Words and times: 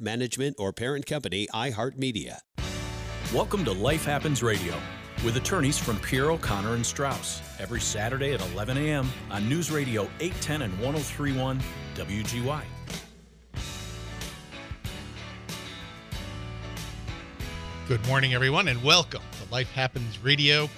management, 0.00 0.56
or 0.58 0.72
parent 0.72 1.06
company, 1.06 1.46
iHeartMedia. 1.54 2.38
Welcome 3.34 3.64
to 3.64 3.72
Life 3.72 4.04
Happens 4.04 4.42
Radio 4.42 4.74
with 5.24 5.36
attorneys 5.36 5.78
from 5.78 5.96
Pierro 5.96 6.40
Connor 6.40 6.74
and 6.74 6.84
Strauss 6.84 7.40
every 7.58 7.80
Saturday 7.80 8.32
at 8.32 8.40
11 8.52 8.76
a.m. 8.76 9.08
on 9.30 9.48
News 9.48 9.70
Radio 9.70 10.02
810 10.20 10.62
and 10.62 10.72
1031 10.80 11.60
WGY. 11.94 12.62
Good 17.88 18.06
morning, 18.06 18.34
everyone, 18.34 18.68
and 18.68 18.82
welcome 18.82 19.22
to 19.42 19.52
Life 19.52 19.70
Happens 19.72 20.22
Radio, 20.22 20.68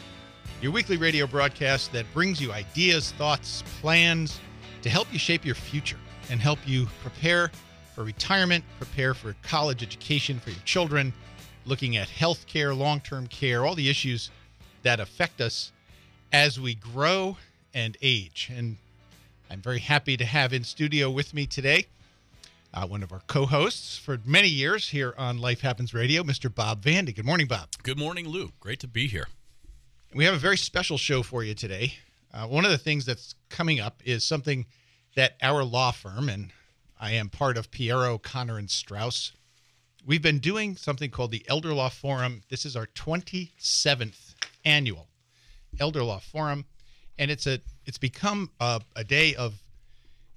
your 0.60 0.72
weekly 0.72 0.96
radio 0.96 1.26
broadcast 1.26 1.90
that 1.92 2.04
brings 2.12 2.40
you 2.40 2.52
ideas, 2.52 3.12
thoughts, 3.12 3.64
plans 3.80 4.40
to 4.82 4.90
help 4.90 5.12
you 5.12 5.18
shape 5.18 5.44
your 5.44 5.54
future 5.54 5.98
and 6.30 6.40
help 6.40 6.58
you 6.66 6.86
prepare 7.02 7.50
for 7.98 8.04
retirement, 8.04 8.62
prepare 8.78 9.12
for 9.12 9.34
college 9.42 9.82
education 9.82 10.38
for 10.38 10.50
your 10.50 10.60
children, 10.64 11.12
looking 11.66 11.96
at 11.96 12.08
health 12.08 12.46
care, 12.46 12.72
long 12.72 13.00
term 13.00 13.26
care, 13.26 13.66
all 13.66 13.74
the 13.74 13.90
issues 13.90 14.30
that 14.84 15.00
affect 15.00 15.40
us 15.40 15.72
as 16.32 16.60
we 16.60 16.76
grow 16.76 17.36
and 17.74 17.96
age. 18.00 18.52
And 18.54 18.76
I'm 19.50 19.60
very 19.60 19.80
happy 19.80 20.16
to 20.16 20.24
have 20.24 20.52
in 20.52 20.62
studio 20.62 21.10
with 21.10 21.34
me 21.34 21.44
today 21.44 21.86
uh, 22.72 22.86
one 22.86 23.02
of 23.02 23.12
our 23.12 23.22
co-hosts 23.26 23.98
for 23.98 24.20
many 24.24 24.46
years 24.46 24.90
here 24.90 25.12
on 25.18 25.38
Life 25.38 25.62
Happens 25.62 25.92
Radio, 25.92 26.22
Mr. 26.22 26.54
Bob 26.54 26.80
Vandy. 26.84 27.12
Good 27.12 27.26
morning, 27.26 27.48
Bob. 27.48 27.70
Good 27.82 27.98
morning, 27.98 28.28
Lou. 28.28 28.52
Great 28.60 28.78
to 28.78 28.86
be 28.86 29.08
here. 29.08 29.26
We 30.14 30.24
have 30.24 30.34
a 30.34 30.38
very 30.38 30.56
special 30.56 30.98
show 30.98 31.24
for 31.24 31.42
you 31.42 31.52
today. 31.52 31.94
Uh, 32.32 32.46
one 32.46 32.64
of 32.64 32.70
the 32.70 32.78
things 32.78 33.04
that's 33.04 33.34
coming 33.48 33.80
up 33.80 34.00
is 34.04 34.22
something 34.22 34.66
that 35.16 35.32
our 35.42 35.64
law 35.64 35.90
firm, 35.90 36.28
and 36.28 36.52
I 37.00 37.12
am 37.12 37.28
part 37.28 37.56
of 37.56 37.70
Pierro, 37.70 38.20
Connor, 38.20 38.58
and 38.58 38.70
Strauss, 38.70 39.32
we've 40.04 40.22
been 40.22 40.38
doing 40.38 40.74
something 40.74 41.10
called 41.10 41.30
the 41.30 41.44
Elder 41.48 41.72
Law 41.72 41.90
Forum. 41.90 42.42
This 42.48 42.64
is 42.64 42.74
our 42.74 42.86
27th 42.86 44.34
annual 44.64 45.08
Elder 45.78 46.02
Law 46.02 46.18
Forum, 46.18 46.64
and 47.18 47.30
it's 47.30 47.46
a 47.46 47.60
it's 47.86 47.98
become 47.98 48.50
a, 48.60 48.80
a 48.96 49.04
day 49.04 49.34
of 49.34 49.62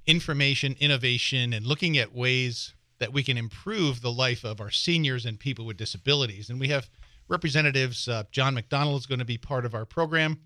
information, 0.06 0.76
innovation, 0.80 1.54
and 1.54 1.66
looking 1.66 1.98
at 1.98 2.14
ways 2.14 2.74
that 3.00 3.12
we 3.12 3.24
can 3.24 3.38
improve 3.38 4.02
the 4.02 4.12
life 4.12 4.44
of 4.44 4.62
our 4.62 4.70
seniors 4.70 5.26
and 5.26 5.40
people 5.40 5.66
with 5.66 5.78
disabilities. 5.78 6.50
And 6.50 6.60
we 6.60 6.68
have 6.68 6.90
representatives. 7.28 8.08
Uh, 8.08 8.24
John 8.32 8.54
McDonald 8.54 9.00
is 9.00 9.06
going 9.06 9.20
to 9.20 9.26
be 9.26 9.38
part 9.38 9.66
of 9.66 9.74
our 9.74 9.86
program, 9.86 10.40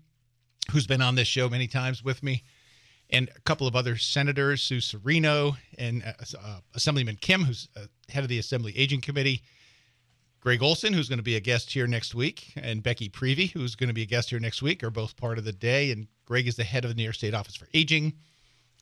who's 0.72 0.86
been 0.86 1.02
on 1.02 1.14
this 1.14 1.28
show 1.28 1.48
many 1.48 1.66
times 1.66 2.02
with 2.02 2.22
me, 2.22 2.42
and 3.10 3.28
a 3.34 3.40
couple 3.40 3.66
of 3.66 3.76
other 3.76 3.96
senators, 3.96 4.62
Sue 4.62 4.78
Serino 4.78 5.56
and 5.78 6.02
uh, 6.04 6.38
uh, 6.38 6.58
Assemblyman 6.74 7.16
Kim, 7.16 7.44
who's 7.44 7.68
uh, 7.76 7.86
head 8.08 8.24
of 8.24 8.28
the 8.28 8.38
Assembly 8.38 8.76
Aging 8.76 9.00
Committee. 9.00 9.42
Greg 10.40 10.62
Olsen, 10.62 10.92
who's 10.92 11.08
going 11.08 11.18
to 11.18 11.24
be 11.24 11.34
a 11.34 11.40
guest 11.40 11.72
here 11.72 11.88
next 11.88 12.14
week, 12.14 12.52
and 12.56 12.82
Becky 12.82 13.08
Prevey, 13.08 13.50
who's 13.50 13.74
going 13.74 13.88
to 13.88 13.94
be 13.94 14.02
a 14.02 14.06
guest 14.06 14.30
here 14.30 14.38
next 14.38 14.62
week, 14.62 14.84
are 14.84 14.90
both 14.90 15.16
part 15.16 15.38
of 15.38 15.44
the 15.44 15.52
day. 15.52 15.90
And 15.90 16.06
Greg 16.24 16.46
is 16.46 16.56
the 16.56 16.64
head 16.64 16.84
of 16.84 16.90
the 16.90 16.94
New 16.94 17.02
York 17.02 17.16
State 17.16 17.34
Office 17.34 17.56
for 17.56 17.68
Aging. 17.74 18.12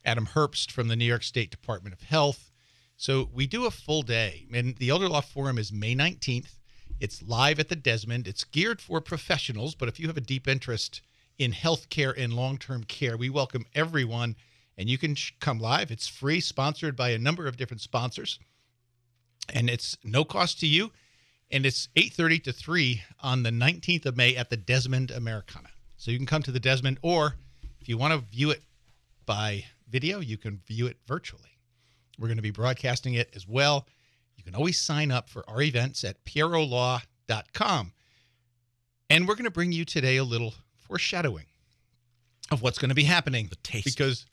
Adam 0.04 0.26
Herbst 0.26 0.70
from 0.70 0.88
the 0.88 0.96
New 0.96 1.06
York 1.06 1.22
State 1.22 1.50
Department 1.50 1.94
of 1.94 2.02
Health. 2.02 2.50
So 2.96 3.28
we 3.32 3.46
do 3.46 3.66
a 3.66 3.70
full 3.70 4.02
day, 4.02 4.46
and 4.52 4.76
the 4.76 4.90
Elder 4.90 5.08
Law 5.08 5.22
Forum 5.22 5.58
is 5.58 5.72
May 5.72 5.94
19th. 5.94 6.58
It's 7.00 7.22
live 7.22 7.58
at 7.58 7.68
the 7.68 7.76
Desmond. 7.76 8.28
It's 8.28 8.44
geared 8.44 8.80
for 8.80 9.00
professionals, 9.00 9.74
but 9.74 9.88
if 9.88 9.98
you 9.98 10.06
have 10.06 10.16
a 10.16 10.22
deep 10.22 10.46
interest 10.46 11.00
in 11.38 11.52
healthcare 11.52 12.14
and 12.16 12.32
long 12.32 12.58
term 12.58 12.84
care, 12.84 13.16
we 13.16 13.30
welcome 13.30 13.66
everyone, 13.74 14.36
and 14.76 14.88
you 14.88 14.98
can 14.98 15.16
come 15.40 15.58
live. 15.58 15.90
It's 15.90 16.08
free, 16.08 16.40
sponsored 16.40 16.96
by 16.96 17.10
a 17.10 17.18
number 17.18 17.46
of 17.46 17.56
different 17.56 17.80
sponsors, 17.80 18.38
and 19.52 19.68
it's 19.68 19.96
no 20.04 20.24
cost 20.24 20.60
to 20.60 20.66
you. 20.66 20.92
And 21.50 21.66
it's 21.66 21.88
8:30 21.94 22.42
to 22.44 22.52
3 22.52 23.02
on 23.20 23.42
the 23.42 23.50
19th 23.50 24.06
of 24.06 24.16
May 24.16 24.34
at 24.34 24.50
the 24.50 24.56
Desmond 24.56 25.10
Americana. 25.10 25.68
So 25.96 26.10
you 26.10 26.16
can 26.16 26.26
come 26.26 26.42
to 26.42 26.52
the 26.52 26.60
Desmond, 26.60 26.98
or 27.02 27.36
if 27.80 27.88
you 27.88 27.98
want 27.98 28.12
to 28.12 28.26
view 28.34 28.50
it 28.50 28.62
by 29.26 29.66
video, 29.88 30.20
you 30.20 30.36
can 30.36 30.60
view 30.66 30.86
it 30.86 30.96
virtually. 31.06 31.58
We're 32.18 32.28
going 32.28 32.38
to 32.38 32.42
be 32.42 32.50
broadcasting 32.50 33.14
it 33.14 33.30
as 33.34 33.46
well. 33.46 33.86
You 34.36 34.42
can 34.42 34.54
always 34.54 34.80
sign 34.80 35.10
up 35.10 35.28
for 35.28 35.48
our 35.48 35.62
events 35.62 36.02
at 36.04 36.24
pierrolaw.com. 36.24 37.92
And 39.10 39.28
we're 39.28 39.34
going 39.34 39.44
to 39.44 39.50
bring 39.50 39.72
you 39.72 39.84
today 39.84 40.16
a 40.16 40.24
little 40.24 40.54
foreshadowing 40.94 41.46
of 42.52 42.62
what's 42.62 42.78
going 42.78 42.88
to 42.88 42.94
be 42.94 43.02
happening. 43.02 43.48
The 43.48 43.56
taste. 43.56 43.84
Because 43.84 44.26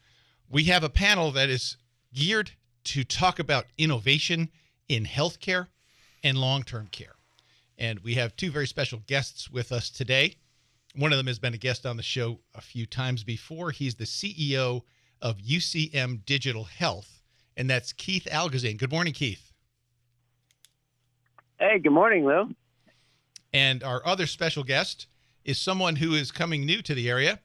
we 0.47 0.65
have 0.65 0.83
a 0.83 0.89
panel 0.89 1.31
that 1.31 1.49
is 1.49 1.75
geared 2.13 2.51
to 2.83 3.03
talk 3.03 3.39
about 3.39 3.65
innovation 3.79 4.49
in 4.87 5.05
healthcare 5.05 5.69
and 6.23 6.37
long 6.37 6.61
term 6.61 6.85
care. 6.91 7.15
And 7.79 8.01
we 8.01 8.13
have 8.13 8.35
two 8.35 8.51
very 8.51 8.67
special 8.67 9.01
guests 9.07 9.49
with 9.49 9.71
us 9.71 9.89
today. 9.89 10.35
One 10.93 11.11
of 11.11 11.17
them 11.17 11.25
has 11.25 11.39
been 11.39 11.55
a 11.55 11.57
guest 11.57 11.83
on 11.87 11.97
the 11.97 12.03
show 12.03 12.41
a 12.53 12.61
few 12.61 12.85
times 12.85 13.23
before. 13.23 13.71
He's 13.71 13.95
the 13.95 14.03
CEO 14.03 14.81
of 15.19 15.39
UCM 15.39 16.23
Digital 16.25 16.65
Health, 16.65 17.23
and 17.57 17.67
that's 17.67 17.91
Keith 17.91 18.27
Algozzine. 18.31 18.77
Good 18.77 18.91
morning, 18.91 19.13
Keith. 19.13 19.51
Hey, 21.57 21.79
good 21.79 21.91
morning, 21.91 22.23
Lou. 22.23 22.53
And 23.51 23.83
our 23.83 24.05
other 24.05 24.27
special 24.27 24.63
guest 24.63 25.07
is 25.43 25.59
someone 25.59 25.97
who 25.97 26.13
is 26.13 26.31
coming 26.31 26.65
new 26.65 26.81
to 26.81 26.93
the 26.93 27.09
area, 27.09 27.39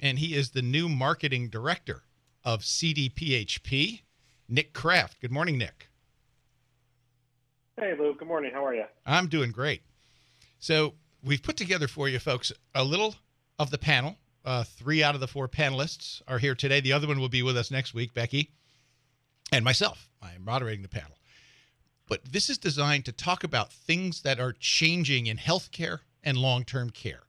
and 0.00 0.18
he 0.18 0.34
is 0.34 0.50
the 0.50 0.62
new 0.62 0.88
marketing 0.88 1.48
director 1.48 2.02
of 2.44 2.60
CDPHP, 2.60 4.02
Nick 4.48 4.72
Kraft. 4.72 5.20
Good 5.20 5.30
morning, 5.30 5.58
Nick. 5.58 5.88
Hey, 7.76 7.94
Lou. 7.98 8.14
Good 8.14 8.28
morning. 8.28 8.52
How 8.52 8.64
are 8.66 8.74
you? 8.74 8.84
I'm 9.06 9.28
doing 9.28 9.50
great. 9.50 9.82
So, 10.58 10.94
we've 11.24 11.42
put 11.42 11.56
together 11.56 11.88
for 11.88 12.08
you 12.08 12.18
folks 12.18 12.52
a 12.74 12.84
little 12.84 13.16
of 13.58 13.70
the 13.70 13.78
panel. 13.78 14.16
Uh, 14.44 14.64
three 14.64 15.02
out 15.02 15.14
of 15.14 15.20
the 15.20 15.28
four 15.28 15.48
panelists 15.48 16.20
are 16.26 16.38
here 16.38 16.54
today. 16.54 16.80
The 16.80 16.92
other 16.92 17.06
one 17.06 17.20
will 17.20 17.28
be 17.28 17.42
with 17.42 17.56
us 17.56 17.70
next 17.70 17.94
week, 17.94 18.12
Becky, 18.12 18.50
and 19.52 19.64
myself. 19.64 20.08
I'm 20.20 20.44
moderating 20.44 20.82
the 20.82 20.88
panel. 20.88 21.16
But 22.08 22.24
this 22.32 22.50
is 22.50 22.58
designed 22.58 23.04
to 23.06 23.12
talk 23.12 23.44
about 23.44 23.72
things 23.72 24.22
that 24.22 24.40
are 24.40 24.52
changing 24.52 25.26
in 25.26 25.38
healthcare 25.38 26.00
and 26.22 26.36
long 26.36 26.64
term 26.64 26.90
care, 26.90 27.22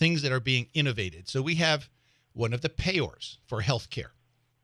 things 0.00 0.22
that 0.22 0.32
are 0.32 0.40
being 0.40 0.66
innovated. 0.74 1.28
So, 1.28 1.42
we 1.42 1.54
have 1.56 1.88
one 2.32 2.52
of 2.52 2.62
the 2.62 2.68
payors 2.68 3.36
for 3.46 3.62
healthcare 3.62 4.10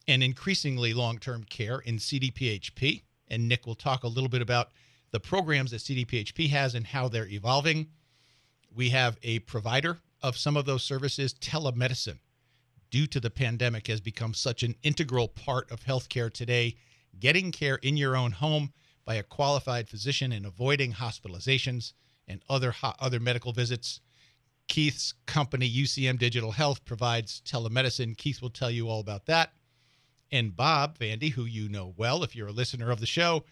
and 0.08 0.22
increasingly 0.22 0.94
long 0.94 1.18
term 1.18 1.44
care 1.44 1.78
in 1.78 1.98
CDPHP. 1.98 3.02
And 3.28 3.48
Nick 3.48 3.66
will 3.66 3.74
talk 3.74 4.02
a 4.02 4.08
little 4.08 4.28
bit 4.28 4.42
about 4.42 4.70
the 5.10 5.20
programs 5.20 5.70
that 5.70 5.80
CDPHP 5.80 6.48
has 6.50 6.74
and 6.74 6.86
how 6.86 7.08
they're 7.08 7.28
evolving. 7.28 7.88
We 8.74 8.90
have 8.90 9.18
a 9.22 9.40
provider 9.40 9.98
of 10.22 10.36
some 10.36 10.56
of 10.56 10.64
those 10.64 10.82
services, 10.82 11.34
telemedicine, 11.34 12.18
due 12.90 13.06
to 13.08 13.20
the 13.20 13.30
pandemic, 13.30 13.86
has 13.88 14.00
become 14.00 14.34
such 14.34 14.62
an 14.62 14.74
integral 14.82 15.28
part 15.28 15.70
of 15.70 15.84
healthcare 15.84 16.32
today. 16.32 16.76
Getting 17.18 17.52
care 17.52 17.76
in 17.76 17.96
your 17.96 18.16
own 18.16 18.32
home 18.32 18.72
by 19.04 19.14
a 19.14 19.22
qualified 19.22 19.88
physician 19.88 20.32
and 20.32 20.46
avoiding 20.46 20.92
hospitalizations 20.92 21.92
and 22.28 22.42
other 22.48 22.74
other 22.82 23.20
medical 23.20 23.52
visits. 23.52 24.00
Keith's 24.68 25.14
company, 25.26 25.70
UCM 25.70 26.18
Digital 26.18 26.52
Health, 26.52 26.84
provides 26.84 27.42
telemedicine. 27.44 28.16
Keith 28.16 28.42
will 28.42 28.50
tell 28.50 28.70
you 28.70 28.88
all 28.88 29.00
about 29.00 29.26
that. 29.26 29.52
And 30.32 30.56
Bob 30.56 30.98
Vandy, 30.98 31.30
who 31.30 31.44
you 31.44 31.68
know 31.68 31.94
well 31.96 32.22
if 32.24 32.34
you're 32.34 32.48
a 32.48 32.52
listener 32.52 32.90
of 32.90 33.00
the 33.00 33.06
show, 33.06 33.44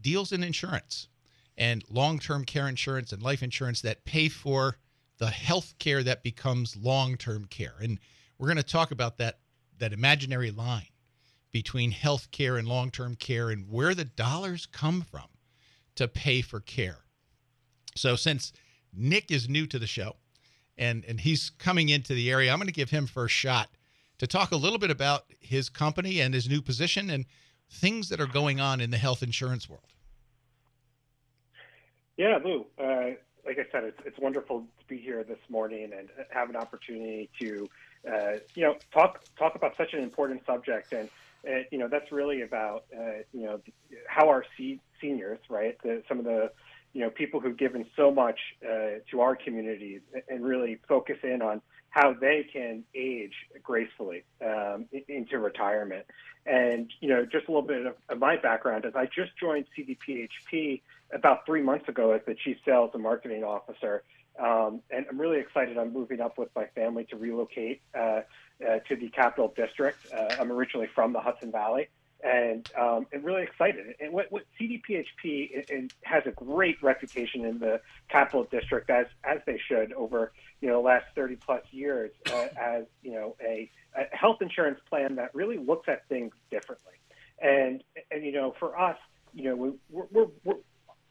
deals 0.00 0.32
in 0.32 0.42
insurance 0.42 1.08
and 1.56 1.84
long 1.88 2.18
term 2.18 2.44
care 2.44 2.68
insurance 2.68 3.12
and 3.12 3.22
life 3.22 3.42
insurance 3.42 3.80
that 3.82 4.04
pay 4.04 4.28
for 4.28 4.78
the 5.18 5.28
health 5.28 5.74
care 5.78 6.02
that 6.02 6.22
becomes 6.22 6.76
long 6.76 7.16
term 7.16 7.44
care. 7.44 7.74
And 7.80 7.98
we're 8.38 8.48
going 8.48 8.56
to 8.56 8.62
talk 8.62 8.90
about 8.90 9.18
that, 9.18 9.38
that 9.78 9.92
imaginary 9.92 10.50
line 10.50 10.88
between 11.52 11.92
health 11.92 12.30
care 12.30 12.56
and 12.56 12.66
long 12.66 12.90
term 12.90 13.14
care 13.14 13.50
and 13.50 13.70
where 13.70 13.94
the 13.94 14.04
dollars 14.04 14.66
come 14.66 15.02
from 15.02 15.28
to 15.94 16.08
pay 16.08 16.40
for 16.40 16.60
care. 16.60 16.98
So, 17.94 18.16
since 18.16 18.52
Nick 18.92 19.30
is 19.30 19.48
new 19.48 19.66
to 19.68 19.78
the 19.78 19.86
show 19.86 20.16
and, 20.76 21.04
and 21.06 21.20
he's 21.20 21.50
coming 21.50 21.88
into 21.88 22.14
the 22.14 22.30
area, 22.30 22.52
I'm 22.52 22.58
going 22.58 22.66
to 22.66 22.72
give 22.72 22.90
him 22.90 23.06
first 23.06 23.34
shot 23.34 23.68
to 24.18 24.26
talk 24.26 24.52
a 24.52 24.56
little 24.56 24.78
bit 24.78 24.90
about 24.90 25.24
his 25.40 25.68
company 25.68 26.20
and 26.20 26.34
his 26.34 26.48
new 26.48 26.62
position 26.62 27.10
and 27.10 27.26
things 27.70 28.08
that 28.08 28.20
are 28.20 28.26
going 28.26 28.60
on 28.60 28.80
in 28.80 28.90
the 28.90 28.96
health 28.96 29.22
insurance 29.22 29.68
world. 29.68 29.92
Yeah, 32.16 32.38
Lou. 32.44 32.66
Uh, 32.78 33.16
like 33.44 33.58
I 33.58 33.66
said, 33.72 33.84
it's, 33.84 33.98
it's 34.04 34.18
wonderful 34.18 34.60
to 34.60 34.86
be 34.86 34.96
here 34.96 35.24
this 35.24 35.38
morning 35.48 35.92
and 35.96 36.08
have 36.30 36.48
an 36.48 36.56
opportunity 36.56 37.28
to, 37.40 37.68
uh, 38.10 38.32
you 38.54 38.62
know, 38.62 38.76
talk 38.92 39.24
talk 39.36 39.54
about 39.54 39.76
such 39.76 39.92
an 39.92 40.00
important 40.00 40.46
subject. 40.46 40.92
And 40.92 41.08
uh, 41.46 41.64
you 41.70 41.78
know, 41.78 41.88
that's 41.88 42.10
really 42.12 42.42
about 42.42 42.84
uh, 42.96 43.22
you 43.32 43.44
know 43.44 43.60
how 44.06 44.28
our 44.28 44.44
se- 44.56 44.80
seniors, 45.00 45.40
right? 45.48 45.76
The, 45.82 46.02
some 46.08 46.18
of 46.18 46.24
the 46.24 46.52
you 46.94 47.00
know 47.00 47.10
people 47.10 47.40
who've 47.40 47.56
given 47.56 47.84
so 47.96 48.10
much 48.10 48.38
uh, 48.64 49.00
to 49.10 49.20
our 49.20 49.36
communities, 49.36 50.00
and 50.28 50.44
really 50.44 50.78
focus 50.88 51.18
in 51.22 51.42
on 51.42 51.60
how 51.90 52.12
they 52.12 52.44
can 52.52 52.82
age 52.94 53.34
gracefully 53.62 54.24
um, 54.44 54.86
into 55.08 55.38
retirement. 55.38 56.04
And 56.46 56.90
you 57.00 57.08
know, 57.08 57.24
just 57.24 57.46
a 57.48 57.50
little 57.50 57.66
bit 57.66 57.86
of, 57.86 57.94
of 58.08 58.18
my 58.18 58.36
background 58.36 58.84
is 58.84 58.94
I 58.96 59.06
just 59.06 59.36
joined 59.38 59.66
CDPHP 59.76 60.82
about 61.12 61.46
three 61.46 61.62
months 61.62 61.88
ago 61.88 62.12
as 62.12 62.20
the 62.26 62.34
chief 62.34 62.56
sales 62.64 62.90
and 62.94 63.02
marketing 63.02 63.44
officer. 63.44 64.02
Um, 64.38 64.80
and 64.90 65.06
I'm 65.08 65.20
really 65.20 65.38
excited. 65.38 65.78
I'm 65.78 65.92
moving 65.92 66.20
up 66.20 66.38
with 66.38 66.48
my 66.56 66.66
family 66.74 67.04
to 67.10 67.16
relocate 67.16 67.80
uh, 67.96 67.98
uh, 68.00 68.78
to 68.88 68.96
the 68.96 69.08
Capital 69.10 69.52
District. 69.56 69.98
Uh, 70.12 70.34
I'm 70.40 70.50
originally 70.50 70.88
from 70.92 71.12
the 71.12 71.20
Hudson 71.20 71.52
Valley, 71.52 71.88
and 72.24 72.68
um, 72.80 73.06
and 73.12 73.22
really 73.22 73.42
excited. 73.42 73.94
And 74.00 74.12
what, 74.12 74.32
what 74.32 74.44
CDPHP 74.58 75.10
it 75.68 75.92
has 76.02 76.22
a 76.26 76.30
great 76.30 76.82
reputation 76.82 77.44
in 77.44 77.58
the 77.58 77.80
Capital 78.08 78.44
District, 78.44 78.88
as 78.88 79.06
as 79.24 79.40
they 79.46 79.60
should 79.68 79.92
over 79.92 80.32
you 80.60 80.68
know 80.68 80.76
the 80.80 80.86
last 80.86 81.04
30 81.14 81.36
plus 81.36 81.62
years, 81.70 82.10
uh, 82.32 82.48
as 82.58 82.84
you 83.02 83.12
know 83.12 83.36
a, 83.42 83.70
a 83.96 84.16
health 84.16 84.40
insurance 84.40 84.80
plan 84.88 85.16
that 85.16 85.34
really 85.34 85.58
looks 85.58 85.88
at 85.88 86.08
things 86.08 86.32
differently. 86.50 86.94
And 87.42 87.84
and 88.10 88.24
you 88.24 88.32
know 88.32 88.54
for 88.58 88.78
us, 88.78 88.96
you 89.34 89.44
know 89.44 89.56
we, 89.56 89.72
we're, 89.90 90.06
we're, 90.10 90.28
we're 90.44 90.54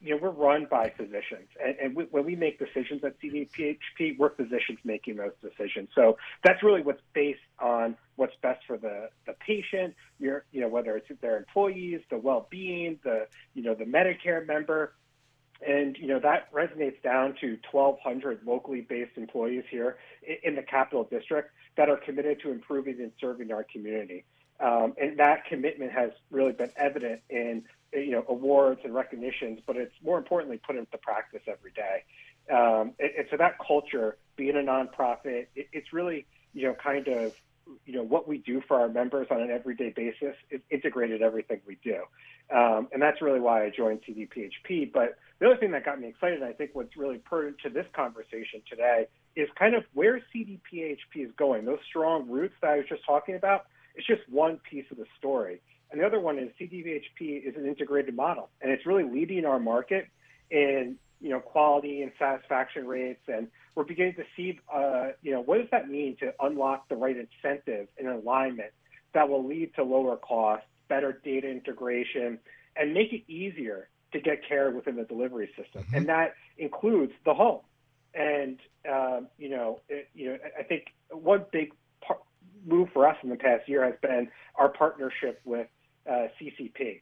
you 0.03 0.11
know, 0.11 0.21
we're 0.21 0.31
run 0.31 0.67
by 0.69 0.91
physicians, 0.97 1.47
and, 1.63 1.75
and 1.81 1.95
we, 1.95 2.03
when 2.05 2.25
we 2.25 2.35
make 2.35 2.59
decisions 2.59 3.03
at 3.05 3.19
CDPHP, 3.21 4.17
we're 4.17 4.35
physicians 4.35 4.79
making 4.83 5.15
those 5.15 5.31
decisions. 5.41 5.89
So 5.95 6.17
that's 6.43 6.61
really 6.61 6.81
what's 6.81 7.01
based 7.13 7.39
on 7.59 7.95
what's 8.17 8.35
best 8.41 8.65
for 8.67 8.77
the, 8.77 9.09
the 9.25 9.33
patient. 9.33 9.95
Your, 10.19 10.43
you 10.51 10.59
know, 10.59 10.67
whether 10.67 10.97
it's 10.97 11.07
their 11.21 11.37
employees, 11.37 12.01
the 12.09 12.17
well-being, 12.17 12.99
the 13.03 13.27
you 13.53 13.63
know, 13.63 13.75
the 13.75 13.85
Medicare 13.85 14.45
member, 14.45 14.93
and 15.65 15.97
you 15.97 16.07
know 16.07 16.19
that 16.19 16.51
resonates 16.51 17.01
down 17.01 17.35
to 17.39 17.57
1,200 17.71 18.41
locally 18.45 18.81
based 18.81 19.17
employees 19.17 19.63
here 19.69 19.97
in 20.43 20.55
the 20.55 20.63
Capital 20.63 21.05
District 21.05 21.49
that 21.77 21.89
are 21.89 21.97
committed 21.97 22.41
to 22.41 22.51
improving 22.51 22.99
and 22.99 23.13
serving 23.21 23.53
our 23.53 23.65
community. 23.71 24.25
Um, 24.59 24.93
and 25.01 25.17
that 25.19 25.45
commitment 25.45 25.91
has 25.91 26.11
really 26.29 26.51
been 26.51 26.71
evident 26.77 27.21
in 27.29 27.63
you 27.93 28.11
know 28.11 28.25
awards 28.27 28.81
and 28.83 28.93
recognitions, 28.93 29.59
but 29.65 29.75
it's 29.75 29.93
more 30.03 30.17
importantly 30.17 30.59
put 30.65 30.75
into 30.75 30.97
practice 30.97 31.41
every 31.47 31.71
day. 31.71 32.03
Um, 32.51 32.93
and, 32.99 33.27
so 33.31 33.37
that 33.37 33.55
culture, 33.65 34.17
being 34.35 34.55
a 34.55 34.59
nonprofit, 34.59 35.47
it, 35.55 35.69
it's 35.71 35.93
really 35.93 36.25
you 36.53 36.67
know 36.67 36.75
kind 36.81 37.07
of 37.07 37.33
you 37.85 37.93
know 37.93 38.03
what 38.03 38.27
we 38.27 38.37
do 38.39 38.61
for 38.67 38.79
our 38.79 38.89
members 38.89 39.27
on 39.31 39.41
an 39.41 39.49
everyday 39.49 39.89
basis 39.89 40.35
is 40.51 40.61
integrated 40.69 41.21
everything 41.21 41.61
we 41.65 41.77
do, 41.83 42.03
um, 42.55 42.87
and 42.91 43.01
that's 43.01 43.21
really 43.21 43.39
why 43.39 43.63
I 43.65 43.69
joined 43.69 44.01
CDPHP. 44.07 44.91
But 44.91 45.17
the 45.39 45.47
other 45.47 45.57
thing 45.57 45.71
that 45.71 45.85
got 45.85 45.99
me 45.99 46.07
excited, 46.07 46.41
and 46.41 46.47
I 46.47 46.53
think 46.53 46.71
what's 46.73 46.95
really 46.97 47.17
pertinent 47.17 47.57
to 47.63 47.69
this 47.69 47.85
conversation 47.95 48.61
today, 48.69 49.07
is 49.35 49.47
kind 49.57 49.75
of 49.75 49.83
where 49.93 50.21
CDPHP 50.33 50.97
is 51.15 51.31
going. 51.37 51.65
Those 51.65 51.79
strong 51.87 52.29
roots 52.29 52.55
that 52.61 52.71
I 52.71 52.77
was 52.77 52.85
just 52.87 53.05
talking 53.05 53.35
about. 53.35 53.65
It's 53.95 54.07
just 54.07 54.21
one 54.29 54.59
piece 54.69 54.85
of 54.91 54.97
the 54.97 55.05
story. 55.19 55.61
And 55.93 56.01
the 56.01 56.07
other 56.07 56.19
one 56.19 56.39
is 56.39 56.49
CDPHP 56.59 57.47
is 57.47 57.55
an 57.55 57.67
integrated 57.67 58.15
model, 58.15 58.49
and 58.61 58.71
it's 58.71 58.83
really 58.83 59.03
leading 59.03 59.45
our 59.45 59.59
market 59.59 60.07
in 60.49 60.95
you 61.21 61.29
know 61.29 61.39
quality 61.39 62.01
and 62.01 62.11
satisfaction 62.17 62.87
rates, 62.87 63.21
and 63.27 63.47
we're 63.75 63.83
beginning 63.83 64.15
to 64.15 64.23
see 64.35 64.59
uh, 64.73 65.09
you 65.21 65.31
know 65.31 65.41
what 65.41 65.59
does 65.59 65.67
that 65.69 65.89
mean 65.89 66.17
to 66.19 66.33
unlock 66.39 66.89
the 66.89 66.95
right 66.95 67.15
incentive 67.15 67.89
and 67.99 68.07
alignment 68.07 68.71
that 69.13 69.29
will 69.29 69.47
lead 69.47 69.75
to 69.75 69.83
lower 69.83 70.17
costs, 70.17 70.65
better 70.89 71.21
data 71.23 71.47
integration, 71.47 72.39
and 72.75 72.95
make 72.95 73.13
it 73.13 73.21
easier 73.31 73.87
to 74.13 74.19
get 74.19 74.39
care 74.47 74.71
within 74.71 74.95
the 74.95 75.03
delivery 75.03 75.51
system, 75.55 75.83
mm-hmm. 75.83 75.95
and 75.95 76.07
that 76.07 76.33
includes 76.57 77.13
the 77.23 77.35
home. 77.35 77.61
And 78.15 78.57
um, 78.91 79.27
you 79.37 79.49
know, 79.49 79.79
it, 79.89 80.09
you 80.15 80.29
know, 80.31 80.37
I 80.59 80.63
think 80.63 80.87
one 81.11 81.45
big 81.51 81.71
part, 82.01 82.21
move 82.65 82.89
for 82.91 83.07
us 83.07 83.17
in 83.21 83.29
the 83.29 83.35
past 83.35 83.69
year 83.69 83.85
has 83.85 83.93
been 84.01 84.29
our 84.55 84.69
partnership 84.69 85.39
with 85.45 85.67
uh, 86.09 86.27
CCP. 86.39 87.01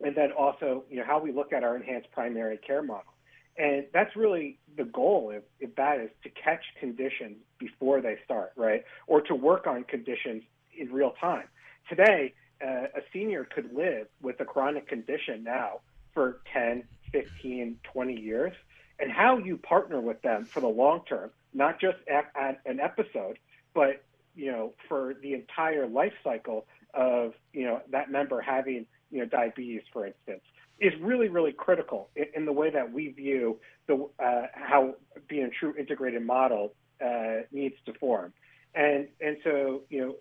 And 0.00 0.16
then 0.16 0.32
also, 0.32 0.84
you 0.90 0.96
know, 0.96 1.04
how 1.04 1.20
we 1.20 1.32
look 1.32 1.52
at 1.52 1.62
our 1.62 1.76
enhanced 1.76 2.10
primary 2.10 2.58
care 2.58 2.82
model. 2.82 3.12
And 3.56 3.86
that's 3.92 4.16
really 4.16 4.58
the 4.76 4.84
goal, 4.84 5.30
if, 5.34 5.42
if 5.60 5.74
that 5.76 6.00
is 6.00 6.10
to 6.22 6.30
catch 6.30 6.64
conditions 6.80 7.36
before 7.58 8.00
they 8.00 8.16
start, 8.24 8.52
right? 8.56 8.84
Or 9.06 9.20
to 9.22 9.34
work 9.34 9.66
on 9.66 9.84
conditions 9.84 10.42
in 10.76 10.90
real 10.90 11.12
time. 11.20 11.44
Today, 11.88 12.34
uh, 12.64 12.86
a 12.94 13.02
senior 13.12 13.44
could 13.44 13.72
live 13.74 14.06
with 14.22 14.40
a 14.40 14.44
chronic 14.44 14.88
condition 14.88 15.44
now 15.44 15.80
for 16.14 16.40
10, 16.52 16.84
15, 17.12 17.78
20 17.82 18.20
years. 18.20 18.52
And 18.98 19.10
how 19.10 19.36
you 19.38 19.56
partner 19.56 20.00
with 20.00 20.22
them 20.22 20.44
for 20.44 20.60
the 20.60 20.68
long 20.68 21.02
term, 21.08 21.30
not 21.52 21.80
just 21.80 21.98
at, 22.10 22.30
at 22.34 22.60
an 22.64 22.80
episode, 22.80 23.38
but 23.74 24.02
you 24.34 24.50
know, 24.50 24.72
for 24.88 25.14
the 25.22 25.34
entire 25.34 25.86
life 25.86 26.14
cycle 26.24 26.66
of 26.94 27.34
you 27.52 27.64
know 27.64 27.80
that 27.90 28.10
member 28.10 28.40
having 28.40 28.86
you 29.10 29.20
know 29.20 29.24
diabetes, 29.26 29.82
for 29.92 30.06
instance, 30.06 30.42
is 30.78 30.92
really 31.00 31.28
really 31.28 31.52
critical 31.52 32.10
in, 32.16 32.26
in 32.34 32.44
the 32.44 32.52
way 32.52 32.70
that 32.70 32.92
we 32.92 33.08
view 33.08 33.58
the 33.86 34.08
uh, 34.22 34.46
how 34.54 34.94
being 35.28 35.44
a 35.44 35.50
true 35.50 35.74
integrated 35.78 36.24
model 36.24 36.74
uh, 37.04 37.42
needs 37.50 37.76
to 37.86 37.92
form, 37.94 38.32
and 38.74 39.08
and 39.20 39.36
so 39.44 39.82
you 39.90 40.00
know 40.00 40.14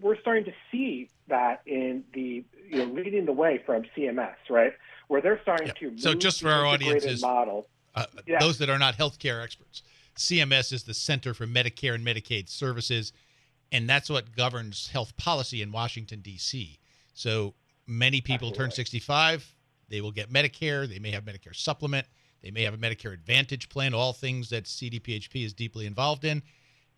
we're 0.00 0.18
starting 0.20 0.44
to 0.44 0.52
see 0.70 1.08
that 1.28 1.62
in 1.66 2.04
the 2.12 2.44
you 2.68 2.78
know 2.78 2.84
leading 2.92 3.24
the 3.24 3.32
way 3.32 3.62
from 3.64 3.82
CMS, 3.96 4.34
right, 4.50 4.72
where 5.08 5.20
they're 5.20 5.40
starting 5.42 5.70
to 5.78 5.98
so 5.98 6.14
just 6.14 6.40
for 6.40 6.50
our 6.50 6.66
audiences 6.66 7.22
model. 7.22 7.66
Uh, 7.94 8.04
yeah. 8.26 8.38
Those 8.38 8.58
that 8.58 8.68
are 8.68 8.78
not 8.78 8.96
healthcare 8.96 9.42
experts, 9.42 9.82
CMS 10.16 10.72
is 10.72 10.84
the 10.84 10.94
Center 10.94 11.34
for 11.34 11.46
Medicare 11.46 11.94
and 11.94 12.06
Medicaid 12.06 12.48
Services 12.48 13.12
and 13.72 13.88
that's 13.88 14.08
what 14.08 14.34
governs 14.34 14.88
health 14.88 15.16
policy 15.16 15.62
in 15.62 15.72
Washington 15.72 16.20
D.C. 16.20 16.78
So 17.14 17.54
many 17.86 18.20
people 18.20 18.48
Absolutely. 18.48 18.58
turn 18.58 18.70
65, 18.70 19.54
they 19.88 20.00
will 20.00 20.12
get 20.12 20.32
Medicare, 20.32 20.88
they 20.88 20.98
may 20.98 21.10
have 21.10 21.24
Medicare 21.24 21.54
supplement, 21.54 22.06
they 22.42 22.50
may 22.50 22.62
have 22.62 22.74
a 22.74 22.78
Medicare 22.78 23.12
Advantage 23.12 23.68
plan, 23.68 23.94
all 23.94 24.12
things 24.12 24.50
that 24.50 24.64
CDPHP 24.64 25.44
is 25.44 25.52
deeply 25.52 25.86
involved 25.86 26.24
in. 26.24 26.42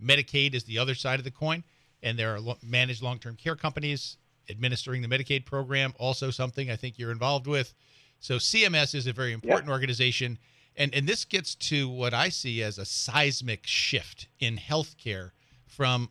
Medicaid 0.02 0.54
is 0.54 0.64
the 0.64 0.78
other 0.78 0.94
side 0.94 1.18
of 1.18 1.24
the 1.24 1.30
coin, 1.30 1.62
and 2.02 2.18
there 2.18 2.36
are 2.36 2.56
managed 2.62 3.02
long-term 3.02 3.36
care 3.36 3.56
companies 3.56 4.16
administering 4.50 5.02
the 5.02 5.08
Medicaid 5.08 5.46
program, 5.46 5.94
also 5.98 6.30
something 6.30 6.70
I 6.70 6.76
think 6.76 6.98
you're 6.98 7.12
involved 7.12 7.46
with. 7.46 7.72
So 8.18 8.36
CMS 8.36 8.94
is 8.94 9.06
a 9.06 9.12
very 9.12 9.32
important 9.32 9.70
organization. 9.70 10.38
And, 10.76 10.94
and 10.94 11.06
this 11.06 11.24
gets 11.24 11.54
to 11.56 11.88
what 11.88 12.12
I 12.12 12.28
see 12.28 12.62
as 12.62 12.78
a 12.78 12.84
seismic 12.84 13.66
shift 13.66 14.28
in 14.38 14.56
healthcare 14.56 15.30
from 15.66 16.10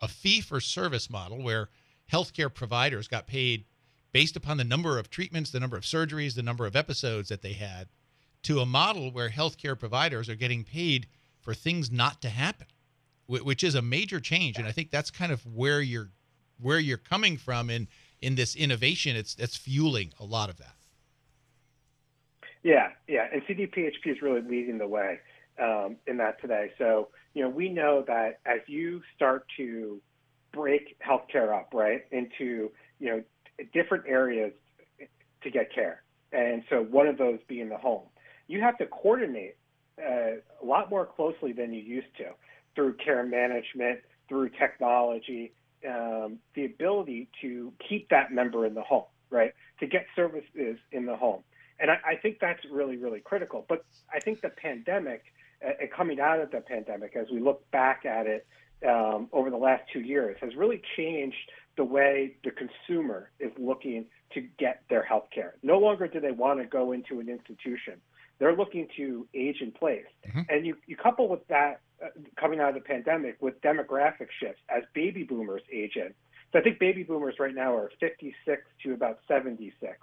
a 0.00 0.08
fee 0.08 0.40
for 0.40 0.60
service 0.60 1.10
model 1.10 1.42
where 1.42 1.68
healthcare 2.10 2.52
providers 2.52 3.08
got 3.08 3.26
paid 3.26 3.64
based 4.12 4.36
upon 4.36 4.56
the 4.56 4.64
number 4.64 4.98
of 4.98 5.10
treatments, 5.10 5.50
the 5.50 5.60
number 5.60 5.76
of 5.76 5.84
surgeries, 5.84 6.34
the 6.34 6.42
number 6.42 6.66
of 6.66 6.76
episodes 6.76 7.28
that 7.28 7.42
they 7.42 7.52
had, 7.52 7.88
to 8.42 8.60
a 8.60 8.66
model 8.66 9.10
where 9.10 9.28
healthcare 9.28 9.78
providers 9.78 10.28
are 10.28 10.34
getting 10.34 10.64
paid 10.64 11.06
for 11.40 11.54
things 11.54 11.90
not 11.90 12.22
to 12.22 12.28
happen, 12.28 12.66
which 13.26 13.62
is 13.62 13.74
a 13.74 13.82
major 13.82 14.20
change. 14.20 14.58
And 14.58 14.66
I 14.66 14.72
think 14.72 14.90
that's 14.90 15.10
kind 15.10 15.32
of 15.32 15.44
where 15.46 15.80
you're 15.80 16.10
where 16.60 16.78
you're 16.78 16.98
coming 16.98 17.36
from 17.36 17.70
in 17.70 17.88
in 18.20 18.34
this 18.34 18.56
innovation. 18.56 19.16
It's 19.16 19.34
that's 19.34 19.56
fueling 19.56 20.12
a 20.18 20.24
lot 20.24 20.50
of 20.50 20.56
that. 20.58 20.74
Yeah, 22.62 22.88
yeah, 23.06 23.28
and 23.32 23.42
CDPHP 23.42 24.06
is 24.06 24.20
really 24.20 24.40
leading 24.40 24.78
the 24.78 24.86
way 24.88 25.20
um, 25.62 25.96
in 26.06 26.16
that 26.16 26.40
today. 26.40 26.72
So 26.76 27.08
you 27.38 27.44
know, 27.44 27.50
we 27.50 27.68
know 27.68 28.02
that 28.08 28.40
as 28.46 28.58
you 28.66 29.00
start 29.14 29.46
to 29.56 30.00
break 30.52 30.96
healthcare 31.00 31.56
up, 31.56 31.68
right, 31.72 32.02
into, 32.10 32.68
you 32.98 33.08
know, 33.10 33.22
different 33.72 34.02
areas 34.08 34.52
to 35.44 35.48
get 35.48 35.72
care, 35.72 36.02
and 36.32 36.64
so 36.68 36.82
one 36.82 37.06
of 37.06 37.16
those 37.16 37.38
being 37.46 37.68
the 37.68 37.76
home, 37.76 38.02
you 38.48 38.60
have 38.60 38.76
to 38.78 38.86
coordinate 38.86 39.56
uh, 40.04 40.32
a 40.60 40.64
lot 40.64 40.90
more 40.90 41.06
closely 41.06 41.52
than 41.52 41.72
you 41.72 41.80
used 41.80 42.12
to 42.16 42.30
through 42.74 42.94
care 42.94 43.24
management, 43.24 44.00
through 44.28 44.48
technology, 44.48 45.52
um, 45.88 46.40
the 46.56 46.64
ability 46.64 47.28
to 47.40 47.72
keep 47.88 48.08
that 48.08 48.32
member 48.32 48.66
in 48.66 48.74
the 48.74 48.82
home, 48.82 49.04
right, 49.30 49.52
to 49.78 49.86
get 49.86 50.06
services 50.16 50.76
in 50.90 51.06
the 51.06 51.14
home. 51.14 51.44
And 51.78 51.88
I, 51.88 51.98
I 52.04 52.16
think 52.16 52.38
that's 52.40 52.64
really, 52.68 52.96
really 52.96 53.20
critical. 53.20 53.64
But 53.68 53.84
I 54.12 54.18
think 54.18 54.40
the 54.40 54.48
pandemic– 54.48 55.22
and 55.60 55.90
coming 55.90 56.20
out 56.20 56.40
of 56.40 56.50
the 56.50 56.60
pandemic, 56.60 57.16
as 57.16 57.26
we 57.32 57.40
look 57.40 57.68
back 57.70 58.04
at 58.04 58.26
it, 58.26 58.46
um, 58.86 59.28
over 59.32 59.50
the 59.50 59.56
last 59.56 59.82
two 59.92 60.00
years 60.00 60.36
has 60.40 60.54
really 60.54 60.80
changed 60.96 61.36
the 61.76 61.84
way 61.84 62.36
the 62.44 62.50
consumer 62.50 63.30
is 63.40 63.50
looking 63.58 64.06
to 64.34 64.40
get 64.58 64.82
their 64.88 65.02
health 65.02 65.26
care. 65.34 65.54
No 65.62 65.78
longer 65.78 66.06
do 66.06 66.20
they 66.20 66.30
want 66.30 66.60
to 66.60 66.66
go 66.66 66.92
into 66.92 67.20
an 67.20 67.28
institution. 67.28 67.94
They're 68.38 68.54
looking 68.54 68.86
to 68.96 69.26
age 69.34 69.56
in 69.60 69.72
place. 69.72 70.06
Mm-hmm. 70.28 70.40
And 70.48 70.66
you, 70.66 70.76
you 70.86 70.96
couple 70.96 71.28
with 71.28 71.46
that 71.48 71.80
uh, 72.02 72.08
coming 72.38 72.60
out 72.60 72.68
of 72.68 72.74
the 72.74 72.80
pandemic 72.80 73.36
with 73.40 73.60
demographic 73.62 74.28
shifts 74.40 74.60
as 74.68 74.84
baby 74.94 75.24
boomers 75.24 75.62
age 75.72 75.96
in. 75.96 76.14
So 76.52 76.60
I 76.60 76.62
think 76.62 76.78
baby 76.78 77.02
boomers 77.02 77.34
right 77.38 77.54
now 77.54 77.74
are 77.74 77.90
56 78.00 78.62
to 78.84 78.94
about 78.94 79.18
76. 79.26 79.96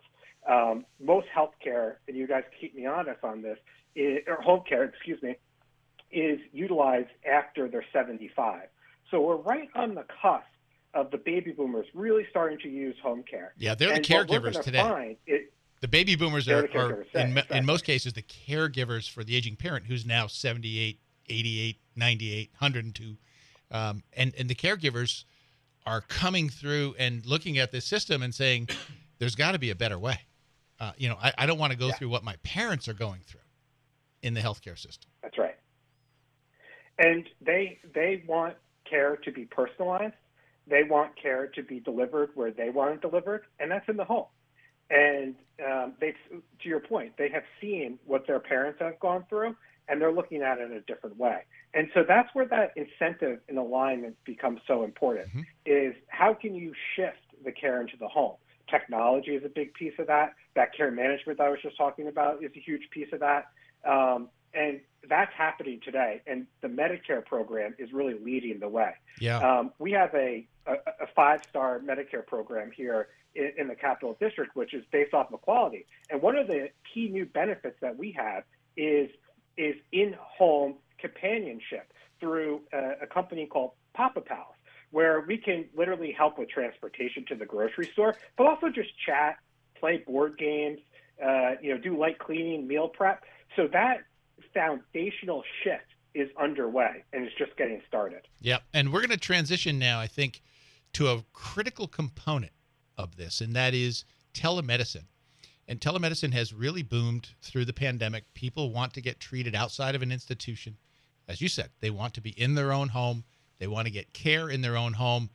Um, 0.49 0.85
most 1.01 1.27
healthcare, 1.35 1.95
and 2.07 2.15
you 2.15 2.27
guys 2.27 2.43
keep 2.59 2.75
me 2.75 2.85
honest 2.85 3.23
on 3.23 3.41
this, 3.41 3.57
is, 3.95 4.19
or 4.27 4.41
home 4.41 4.61
care, 4.67 4.83
excuse 4.83 5.21
me, 5.23 5.37
is 6.11 6.39
utilized 6.51 7.09
after 7.29 7.67
they're 7.67 7.85
75. 7.91 8.63
So 9.11 9.21
we're 9.21 9.37
right 9.37 9.69
on 9.75 9.95
the 9.95 10.05
cusp 10.21 10.45
of 10.93 11.11
the 11.11 11.17
baby 11.17 11.51
boomers 11.51 11.85
really 11.93 12.25
starting 12.29 12.57
to 12.59 12.69
use 12.69 12.95
home 13.03 13.23
care. 13.29 13.53
Yeah, 13.57 13.75
they're 13.75 13.93
the 13.93 13.99
caregivers 13.99 14.61
today. 14.61 15.17
It, 15.27 15.53
the 15.81 15.87
baby 15.87 16.15
boomers 16.15 16.47
are, 16.47 16.69
are 16.73 17.05
in, 17.13 17.41
in 17.51 17.65
most 17.65 17.83
cases 17.83 18.13
the 18.13 18.23
caregivers 18.23 19.09
for 19.09 19.23
the 19.23 19.35
aging 19.35 19.57
parent 19.57 19.85
who's 19.85 20.05
now 20.05 20.25
78, 20.25 20.99
88, 21.29 21.77
98, 21.95 22.49
102. 22.57 23.17
Um, 23.71 24.03
and, 24.13 24.33
and 24.37 24.49
the 24.49 24.55
caregivers 24.55 25.25
are 25.85 26.01
coming 26.01 26.49
through 26.49 26.95
and 26.97 27.25
looking 27.25 27.57
at 27.57 27.71
this 27.71 27.85
system 27.85 28.23
and 28.23 28.33
saying, 28.33 28.69
there's 29.19 29.35
got 29.35 29.51
to 29.51 29.59
be 29.59 29.69
a 29.69 29.75
better 29.75 29.99
way. 29.99 30.19
Uh, 30.79 30.91
you 30.97 31.07
know, 31.07 31.17
I, 31.21 31.33
I 31.37 31.45
don't 31.45 31.57
want 31.57 31.71
to 31.71 31.77
go 31.77 31.87
yeah. 31.87 31.95
through 31.95 32.09
what 32.09 32.23
my 32.23 32.35
parents 32.43 32.87
are 32.87 32.93
going 32.93 33.21
through 33.25 33.41
in 34.23 34.33
the 34.33 34.41
healthcare 34.41 34.77
system. 34.77 35.09
That's 35.21 35.37
right. 35.37 35.54
And 36.97 37.27
they 37.41 37.79
they 37.93 38.23
want 38.27 38.55
care 38.89 39.17
to 39.17 39.31
be 39.31 39.45
personalized. 39.45 40.13
They 40.67 40.83
want 40.83 41.11
care 41.21 41.47
to 41.47 41.63
be 41.63 41.79
delivered 41.79 42.29
where 42.35 42.51
they 42.51 42.69
want 42.69 42.95
it 42.95 43.01
delivered, 43.01 43.43
and 43.59 43.69
that's 43.69 43.87
in 43.87 43.97
the 43.97 44.05
home. 44.05 44.25
And 44.89 45.35
um, 45.65 45.93
they, 45.99 46.13
to 46.31 46.69
your 46.69 46.79
point, 46.79 47.13
they 47.17 47.29
have 47.29 47.43
seen 47.59 47.99
what 48.05 48.27
their 48.27 48.39
parents 48.39 48.79
have 48.81 48.99
gone 48.99 49.25
through, 49.29 49.55
and 49.87 50.01
they're 50.01 50.11
looking 50.11 50.41
at 50.41 50.59
it 50.59 50.71
in 50.71 50.77
a 50.77 50.81
different 50.81 51.17
way. 51.17 51.39
And 51.73 51.89
so 51.93 52.03
that's 52.07 52.29
where 52.33 52.45
that 52.47 52.71
incentive 52.75 53.39
and 53.49 53.57
alignment 53.57 54.15
becomes 54.25 54.61
so 54.67 54.83
important. 54.83 55.27
Mm-hmm. 55.29 55.41
Is 55.65 55.95
how 56.07 56.33
can 56.33 56.55
you 56.55 56.73
shift 56.95 57.17
the 57.43 57.51
care 57.51 57.81
into 57.81 57.97
the 57.99 58.07
home? 58.07 58.35
Technology 58.69 59.31
is 59.35 59.43
a 59.45 59.49
big 59.49 59.73
piece 59.73 59.93
of 59.99 60.07
that. 60.07 60.33
That 60.55 60.75
care 60.75 60.89
management 60.89 61.37
that 61.37 61.47
I 61.47 61.49
was 61.49 61.59
just 61.61 61.77
talking 61.77 62.07
about 62.07 62.43
is 62.43 62.51
a 62.55 62.59
huge 62.59 62.89
piece 62.91 63.09
of 63.13 63.19
that. 63.19 63.47
Um, 63.87 64.29
and 64.55 64.79
that's 65.07 65.33
happening 65.37 65.79
today. 65.83 66.21
And 66.25 66.47
the 66.61 66.67
Medicare 66.67 67.23
program 67.25 67.75
is 67.77 67.91
really 67.93 68.15
leading 68.23 68.59
the 68.59 68.69
way. 68.69 68.91
Yeah. 69.19 69.37
Um, 69.39 69.71
we 69.79 69.91
have 69.91 70.13
a, 70.13 70.47
a, 70.65 70.73
a 70.73 71.07
five 71.15 71.41
star 71.49 71.79
Medicare 71.79 72.25
program 72.25 72.71
here 72.75 73.09
in, 73.35 73.51
in, 73.57 73.67
the 73.67 73.75
Capital 73.75 74.17
District, 74.19 74.55
which 74.55 74.73
is 74.73 74.83
based 74.91 75.13
off 75.13 75.31
of 75.31 75.41
quality. 75.41 75.85
And 76.09 76.21
one 76.21 76.35
of 76.35 76.47
the 76.47 76.69
key 76.93 77.09
new 77.09 77.25
benefits 77.25 77.77
that 77.81 77.97
we 77.97 78.11
have 78.13 78.43
is 78.77 79.09
is 79.57 79.75
in 79.91 80.15
home 80.19 80.75
companionship 80.99 81.91
through 82.19 82.61
a, 82.73 83.03
a 83.03 83.07
company 83.07 83.45
called 83.45 83.71
Papa 83.93 84.21
Pals, 84.21 84.55
where 84.91 85.21
we 85.21 85.37
can 85.37 85.65
literally 85.75 86.11
help 86.11 86.37
with 86.37 86.49
transportation 86.49 87.25
to 87.29 87.35
the 87.35 87.45
grocery 87.45 87.87
store, 87.87 88.15
but 88.37 88.47
also 88.47 88.69
just 88.69 88.89
chat, 89.05 89.37
play 89.79 90.03
board 90.05 90.37
games, 90.37 90.79
uh, 91.23 91.51
you 91.61 91.73
know, 91.73 91.79
do 91.79 91.97
light 91.97 92.19
cleaning, 92.19 92.67
meal 92.67 92.89
prep. 92.89 93.23
So 93.55 93.67
that 93.71 94.03
foundational 94.53 95.43
shift 95.63 95.85
is 96.13 96.29
underway 96.39 97.03
and 97.13 97.25
it's 97.25 97.35
just 97.37 97.55
getting 97.57 97.81
started. 97.87 98.21
Yep. 98.41 98.63
And 98.73 98.91
we're 98.91 99.01
going 99.01 99.09
to 99.09 99.17
transition 99.17 99.77
now, 99.77 99.99
I 99.99 100.07
think, 100.07 100.41
to 100.93 101.09
a 101.09 101.25
critical 101.33 101.87
component 101.87 102.53
of 102.97 103.17
this, 103.17 103.41
and 103.41 103.53
that 103.55 103.73
is 103.73 104.05
telemedicine. 104.33 105.07
And 105.67 105.79
telemedicine 105.79 106.31
has 106.33 106.53
really 106.53 106.83
boomed 106.83 107.29
through 107.41 107.65
the 107.65 107.73
pandemic. 107.73 108.33
People 108.33 108.71
want 108.71 108.93
to 108.93 109.01
get 109.01 109.19
treated 109.19 109.55
outside 109.55 109.95
of 109.95 110.01
an 110.01 110.11
institution. 110.11 110.77
As 111.27 111.41
you 111.41 111.49
said, 111.49 111.71
they 111.81 111.89
want 111.89 112.13
to 112.13 112.21
be 112.21 112.29
in 112.29 112.55
their 112.55 112.71
own 112.71 112.89
home, 112.89 113.23
they 113.59 113.67
want 113.67 113.87
to 113.87 113.91
get 113.91 114.13
care 114.13 114.49
in 114.49 114.61
their 114.61 114.77
own 114.77 114.93
home. 114.93 115.29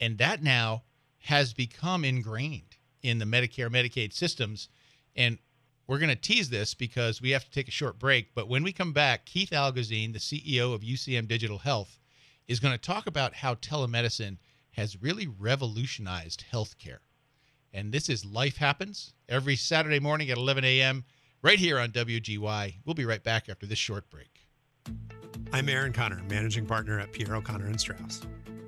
And 0.00 0.18
that 0.18 0.42
now 0.42 0.82
has 1.18 1.52
become 1.52 2.04
ingrained 2.04 2.76
in 3.02 3.18
the 3.18 3.24
Medicare, 3.24 3.70
Medicaid 3.70 4.12
systems. 4.12 4.68
And 5.14 5.38
we're 5.86 5.98
going 5.98 6.08
to 6.08 6.16
tease 6.16 6.50
this 6.50 6.74
because 6.74 7.20
we 7.20 7.30
have 7.30 7.44
to 7.44 7.50
take 7.50 7.68
a 7.68 7.72
short 7.72 7.98
break. 7.98 8.34
But 8.34 8.48
when 8.48 8.62
we 8.62 8.72
come 8.72 8.92
back, 8.92 9.26
Keith 9.26 9.50
Algozzine, 9.50 10.12
the 10.12 10.18
CEO 10.18 10.74
of 10.74 10.80
UCM 10.80 11.28
Digital 11.28 11.58
Health, 11.58 11.98
is 12.48 12.60
going 12.60 12.72
to 12.72 12.78
talk 12.78 13.06
about 13.06 13.34
how 13.34 13.54
telemedicine 13.54 14.38
has 14.72 15.00
really 15.00 15.26
revolutionized 15.26 16.44
healthcare. 16.52 16.98
And 17.72 17.92
this 17.92 18.08
is 18.08 18.24
Life 18.24 18.56
Happens 18.56 19.12
every 19.28 19.56
Saturday 19.56 20.00
morning 20.00 20.30
at 20.30 20.38
11 20.38 20.64
a.m. 20.64 21.04
right 21.42 21.58
here 21.58 21.78
on 21.78 21.90
WGY. 21.90 22.76
We'll 22.84 22.94
be 22.94 23.04
right 23.04 23.22
back 23.22 23.48
after 23.48 23.66
this 23.66 23.78
short 23.78 24.10
break. 24.10 24.48
I'm 25.52 25.68
Aaron 25.68 25.92
Connor, 25.92 26.22
managing 26.28 26.66
partner 26.66 26.98
at 26.98 27.12
Pierro 27.12 27.42
Connor 27.44 27.66
and 27.66 27.80
Strauss. 27.80 28.22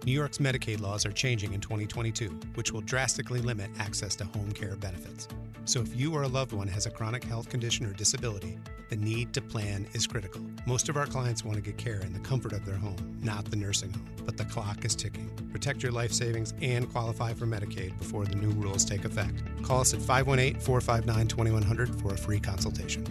New 0.06 0.12
York's 0.12 0.38
Medicaid 0.38 0.80
laws 0.80 1.04
are 1.04 1.10
changing 1.10 1.52
in 1.52 1.60
2022, 1.60 2.28
which 2.54 2.70
will 2.70 2.80
drastically 2.80 3.40
limit 3.40 3.68
access 3.80 4.14
to 4.14 4.25
home 4.25 4.52
care 4.52 4.76
benefits. 4.76 5.26
So 5.64 5.80
if 5.80 5.96
you 5.96 6.14
or 6.14 6.22
a 6.22 6.28
loved 6.28 6.52
one 6.52 6.68
has 6.68 6.86
a 6.86 6.90
chronic 6.90 7.25
health 7.25 7.48
condition 7.48 7.84
or 7.86 7.92
disability, 7.92 8.56
the 8.88 8.94
need 8.94 9.32
to 9.32 9.40
plan 9.40 9.84
is 9.94 10.06
critical. 10.06 10.40
Most 10.64 10.88
of 10.88 10.96
our 10.96 11.06
clients 11.06 11.44
want 11.44 11.56
to 11.56 11.60
get 11.60 11.76
care 11.76 11.98
in 12.02 12.12
the 12.12 12.20
comfort 12.20 12.52
of 12.52 12.64
their 12.64 12.76
home, 12.76 13.18
not 13.20 13.46
the 13.46 13.56
nursing 13.56 13.92
home. 13.92 14.06
But 14.25 14.36
the 14.36 14.44
clock 14.44 14.84
is 14.84 14.94
ticking. 14.94 15.28
Protect 15.50 15.82
your 15.82 15.90
life 15.90 16.12
savings 16.12 16.54
and 16.62 16.88
qualify 16.88 17.34
for 17.34 17.46
Medicaid 17.46 17.98
before 17.98 18.26
the 18.26 18.36
new 18.36 18.50
rules 18.50 18.84
take 18.84 19.04
effect. 19.04 19.42
Call 19.64 19.80
us 19.80 19.92
at 19.92 20.00
518 20.00 20.60
459 20.60 21.26
2100 21.26 22.00
for 22.00 22.14
a 22.14 22.16
free 22.16 22.38
consultation. 22.38 23.04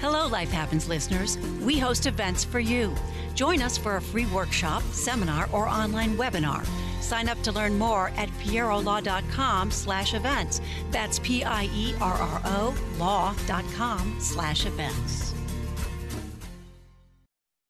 Hello, 0.00 0.26
Life 0.26 0.50
Happens 0.50 0.88
listeners. 0.88 1.38
We 1.62 1.78
host 1.78 2.06
events 2.06 2.44
for 2.44 2.60
you. 2.60 2.94
Join 3.34 3.62
us 3.62 3.76
for 3.78 3.96
a 3.96 4.02
free 4.02 4.26
workshop, 4.26 4.82
seminar, 4.92 5.48
or 5.52 5.66
online 5.68 6.16
webinar. 6.16 6.66
Sign 7.00 7.28
up 7.28 7.40
to 7.42 7.52
learn 7.52 7.78
more 7.78 8.08
at 8.16 8.28
pierrolaw.com 8.40 9.70
slash 9.70 10.14
events. 10.14 10.60
That's 10.90 11.18
P-I-E-R-R-O 11.18 12.74
law.com 12.98 14.16
slash 14.20 14.66
events. 14.66 15.33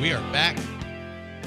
We 0.00 0.14
are 0.14 0.32
back 0.32 0.56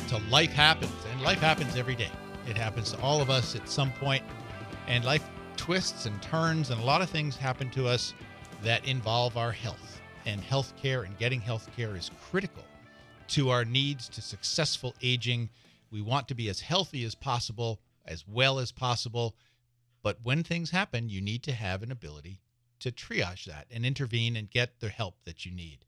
to 0.10 0.20
Life 0.30 0.52
Happens, 0.52 0.94
and 1.12 1.20
life 1.24 1.40
happens 1.40 1.76
every 1.76 1.96
day. 1.96 2.12
It 2.48 2.56
happens 2.56 2.92
to 2.92 3.02
all 3.02 3.20
of 3.20 3.32
us 3.32 3.56
at 3.56 3.68
some 3.68 3.92
point, 3.94 4.24
and 4.86 5.04
life 5.04 5.28
twists 5.58 6.06
and 6.06 6.22
turns, 6.22 6.70
and 6.70 6.80
a 6.80 6.84
lot 6.84 7.02
of 7.02 7.10
things 7.10 7.36
happen 7.36 7.72
to 7.72 7.88
us 7.88 8.14
that 8.62 8.88
involve 8.88 9.38
our 9.38 9.52
health. 9.52 10.00
And 10.28 10.40
healthcare 10.40 11.04
and 11.04 11.18
getting 11.18 11.42
healthcare 11.42 11.98
is 11.98 12.12
critical 12.30 12.64
to 13.30 13.50
our 13.50 13.66
needs 13.66 14.08
to 14.10 14.22
successful 14.22 14.94
aging. 15.02 15.50
We 15.90 16.02
want 16.02 16.28
to 16.28 16.36
be 16.36 16.48
as 16.48 16.60
healthy 16.60 17.04
as 17.06 17.16
possible, 17.16 17.80
as 18.06 18.24
well 18.28 18.60
as 18.60 18.72
possible. 18.72 19.36
But 20.04 20.20
when 20.22 20.44
things 20.44 20.70
happen, 20.70 21.10
you 21.10 21.22
need 21.22 21.42
to 21.46 21.54
have 21.54 21.82
an 21.82 21.92
ability 21.92 22.40
to 22.82 22.92
triage 22.92 23.46
that 23.46 23.66
and 23.72 23.84
intervene 23.84 24.36
and 24.36 24.48
get 24.48 24.80
the 24.80 24.90
help 24.90 25.16
that 25.24 25.44
you 25.44 25.52
need. 25.52 25.86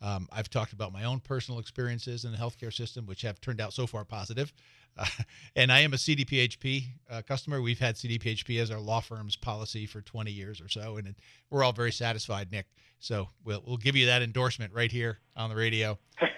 Um, 0.00 0.28
I've 0.30 0.48
talked 0.48 0.72
about 0.72 0.92
my 0.92 1.04
own 1.04 1.20
personal 1.20 1.58
experiences 1.60 2.24
in 2.24 2.32
the 2.32 2.38
healthcare 2.38 2.72
system, 2.72 3.06
which 3.06 3.22
have 3.22 3.40
turned 3.40 3.60
out 3.60 3.72
so 3.72 3.86
far 3.86 4.04
positive. 4.04 4.52
Uh, 4.96 5.06
and 5.54 5.70
I 5.70 5.78
am 5.78 5.92
a 5.92 5.96
CDPHP 5.96 6.82
uh, 7.08 7.22
customer. 7.22 7.62
We've 7.62 7.78
had 7.78 7.94
CDPHP 7.94 8.60
as 8.60 8.72
our 8.72 8.80
law 8.80 8.98
firm's 8.98 9.36
policy 9.36 9.86
for 9.86 10.00
20 10.00 10.32
years 10.32 10.60
or 10.60 10.68
so, 10.68 10.96
and 10.96 11.06
it, 11.06 11.14
we're 11.50 11.62
all 11.62 11.70
very 11.72 11.92
satisfied, 11.92 12.50
Nick. 12.50 12.66
So 12.98 13.28
we'll 13.44 13.62
we'll 13.64 13.76
give 13.76 13.94
you 13.94 14.06
that 14.06 14.22
endorsement 14.22 14.74
right 14.74 14.90
here 14.90 15.20
on 15.36 15.50
the 15.50 15.56
radio. 15.56 16.00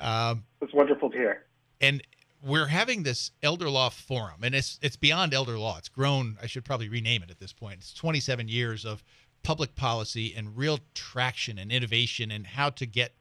Um, 0.00 0.44
it's 0.60 0.74
wonderful 0.74 1.10
to 1.10 1.16
hear. 1.16 1.46
And 1.80 2.02
we're 2.42 2.66
having 2.66 3.02
this 3.02 3.32
elder 3.42 3.68
law 3.68 3.88
forum, 3.88 4.42
and 4.42 4.54
it's 4.54 4.78
it's 4.82 4.96
beyond 4.96 5.34
elder 5.34 5.58
law. 5.58 5.78
It's 5.78 5.88
grown. 5.88 6.36
I 6.40 6.46
should 6.46 6.64
probably 6.64 6.88
rename 6.88 7.22
it 7.22 7.30
at 7.30 7.38
this 7.38 7.52
point. 7.52 7.78
It's 7.80 7.94
27 7.94 8.48
years 8.48 8.84
of 8.84 9.02
public 9.46 9.76
policy 9.76 10.34
and 10.36 10.56
real 10.56 10.80
traction 10.92 11.56
and 11.56 11.70
innovation 11.70 12.32
and 12.32 12.44
how 12.44 12.68
to 12.68 12.84
get 12.84 13.14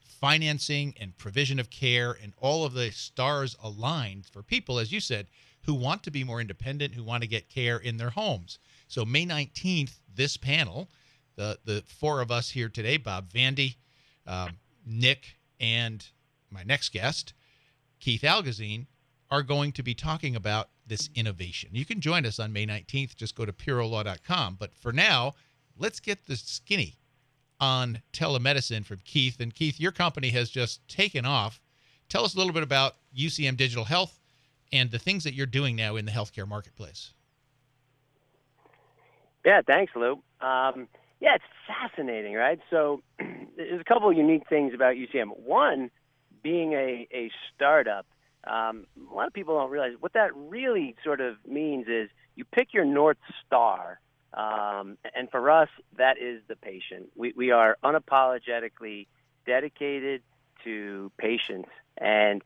financing 0.00 0.92
and 0.98 1.16
provision 1.16 1.60
of 1.60 1.70
care 1.70 2.18
and 2.20 2.32
all 2.36 2.64
of 2.64 2.72
the 2.72 2.90
stars 2.90 3.56
aligned 3.62 4.26
for 4.26 4.42
people, 4.42 4.80
as 4.80 4.90
you 4.90 4.98
said, 4.98 5.28
who 5.62 5.72
want 5.72 6.02
to 6.02 6.10
be 6.10 6.24
more 6.24 6.40
independent, 6.40 6.94
who 6.94 7.04
want 7.04 7.22
to 7.22 7.28
get 7.28 7.48
care 7.48 7.78
in 7.78 7.96
their 7.96 8.10
homes. 8.10 8.58
So 8.88 9.04
May 9.04 9.24
19th, 9.24 10.00
this 10.12 10.36
panel, 10.36 10.88
the 11.36 11.60
the 11.64 11.84
four 11.86 12.20
of 12.20 12.32
us 12.32 12.50
here 12.50 12.68
today, 12.68 12.96
Bob 12.96 13.32
Vandy, 13.32 13.76
um, 14.26 14.58
Nick, 14.84 15.36
and 15.60 16.04
my 16.50 16.64
next 16.64 16.92
guest, 16.92 17.34
Keith 18.00 18.22
Algozzine, 18.22 18.86
are 19.30 19.44
going 19.44 19.70
to 19.70 19.84
be 19.84 19.94
talking 19.94 20.34
about 20.34 20.70
this 20.84 21.08
innovation. 21.14 21.70
You 21.72 21.84
can 21.84 22.00
join 22.00 22.26
us 22.26 22.40
on 22.40 22.52
May 22.52 22.66
19th. 22.66 23.14
Just 23.14 23.36
go 23.36 23.44
to 23.44 23.52
pierrolaw.com. 23.52 24.56
But 24.58 24.74
for 24.74 24.92
now, 24.92 25.34
let's 25.78 26.00
get 26.00 26.26
the 26.26 26.36
skinny 26.36 26.96
on 27.60 28.02
telemedicine 28.12 28.84
from 28.84 28.98
Keith. 29.04 29.40
And 29.40 29.54
Keith, 29.54 29.80
your 29.80 29.92
company 29.92 30.30
has 30.30 30.50
just 30.50 30.86
taken 30.88 31.24
off. 31.24 31.60
Tell 32.08 32.24
us 32.24 32.34
a 32.34 32.38
little 32.38 32.52
bit 32.52 32.62
about 32.62 32.94
UCM 33.16 33.56
Digital 33.56 33.84
Health 33.84 34.18
and 34.72 34.90
the 34.90 34.98
things 34.98 35.24
that 35.24 35.34
you're 35.34 35.46
doing 35.46 35.76
now 35.76 35.96
in 35.96 36.04
the 36.04 36.12
healthcare 36.12 36.46
marketplace. 36.46 37.12
Yeah, 39.44 39.62
thanks, 39.66 39.92
Lou. 39.96 40.12
Um, 40.40 40.88
yeah, 41.20 41.34
it's 41.34 41.44
fascinating, 41.66 42.34
right? 42.34 42.60
So 42.70 43.02
there's 43.18 43.80
a 43.80 43.84
couple 43.84 44.10
of 44.10 44.16
unique 44.16 44.48
things 44.48 44.74
about 44.74 44.94
UCM. 44.94 45.38
One, 45.38 45.90
being 46.42 46.74
a, 46.74 47.08
a 47.12 47.30
startup, 47.54 48.06
um, 48.44 48.86
a 49.10 49.14
lot 49.14 49.26
of 49.26 49.32
people 49.32 49.58
don't 49.58 49.70
realize 49.70 49.92
what 49.98 50.12
that 50.12 50.34
really 50.34 50.94
sort 51.04 51.20
of 51.20 51.36
means 51.46 51.86
is 51.88 52.08
you 52.36 52.44
pick 52.44 52.72
your 52.72 52.84
North 52.84 53.18
Star 53.46 54.00
um, 54.34 54.98
and 55.14 55.30
for 55.30 55.50
us, 55.50 55.68
that 55.96 56.18
is 56.18 56.42
the 56.48 56.56
patient. 56.56 57.10
We, 57.16 57.32
we 57.36 57.50
are 57.50 57.78
unapologetically 57.82 59.06
dedicated 59.46 60.22
to 60.64 61.10
patients. 61.18 61.70
And 61.96 62.42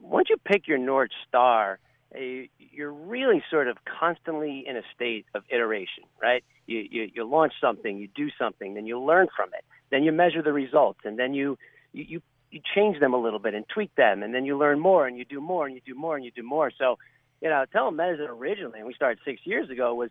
once 0.00 0.28
you 0.28 0.36
pick 0.36 0.68
your 0.68 0.78
North 0.78 1.10
Star, 1.26 1.78
uh, 2.14 2.18
you're 2.58 2.92
really 2.92 3.42
sort 3.50 3.68
of 3.68 3.78
constantly 3.84 4.64
in 4.66 4.76
a 4.76 4.82
state 4.94 5.26
of 5.34 5.42
iteration, 5.48 6.04
right? 6.20 6.44
You, 6.66 6.86
you, 6.90 7.10
you 7.14 7.24
launch 7.24 7.54
something, 7.60 7.98
you 7.98 8.08
do 8.14 8.28
something, 8.38 8.74
then 8.74 8.86
you 8.86 9.00
learn 9.00 9.28
from 9.34 9.48
it, 9.54 9.64
then 9.90 10.04
you 10.04 10.12
measure 10.12 10.42
the 10.42 10.52
results, 10.52 11.00
and 11.04 11.18
then 11.18 11.34
you, 11.34 11.58
you, 11.92 12.04
you, 12.04 12.22
you 12.50 12.60
change 12.74 13.00
them 13.00 13.14
a 13.14 13.20
little 13.20 13.40
bit 13.40 13.54
and 13.54 13.66
tweak 13.68 13.94
them, 13.96 14.22
and 14.22 14.34
then 14.34 14.44
you 14.44 14.56
learn 14.56 14.78
more, 14.78 15.06
and 15.06 15.18
you 15.18 15.24
do 15.24 15.40
more, 15.40 15.66
and 15.66 15.74
you 15.74 15.80
do 15.84 15.94
more, 15.94 16.14
and 16.16 16.24
you 16.24 16.30
do 16.30 16.42
more. 16.42 16.70
So, 16.78 16.98
you 17.40 17.48
know, 17.48 17.64
telemedicine 17.74 18.28
originally, 18.28 18.78
and 18.78 18.86
we 18.86 18.94
started 18.94 19.18
six 19.24 19.40
years 19.44 19.68
ago, 19.70 19.94
was 19.94 20.10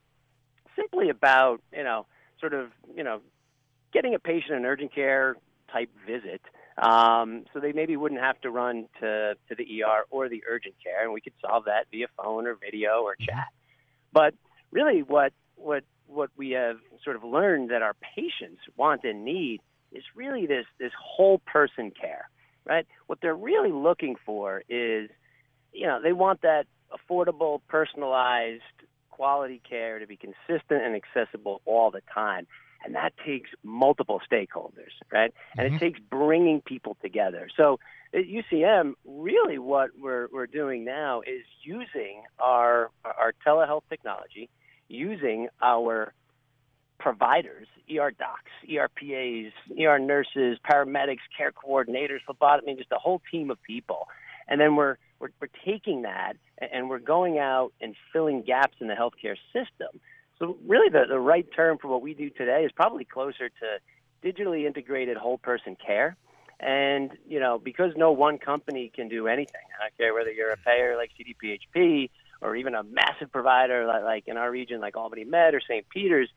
simply 0.75 1.09
about 1.09 1.61
you 1.75 1.83
know 1.83 2.05
sort 2.39 2.53
of 2.53 2.69
you 2.95 3.03
know 3.03 3.21
getting 3.91 4.15
a 4.15 4.19
patient 4.19 4.53
an 4.53 4.65
urgent 4.65 4.93
care 4.93 5.35
type 5.71 5.89
visit 6.05 6.41
um, 6.77 7.45
so 7.53 7.59
they 7.59 7.71
maybe 7.71 7.95
wouldn't 7.95 8.21
have 8.21 8.39
to 8.41 8.49
run 8.49 8.87
to, 8.99 9.35
to 9.49 9.55
the 9.55 9.83
ER 9.83 10.05
or 10.09 10.27
the 10.27 10.43
urgent 10.49 10.75
care, 10.83 11.03
and 11.03 11.13
we 11.13 11.21
could 11.21 11.33
solve 11.39 11.65
that 11.65 11.85
via 11.91 12.07
phone 12.17 12.47
or 12.47 12.55
video 12.55 13.01
or 13.03 13.15
chat. 13.15 13.47
But 14.11 14.33
really, 14.71 15.01
what 15.03 15.33
what 15.55 15.83
what 16.07 16.31
we 16.35 16.51
have 16.51 16.77
sort 17.03 17.15
of 17.15 17.23
learned 17.23 17.69
that 17.69 17.81
our 17.81 17.95
patients 18.15 18.61
want 18.75 19.03
and 19.03 19.23
need 19.23 19.61
is 19.91 20.03
really 20.15 20.47
this 20.47 20.65
this 20.79 20.91
whole 20.99 21.39
person 21.45 21.91
care, 21.91 22.27
right? 22.65 22.87
What 23.05 23.19
they're 23.21 23.35
really 23.35 23.71
looking 23.71 24.15
for 24.25 24.63
is, 24.67 25.09
you 25.71 25.85
know, 25.85 26.01
they 26.01 26.13
want 26.13 26.41
that 26.41 26.65
affordable, 26.91 27.61
personalized 27.67 28.61
quality 29.15 29.61
care 29.67 29.99
to 29.99 30.07
be 30.07 30.17
consistent 30.17 30.83
and 30.83 30.95
accessible 30.95 31.61
all 31.65 31.91
the 31.91 32.01
time. 32.13 32.47
And 32.83 32.95
that 32.95 33.13
takes 33.25 33.49
multiple 33.63 34.19
stakeholders, 34.29 34.91
right? 35.11 35.33
And 35.57 35.67
mm-hmm. 35.67 35.75
it 35.75 35.79
takes 35.79 35.99
bringing 36.09 36.61
people 36.61 36.97
together. 37.01 37.47
So 37.55 37.79
at 38.13 38.23
UCM, 38.25 38.93
really 39.05 39.57
what 39.57 39.91
we're, 39.97 40.27
we're 40.33 40.47
doing 40.47 40.83
now 40.83 41.21
is 41.21 41.45
using 41.61 42.23
our, 42.39 42.89
our 43.05 43.33
telehealth 43.45 43.83
technology, 43.89 44.49
using 44.89 45.47
our 45.61 46.13
providers, 46.99 47.67
ER 47.89 48.11
docs, 48.11 48.51
ERPAs, 48.69 49.51
ER 49.79 49.99
nurses, 49.99 50.57
paramedics, 50.69 51.23
care 51.37 51.51
coordinators, 51.51 52.19
phlebotomy, 52.25 52.75
just 52.75 52.91
a 52.91 52.99
whole 52.99 53.21
team 53.31 53.49
of 53.51 53.61
people. 53.61 54.07
And 54.47 54.59
then 54.59 54.75
we're 54.75 54.97
we're, 55.23 55.29
we're 55.39 55.47
taking 55.65 56.01
that 56.01 56.33
and 56.57 56.89
we're 56.89 56.99
going 56.99 57.39
out 57.39 57.71
and 57.79 57.95
filling 58.11 58.41
gaps 58.41 58.75
in 58.81 58.87
the 58.87 58.93
healthcare 58.93 59.37
system. 59.53 60.01
So, 60.37 60.57
really, 60.67 60.89
the, 60.89 61.05
the 61.07 61.19
right 61.19 61.47
term 61.55 61.77
for 61.77 61.87
what 61.87 62.01
we 62.01 62.13
do 62.13 62.29
today 62.29 62.65
is 62.65 62.71
probably 62.73 63.05
closer 63.05 63.49
to 63.49 64.27
digitally 64.27 64.67
integrated 64.67 65.15
whole 65.15 65.37
person 65.37 65.77
care. 65.83 66.17
And, 66.59 67.11
you 67.27 67.39
know, 67.39 67.57
because 67.57 67.93
no 67.95 68.11
one 68.11 68.37
company 68.37 68.91
can 68.93 69.07
do 69.07 69.27
anything, 69.27 69.61
I 69.79 69.83
don't 69.83 69.97
care 69.97 70.13
whether 70.13 70.31
you're 70.31 70.51
a 70.51 70.57
payer 70.57 70.97
like 70.97 71.11
CDPHP 71.17 72.09
or 72.41 72.55
even 72.55 72.75
a 72.75 72.83
massive 72.83 73.31
provider 73.31 73.85
like, 73.85 74.03
like 74.03 74.27
in 74.27 74.37
our 74.37 74.51
region, 74.51 74.81
like 74.81 74.97
Albany 74.97 75.23
Med 75.23 75.53
or 75.53 75.61
St. 75.61 75.87
Peter's, 75.89 76.29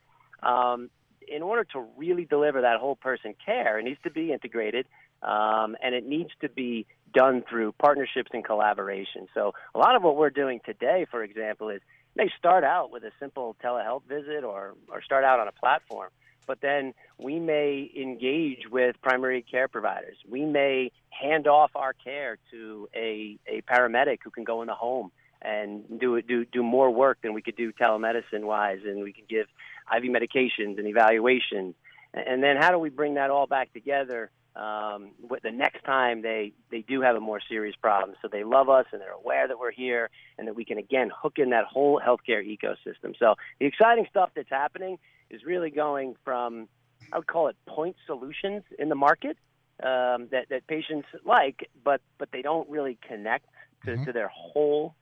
um, 0.43 0.91
in 1.27 1.43
order 1.43 1.65
to 1.65 1.85
really 1.97 2.25
deliver 2.25 2.61
that 2.61 2.79
whole 2.79 2.97
person 2.97 3.35
care, 3.45 3.81
it 3.81 3.85
needs 3.85 4.01
to 4.05 4.11
be 4.11 4.33
integrated 4.33 4.87
um, 5.23 5.77
and 5.83 5.95
it 5.95 6.07
needs 6.07 6.31
to 6.41 6.49
be 6.49 6.87
done 7.13 7.43
through 7.49 7.73
partnerships 7.73 8.31
and 8.33 8.45
collaboration. 8.45 9.29
So 9.35 9.53
a 9.75 9.79
lot 9.79 9.97
of 9.97 10.03
what 10.03 10.17
we're 10.17 10.31
doing 10.31 10.61
today, 10.65 11.07
for 11.11 11.23
example, 11.23 11.71
is 11.71 11.81
may 12.15 12.31
start 12.39 12.65
out 12.65 12.91
with 12.91 13.05
a 13.05 13.11
simple 13.21 13.57
telehealth 13.63 14.03
visit 14.09 14.43
or, 14.43 14.75
or 14.89 15.03
start 15.03 15.25
out 15.25 15.39
on 15.39 15.49
a 15.49 15.53
platform, 15.53 16.09
but 16.47 16.61
then 16.61 16.95
we 17.19 17.39
may 17.39 17.91
engage 17.97 18.69
with 18.71 18.97
primary 19.03 19.43
care 19.43 19.69
providers. 19.69 20.17
We 20.29 20.45
may 20.45 20.93
hand 21.11 21.47
off 21.47 21.73
our 21.75 21.93
care 21.93 22.39
to 22.53 22.89
a, 22.95 23.39
a 23.47 23.63
paramedic 23.63 24.19
who 24.25 24.31
can 24.31 24.45
go 24.45 24.63
in 24.63 24.69
the 24.69 24.75
home 24.75 25.11
and 25.43 26.01
do 26.01 26.21
do 26.23 26.45
do 26.47 26.63
more 26.63 26.91
work 26.91 27.19
than 27.23 27.35
we 27.35 27.43
could 27.43 27.57
do 27.57 27.73
telemedicine 27.73 28.43
wise, 28.43 28.81
and 28.85 29.03
we 29.03 29.13
can 29.13 29.25
give 29.29 29.47
IV 29.95 30.05
medications 30.05 30.79
and 30.79 30.87
evaluations. 30.87 31.75
And 32.15 32.43
then 32.43 32.57
how 32.57 32.71
do 32.71 32.79
we 32.79 32.89
bring 32.89 33.15
that 33.15 33.31
all 33.31 33.47
back 33.47 33.73
together 33.75 34.31
um, 34.57 35.11
the 35.43 35.51
next 35.51 35.85
time 35.85 36.23
they, 36.23 36.53
they 36.71 36.81
do 36.81 37.03
have 37.03 37.15
a 37.15 37.21
more 37.21 37.41
serious 37.47 37.77
problem. 37.77 38.17
So 38.23 38.29
they 38.29 38.43
love 38.43 38.69
us 38.69 38.87
and 38.93 39.01
they're 39.01 39.11
aware 39.11 39.47
that 39.47 39.59
we're 39.59 39.71
here 39.71 40.09
and 40.39 40.49
that 40.49 40.55
we 40.55 40.65
can, 40.65 40.79
again, 40.79 41.11
hook 41.15 41.35
in 41.39 41.51
that 41.51 41.67
whole 41.67 42.01
healthcare 42.01 42.43
ecosystem. 42.43 43.15
So 43.19 43.35
the 43.61 43.67
exciting 43.67 44.07
stuff 44.09 44.31
that's 44.35 44.49
happening 44.51 44.99
is 45.29 45.45
really 45.45 45.71
going 45.71 46.17
from, 46.25 46.69
I 47.13 47.19
would 47.19 47.27
call 47.27 47.49
it 47.49 47.57
point 47.67 47.97
solutions 48.07 48.63
in 48.79 48.89
the 48.89 48.95
market 48.95 49.37
um, 49.83 50.29
that, 50.31 50.47
that 50.49 50.67
patients 50.67 51.09
like, 51.25 51.69
but, 51.85 52.01
but 52.17 52.31
they 52.33 52.41
don't 52.41 52.69
really 52.71 52.99
connect 53.07 53.47
to, 53.85 53.93
mm-hmm. 53.93 54.05
to 54.05 54.13
their 54.13 54.29
whole 54.29 54.95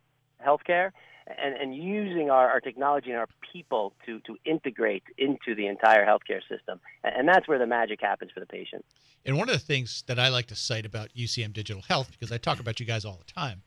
healthcare 0.45 0.91
and, 1.27 1.55
and 1.57 1.75
using 1.75 2.31
our, 2.31 2.49
our 2.51 2.61
technology 2.61 3.11
and 3.11 3.19
our 3.19 3.29
people 3.53 3.95
to, 4.07 4.21
to 4.21 4.37
integrate 4.45 5.05
into 5.17 5.55
the 5.55 5.67
entire 5.67 6.07
healthcare 6.07 6.41
system. 6.49 6.81
And 7.03 7.29
that's 7.29 7.49
where 7.49 7.59
the 7.59 7.67
magic 7.67 8.01
happens 8.01 8.31
for 8.33 8.41
the 8.41 8.47
patient. 8.47 8.85
And 9.25 9.39
one 9.39 9.49
of 9.49 9.55
the 9.55 9.65
things 9.65 10.05
that 10.07 10.19
I 10.19 10.29
like 10.29 10.47
to 10.47 10.55
cite 10.55 10.85
about 10.85 11.15
UCM 11.17 11.53
Digital 11.53 11.83
Health, 11.83 12.11
because 12.11 12.31
I 12.31 12.37
talk 12.37 12.61
about 12.61 12.79
you 12.79 12.87
guys 12.87 13.05
all 13.05 13.19
the 13.25 13.33
time, 13.33 13.63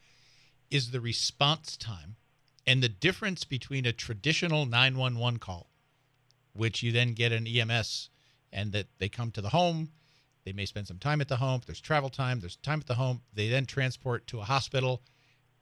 is 0.70 0.92
the 0.92 1.02
response 1.02 1.78
time 1.78 2.16
and 2.68 2.84
the 2.84 2.90
difference 2.90 3.46
between 3.46 3.86
a 3.86 3.94
traditional 3.94 4.66
911 4.66 5.40
call, 5.40 5.72
which 6.54 6.84
you 6.84 6.92
then 6.92 7.14
get 7.14 7.32
an 7.32 7.48
EMS 7.48 8.10
and 8.52 8.74
that 8.74 8.88
they 9.00 9.08
come 9.08 9.32
to 9.32 9.42
the 9.42 9.50
home, 9.50 9.90
They 10.44 10.54
may 10.54 10.66
spend 10.66 10.88
some 10.88 10.98
time 10.98 11.20
at 11.20 11.28
the 11.28 11.38
home. 11.38 11.62
There's 11.66 11.82
travel 11.82 12.10
time. 12.10 12.40
There's 12.40 12.56
time 12.56 12.80
at 12.80 12.88
the 12.88 12.96
home. 12.96 13.22
They 13.34 13.50
then 13.50 13.66
transport 13.66 14.28
to 14.28 14.40
a 14.40 14.46
hospital. 14.46 15.02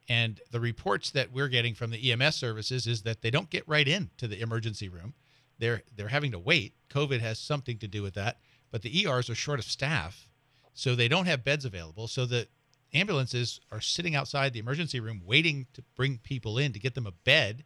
And 0.08 0.40
the 0.52 0.60
reports 0.60 1.10
that 1.12 1.32
we're 1.32 1.48
getting 1.48 1.74
from 1.74 1.92
the 1.92 2.12
EMS 2.12 2.36
services 2.36 2.86
is 2.86 3.02
that 3.04 3.22
they 3.22 3.32
don't 3.32 3.50
get 3.50 3.68
right 3.68 3.88
into 3.88 4.28
the 4.28 4.40
emergency 4.40 4.88
room. 4.88 5.14
They're 5.58 5.84
they're 5.96 6.10
having 6.10 6.32
to 6.32 6.40
wait. 6.40 6.76
COVID 6.90 7.22
has 7.22 7.40
something 7.40 7.78
to 7.80 7.88
do 7.88 8.04
with 8.04 8.14
that, 8.16 8.40
but 8.72 8.82
the 8.82 9.06
ERs 9.06 9.30
are 9.30 9.36
short 9.36 9.60
of 9.60 9.66
staff, 9.66 10.30
so 10.74 10.96
they 10.96 11.08
don't 11.08 11.26
have 11.26 11.44
beds 11.44 11.66
available. 11.66 12.08
So 12.08 12.26
the 12.26 12.48
ambulances 12.94 13.60
are 13.72 13.82
sitting 13.82 14.16
outside 14.16 14.54
the 14.54 14.60
emergency 14.60 15.00
room 15.00 15.22
waiting 15.26 15.68
to 15.74 15.84
bring 15.96 16.18
people 16.20 16.58
in 16.58 16.74
to 16.74 16.80
get 16.80 16.94
them 16.94 17.08
a 17.08 17.12
bed, 17.12 17.64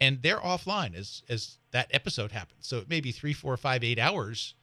and 0.00 0.22
they're 0.22 0.38
offline 0.38 0.94
as 0.94 1.22
as 1.28 1.58
that 1.72 1.88
episode 1.90 2.32
happens. 2.32 2.66
So 2.66 2.78
it 2.78 2.88
may 2.88 3.00
be 3.00 3.12
three, 3.12 3.32
four, 3.32 3.56
five, 3.56 3.82
eight 3.82 3.98
hours 3.98 4.54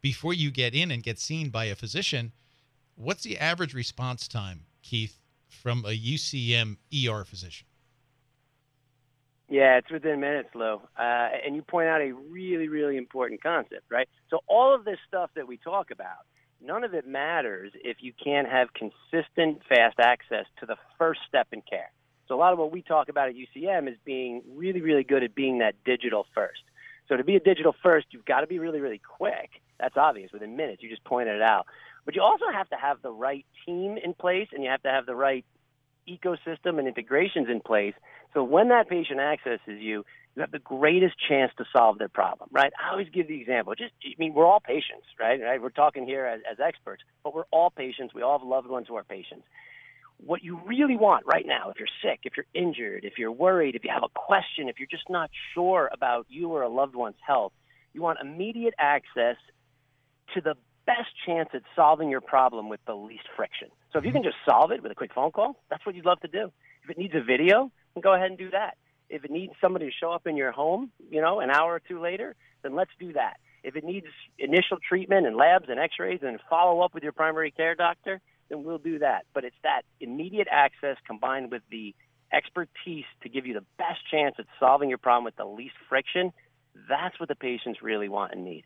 before 0.00 0.32
you 0.32 0.50
get 0.50 0.74
in 0.74 0.90
and 0.90 1.02
get 1.02 1.18
seen 1.18 1.50
by 1.50 1.64
a 1.64 1.74
physician. 1.74 2.32
What's 2.94 3.24
the 3.24 3.38
average 3.38 3.74
response 3.74 4.26
time, 4.28 4.66
Keith, 4.82 5.18
from 5.48 5.84
a 5.84 5.96
UCM 5.96 6.76
ER 6.92 7.24
physician? 7.24 7.66
Yeah, 9.48 9.78
it's 9.78 9.90
within 9.90 10.20
minutes, 10.20 10.48
Lou. 10.54 10.80
Uh, 10.98 11.28
and 11.44 11.54
you 11.54 11.62
point 11.62 11.88
out 11.88 12.00
a 12.00 12.12
really, 12.12 12.68
really 12.68 12.96
important 12.96 13.42
concept, 13.42 13.84
right? 13.90 14.08
So 14.28 14.40
all 14.48 14.74
of 14.74 14.84
this 14.84 14.98
stuff 15.06 15.30
that 15.36 15.46
we 15.46 15.56
talk 15.56 15.90
about, 15.92 16.26
none 16.60 16.82
of 16.82 16.94
it 16.94 17.06
matters 17.06 17.72
if 17.74 17.98
you 18.00 18.12
can't 18.22 18.48
have 18.48 18.68
consistent, 18.74 19.62
fast 19.68 20.00
access 20.00 20.46
to 20.60 20.66
the 20.66 20.76
first 20.98 21.20
step 21.28 21.46
in 21.52 21.62
care. 21.62 21.92
So 22.26 22.34
a 22.34 22.38
lot 22.38 22.52
of 22.52 22.58
what 22.58 22.72
we 22.72 22.82
talk 22.82 23.08
about 23.08 23.28
at 23.28 23.34
UCM 23.36 23.88
is 23.88 23.96
being 24.04 24.42
really, 24.54 24.80
really 24.80 25.04
good 25.04 25.22
at 25.22 25.34
being 25.34 25.58
that 25.58 25.76
digital 25.84 26.26
first. 26.34 26.62
So 27.08 27.16
to 27.16 27.22
be 27.22 27.36
a 27.36 27.40
digital 27.40 27.74
first, 27.84 28.08
you've 28.10 28.24
got 28.24 28.40
to 28.40 28.48
be 28.48 28.58
really, 28.58 28.80
really 28.80 29.00
quick. 29.00 29.50
That's 29.78 29.96
obvious 29.96 30.32
within 30.32 30.56
minutes. 30.56 30.82
You 30.82 30.88
just 30.88 31.04
pointed 31.04 31.36
it 31.36 31.42
out. 31.42 31.66
But 32.06 32.14
you 32.14 32.22
also 32.22 32.46
have 32.50 32.68
to 32.70 32.76
have 32.76 33.02
the 33.02 33.10
right 33.10 33.44
team 33.66 33.98
in 34.02 34.14
place 34.14 34.48
and 34.52 34.62
you 34.62 34.70
have 34.70 34.82
to 34.84 34.88
have 34.88 35.04
the 35.04 35.14
right 35.14 35.44
ecosystem 36.08 36.78
and 36.78 36.86
integrations 36.86 37.48
in 37.50 37.60
place. 37.60 37.94
So 38.32 38.44
when 38.44 38.68
that 38.68 38.88
patient 38.88 39.18
accesses 39.18 39.80
you, 39.80 40.04
you 40.36 40.42
have 40.42 40.52
the 40.52 40.60
greatest 40.60 41.16
chance 41.28 41.50
to 41.58 41.64
solve 41.74 41.98
their 41.98 42.08
problem, 42.08 42.48
right? 42.52 42.72
I 42.80 42.92
always 42.92 43.08
give 43.12 43.26
the 43.26 43.40
example. 43.40 43.74
Just, 43.74 43.92
I 44.04 44.14
mean, 44.18 44.34
we're 44.34 44.46
all 44.46 44.60
patients, 44.60 45.06
right? 45.18 45.40
right? 45.42 45.60
We're 45.60 45.70
talking 45.70 46.06
here 46.06 46.26
as, 46.26 46.40
as 46.50 46.58
experts, 46.60 47.02
but 47.24 47.34
we're 47.34 47.46
all 47.50 47.70
patients. 47.70 48.14
We 48.14 48.22
all 48.22 48.38
have 48.38 48.46
loved 48.46 48.68
ones 48.68 48.86
who 48.88 48.94
are 48.96 49.04
patients. 49.04 49.44
What 50.18 50.44
you 50.44 50.60
really 50.64 50.96
want 50.96 51.26
right 51.26 51.44
now, 51.46 51.70
if 51.70 51.78
you're 51.78 51.88
sick, 52.02 52.20
if 52.24 52.34
you're 52.36 52.46
injured, 52.54 53.04
if 53.04 53.14
you're 53.18 53.32
worried, 53.32 53.74
if 53.74 53.84
you 53.84 53.90
have 53.92 54.04
a 54.04 54.08
question, 54.14 54.68
if 54.68 54.78
you're 54.78 54.88
just 54.90 55.10
not 55.10 55.30
sure 55.54 55.90
about 55.92 56.26
you 56.28 56.50
or 56.50 56.62
a 56.62 56.68
loved 56.68 56.94
one's 56.94 57.16
health, 57.26 57.52
you 57.92 58.02
want 58.02 58.18
immediate 58.20 58.74
access 58.78 59.36
to 60.34 60.40
the 60.40 60.54
best 60.86 61.08
chance 61.26 61.50
at 61.52 61.62
solving 61.74 62.08
your 62.08 62.20
problem 62.20 62.68
with 62.68 62.80
the 62.86 62.94
least 62.94 63.24
friction. 63.36 63.68
So 63.92 63.98
if 63.98 64.04
you 64.04 64.12
can 64.12 64.22
just 64.22 64.36
solve 64.48 64.70
it 64.70 64.82
with 64.82 64.92
a 64.92 64.94
quick 64.94 65.12
phone 65.14 65.32
call, 65.32 65.56
that's 65.68 65.84
what 65.84 65.94
you'd 65.94 66.06
love 66.06 66.20
to 66.20 66.28
do. 66.28 66.52
If 66.84 66.90
it 66.90 66.98
needs 66.98 67.14
a 67.14 67.22
video, 67.22 67.70
then 67.94 68.02
go 68.02 68.14
ahead 68.14 68.30
and 68.30 68.38
do 68.38 68.50
that. 68.50 68.76
If 69.08 69.24
it 69.24 69.30
needs 69.30 69.52
somebody 69.60 69.86
to 69.86 69.92
show 69.92 70.12
up 70.12 70.26
in 70.26 70.36
your 70.36 70.52
home, 70.52 70.90
you 71.10 71.20
know, 71.20 71.40
an 71.40 71.50
hour 71.50 71.74
or 71.74 71.80
two 71.80 72.00
later, 72.00 72.34
then 72.62 72.74
let's 72.74 72.90
do 72.98 73.12
that. 73.12 73.38
If 73.62 73.76
it 73.76 73.84
needs 73.84 74.06
initial 74.38 74.78
treatment 74.88 75.26
and 75.26 75.36
labs 75.36 75.66
and 75.68 75.78
x-rays 75.78 76.20
and 76.22 76.38
follow 76.48 76.80
up 76.80 76.94
with 76.94 77.02
your 77.02 77.12
primary 77.12 77.50
care 77.50 77.74
doctor, 77.74 78.20
then 78.48 78.62
we'll 78.62 78.78
do 78.78 79.00
that. 79.00 79.26
But 79.34 79.44
it's 79.44 79.56
that 79.62 79.82
immediate 80.00 80.48
access 80.50 80.96
combined 81.06 81.50
with 81.50 81.62
the 81.70 81.94
expertise 82.32 83.04
to 83.22 83.28
give 83.28 83.46
you 83.46 83.54
the 83.54 83.64
best 83.78 84.00
chance 84.10 84.36
at 84.38 84.46
solving 84.60 84.88
your 84.88 84.98
problem 84.98 85.24
with 85.24 85.36
the 85.36 85.44
least 85.44 85.74
friction. 85.88 86.32
That's 86.88 87.18
what 87.18 87.28
the 87.28 87.34
patients 87.34 87.80
really 87.82 88.08
want 88.08 88.32
and 88.32 88.44
need. 88.44 88.64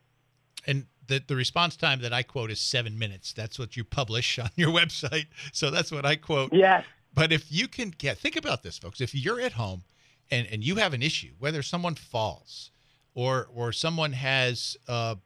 And 0.67 0.87
the, 1.07 1.23
the 1.27 1.37
response 1.37 1.77
time 1.77 2.01
that 2.03 2.13
I 2.13 2.23
quote 2.23 2.51
is 2.51 2.61
seven 2.61 2.99
minutes. 2.99 3.33
That's 3.33 3.59
what 3.59 3.77
you 3.77 3.85
publish 3.85 4.39
on 4.39 4.51
your 4.57 4.71
website. 4.81 5.27
So 5.53 5.71
that's 5.71 5.91
what 5.91 6.07
I 6.07 6.17
quote. 6.17 6.53
Yes. 6.53 6.85
But 7.13 7.33
if 7.33 7.51
you 7.51 7.69
can 7.69 7.91
get, 7.91 8.19
think 8.19 8.37
about 8.37 8.63
this, 8.63 8.79
folks. 8.79 9.01
If 9.01 9.15
you're 9.15 9.41
at 9.41 9.53
home 9.53 9.83
and, 10.31 10.47
and 10.51 10.63
you 10.63 10.77
have 10.77 10.95
an 10.95 11.03
issue, 11.03 11.33
whether 11.39 11.63
someone 11.63 11.97
falls 11.97 12.71
or 13.15 13.49
or 13.53 13.73
someone 13.73 14.13
has 14.13 14.77
uh, 14.89 15.17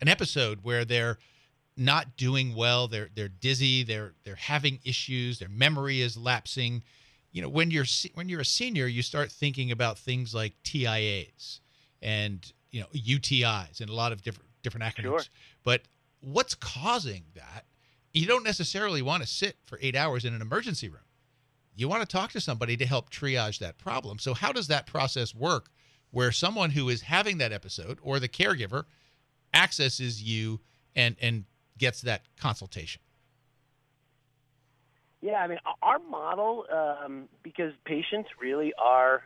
an 0.00 0.08
episode 0.08 0.60
where 0.62 0.84
they're 0.84 1.18
not 1.76 2.16
doing 2.16 2.54
well, 2.54 2.86
they're 2.86 3.10
they're 3.14 3.28
dizzy, 3.28 3.82
they're 3.82 4.14
they're 4.24 4.36
having 4.36 4.78
issues, 4.84 5.38
their 5.38 5.48
memory 5.48 6.00
is 6.00 6.16
lapsing. 6.16 6.82
You 7.32 7.42
know, 7.42 7.48
when 7.48 7.70
you're 7.70 7.86
when 8.14 8.28
you're 8.28 8.40
a 8.40 8.44
senior, 8.44 8.86
you 8.86 9.02
start 9.02 9.32
thinking 9.32 9.72
about 9.72 9.98
things 9.98 10.34
like 10.34 10.54
TIAs 10.64 11.60
and 12.00 12.52
you 12.70 12.80
know 12.80 12.86
UTIs 12.94 13.80
and 13.80 13.90
a 13.90 13.94
lot 13.94 14.12
of 14.12 14.22
different 14.22 14.51
different 14.62 14.84
acronyms. 14.84 15.02
Sure. 15.02 15.22
But 15.64 15.82
what's 16.20 16.54
causing 16.54 17.24
that? 17.34 17.66
You 18.12 18.26
don't 18.26 18.44
necessarily 18.44 19.02
want 19.02 19.22
to 19.22 19.28
sit 19.28 19.56
for 19.64 19.78
eight 19.80 19.96
hours 19.96 20.24
in 20.24 20.34
an 20.34 20.42
emergency 20.42 20.88
room. 20.88 21.02
You 21.74 21.88
want 21.88 22.02
to 22.02 22.08
talk 22.08 22.32
to 22.32 22.40
somebody 22.40 22.76
to 22.76 22.86
help 22.86 23.10
triage 23.10 23.58
that 23.60 23.78
problem. 23.78 24.18
So, 24.18 24.34
how 24.34 24.52
does 24.52 24.68
that 24.68 24.86
process 24.86 25.34
work 25.34 25.70
where 26.10 26.30
someone 26.30 26.70
who 26.70 26.88
is 26.90 27.02
having 27.02 27.38
that 27.38 27.52
episode 27.52 27.98
or 28.02 28.20
the 28.20 28.28
caregiver 28.28 28.84
accesses 29.54 30.22
you 30.22 30.60
and, 30.94 31.16
and 31.20 31.44
gets 31.78 32.02
that 32.02 32.26
consultation? 32.38 33.00
Yeah, 35.22 35.34
I 35.34 35.46
mean, 35.46 35.58
our 35.82 35.98
model, 36.00 36.66
um, 36.70 37.28
because 37.42 37.72
patients 37.84 38.28
really 38.40 38.72
are, 38.76 39.22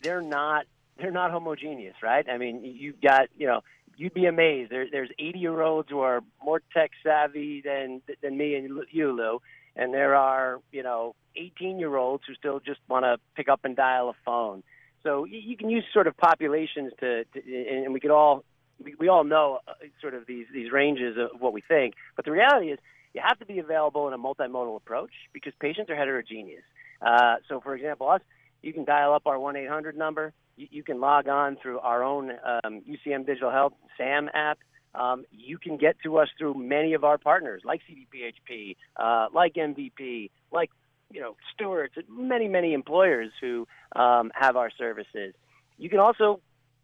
they're 0.00 0.22
not, 0.22 0.64
they're 0.96 1.10
not 1.10 1.32
homogeneous, 1.32 1.96
right? 2.02 2.24
I 2.30 2.38
mean, 2.38 2.64
you've 2.64 3.00
got, 3.00 3.28
you 3.36 3.48
know, 3.48 3.62
you'd 3.96 4.14
be 4.14 4.26
amazed. 4.26 4.70
There, 4.70 4.86
there's 4.90 5.10
80 5.18 5.38
year 5.38 5.62
olds 5.62 5.88
who 5.90 6.00
are 6.00 6.20
more 6.42 6.60
tech 6.72 6.90
savvy 7.02 7.62
than 7.64 8.02
than 8.22 8.36
me 8.36 8.54
and 8.54 8.84
you, 8.90 9.12
Lou, 9.12 9.40
and 9.76 9.92
there 9.92 10.14
are 10.14 10.60
you 10.72 10.82
know 10.82 11.14
18 11.36 11.78
year 11.78 11.96
olds 11.96 12.24
who 12.26 12.34
still 12.34 12.60
just 12.60 12.80
want 12.88 13.04
to 13.04 13.18
pick 13.36 13.48
up 13.48 13.60
and 13.64 13.76
dial 13.76 14.08
a 14.08 14.14
phone. 14.24 14.62
So 15.02 15.24
you, 15.24 15.38
you 15.38 15.56
can 15.56 15.70
use 15.70 15.84
sort 15.92 16.06
of 16.06 16.16
populations 16.16 16.92
to, 17.00 17.24
to 17.24 17.84
and 17.84 17.92
we 17.92 18.00
could 18.00 18.10
all 18.10 18.44
we, 18.82 18.94
we 18.98 19.08
all 19.08 19.24
know 19.24 19.60
uh, 19.68 19.72
sort 20.00 20.14
of 20.14 20.26
these 20.26 20.46
these 20.52 20.72
ranges 20.72 21.16
of 21.18 21.40
what 21.40 21.52
we 21.52 21.60
think. 21.60 21.94
But 22.16 22.24
the 22.24 22.32
reality 22.32 22.68
is 22.68 22.78
you 23.14 23.20
have 23.24 23.38
to 23.38 23.46
be 23.46 23.58
available 23.58 24.08
in 24.08 24.14
a 24.14 24.18
multimodal 24.18 24.76
approach 24.76 25.12
because 25.32 25.52
patients 25.60 25.90
are 25.90 25.96
heterogeneous. 25.96 26.64
Uh, 27.00 27.36
so, 27.48 27.60
for 27.60 27.74
example, 27.74 28.08
us, 28.08 28.20
you 28.62 28.72
can 28.72 28.84
dial 28.84 29.12
up 29.12 29.26
our 29.26 29.38
1 29.38 29.56
800 29.56 29.96
number 29.96 30.32
you, 30.56 30.68
you 30.70 30.82
can 30.82 31.00
log 31.00 31.28
on 31.28 31.56
through 31.60 31.80
our 31.80 32.02
own 32.02 32.30
um, 32.30 32.82
UCM 32.88 33.26
Digital 33.26 33.50
Health 33.50 33.74
SAM 33.96 34.28
app. 34.34 34.58
Um, 34.94 35.24
you 35.32 35.58
can 35.58 35.76
get 35.76 35.96
to 36.04 36.18
us 36.18 36.28
through 36.38 36.54
many 36.54 36.94
of 36.94 37.02
our 37.02 37.18
partners, 37.18 37.62
like 37.64 37.80
CDPHP, 37.90 38.76
uh, 38.96 39.26
like 39.32 39.54
MVP, 39.54 40.30
like 40.52 40.70
you 41.10 41.20
know 41.20 41.36
Stewart's, 41.52 41.96
many 42.08 42.48
many 42.48 42.74
employers 42.74 43.30
who 43.40 43.66
um, 43.96 44.30
have 44.34 44.56
our 44.56 44.70
services. 44.70 45.34
You 45.76 45.88
can 45.88 45.98
also 45.98 46.40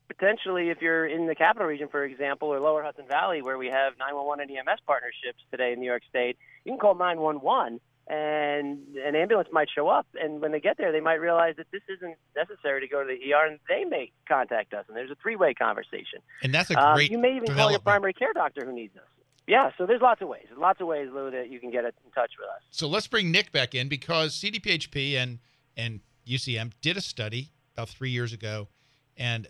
potentially, 0.09 0.71
if 0.71 0.83
you're 0.83 1.07
in 1.07 1.27
the 1.27 1.37
capital 1.37 1.69
region, 1.69 1.89
for 1.89 2.05
example, 2.05 2.49
or 2.49 2.59
Lower 2.59 2.83
Hudson 2.83 3.07
Valley, 3.07 3.43
where 3.43 3.57
we 3.57 3.69
have 3.69 3.93
911 3.99 4.49
and 4.49 4.69
EMS 4.69 4.81
partnerships 4.85 5.39
today 5.53 5.73
in 5.73 5.79
New 5.79 5.87
York 5.87 6.03
State, 6.09 6.37
you 6.65 6.73
can 6.73 6.81
call 6.81 6.97
911 6.97 7.81
and 8.09 8.79
an 9.05 9.15
ambulance 9.15 9.49
might 9.53 9.69
show 9.73 9.89
up 9.89 10.07
and 10.21 10.41
when 10.41 10.53
they 10.53 10.61
get 10.61 10.77
there 10.79 10.91
they 10.91 11.01
might 11.01 11.21
realize 11.21 11.55
that 11.57 11.67
this 11.71 11.83
isn't 11.89 12.17
necessary 12.35 12.81
to 12.81 12.89
go 12.89 13.03
to 13.03 13.07
the 13.07 13.33
ER 13.33 13.47
and 13.47 13.59
they 13.69 13.85
may 13.85 14.11
contact 14.27 14.75
us 14.75 14.85
and 14.89 14.97
there's 14.97 15.11
a 15.11 15.17
three-way 15.17 15.55
conversation. 15.55 16.21
And 16.43 16.53
that's 16.53 16.71
a 16.71 16.79
Um, 16.79 16.95
great 16.95 17.11
you 17.11 17.19
may 17.19 17.37
even 17.37 17.55
call 17.55 17.71
your 17.71 17.81
primary 17.81 18.13
care 18.13 18.33
doctor 18.33 18.65
who 18.65 18.73
needs 18.73 18.97
us. 18.97 19.03
Yeah, 19.47 19.71
so 19.77 19.87
there's 19.87 20.01
lots 20.03 20.23
of 20.23 20.29
ways. 20.29 20.45
There's 20.49 20.61
lots 20.61 20.81
of 20.81 20.87
ways, 20.87 21.09
Lou, 21.13 21.31
that 21.31 21.51
you 21.51 21.59
can 21.59 21.71
get 21.71 21.85
in 21.85 21.91
touch 22.15 22.33
with 22.39 22.49
us. 22.49 22.63
So 22.71 22.87
let's 22.87 23.09
bring 23.09 23.33
Nick 23.33 23.51
back 23.53 23.75
in 23.75 23.89
because 23.89 24.35
CDPHP 24.35 25.15
and 25.15 25.39
and 25.77 26.01
UCM 26.27 26.73
did 26.81 26.97
a 26.97 27.01
study 27.01 27.51
about 27.75 27.89
three 27.89 28.11
years 28.11 28.33
ago 28.33 28.69
and 29.17 29.49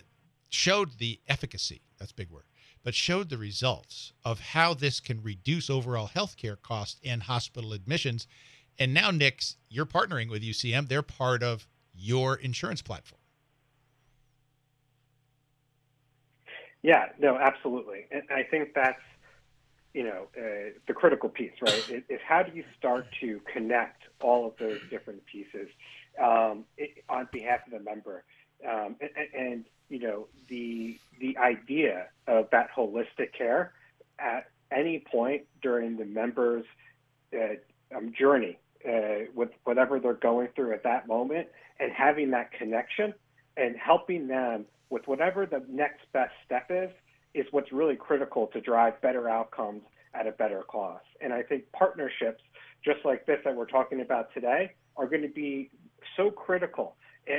showed 0.48 0.98
the 0.98 1.20
efficacy. 1.28 1.82
That's 1.98 2.12
a 2.12 2.14
big 2.14 2.30
word, 2.30 2.44
but 2.82 2.94
showed 2.94 3.28
the 3.28 3.38
results 3.38 4.12
of 4.24 4.40
how 4.40 4.74
this 4.74 5.00
can 5.00 5.22
reduce 5.22 5.68
overall 5.68 6.08
healthcare 6.08 6.60
costs 6.60 7.00
and 7.04 7.24
hospital 7.24 7.72
admissions. 7.72 8.26
And 8.78 8.94
now, 8.94 9.10
Nick's, 9.10 9.56
you're 9.68 9.86
partnering 9.86 10.30
with 10.30 10.42
UCM. 10.42 10.88
They're 10.88 11.02
part 11.02 11.42
of 11.42 11.68
your 11.94 12.36
insurance 12.36 12.82
platform. 12.82 13.20
Yeah, 16.82 17.06
no, 17.18 17.36
absolutely. 17.36 18.06
And 18.10 18.22
I 18.30 18.42
think 18.42 18.70
that's, 18.74 19.00
you 19.92 20.04
know, 20.04 20.28
uh, 20.38 20.70
the 20.86 20.94
critical 20.94 21.28
piece, 21.28 21.52
right? 21.60 21.90
Is, 21.90 22.02
is 22.08 22.20
how 22.26 22.42
do 22.42 22.56
you 22.56 22.64
start 22.78 23.06
to 23.20 23.40
connect 23.52 24.04
all 24.22 24.46
of 24.46 24.54
those 24.58 24.78
different 24.88 25.24
pieces 25.26 25.68
um, 26.22 26.64
it, 26.78 27.04
on 27.08 27.28
behalf 27.32 27.60
of 27.66 27.72
the 27.72 27.80
member? 27.80 28.24
Um, 28.66 28.96
and, 29.00 29.28
and, 29.34 29.64
you 29.90 29.98
know, 29.98 30.28
the 30.48 30.98
the 31.20 31.36
idea 31.36 32.06
of 32.26 32.48
that 32.52 32.68
holistic 32.74 33.34
care 33.36 33.72
at 34.18 34.46
any 34.72 35.04
point 35.10 35.42
during 35.60 35.98
the 35.98 36.04
member's 36.04 36.64
uh, 37.34 37.56
um, 37.94 38.12
journey 38.18 38.56
uh, 38.88 39.26
with 39.34 39.50
whatever 39.64 39.98
they're 40.00 40.14
going 40.14 40.48
through 40.54 40.72
at 40.72 40.84
that 40.84 41.06
moment, 41.06 41.48
and 41.80 41.92
having 41.92 42.30
that 42.30 42.52
connection 42.52 43.12
and 43.56 43.76
helping 43.76 44.28
them 44.28 44.64
with 44.88 45.06
whatever 45.06 45.44
the 45.44 45.62
next 45.68 46.00
best 46.12 46.32
step 46.46 46.66
is, 46.70 46.90
is 47.34 47.46
what's 47.50 47.72
really 47.72 47.96
critical 47.96 48.46
to 48.48 48.60
drive 48.60 49.00
better 49.02 49.28
outcomes 49.28 49.82
at 50.14 50.26
a 50.26 50.32
better 50.32 50.62
cost. 50.62 51.04
And 51.20 51.32
I 51.32 51.42
think 51.42 51.64
partnerships, 51.72 52.42
just 52.84 53.04
like 53.04 53.26
this 53.26 53.38
that 53.44 53.54
we're 53.54 53.66
talking 53.66 54.00
about 54.00 54.32
today, 54.34 54.72
are 54.96 55.06
going 55.06 55.22
to 55.22 55.28
be 55.28 55.70
so 56.16 56.30
critical 56.30 56.96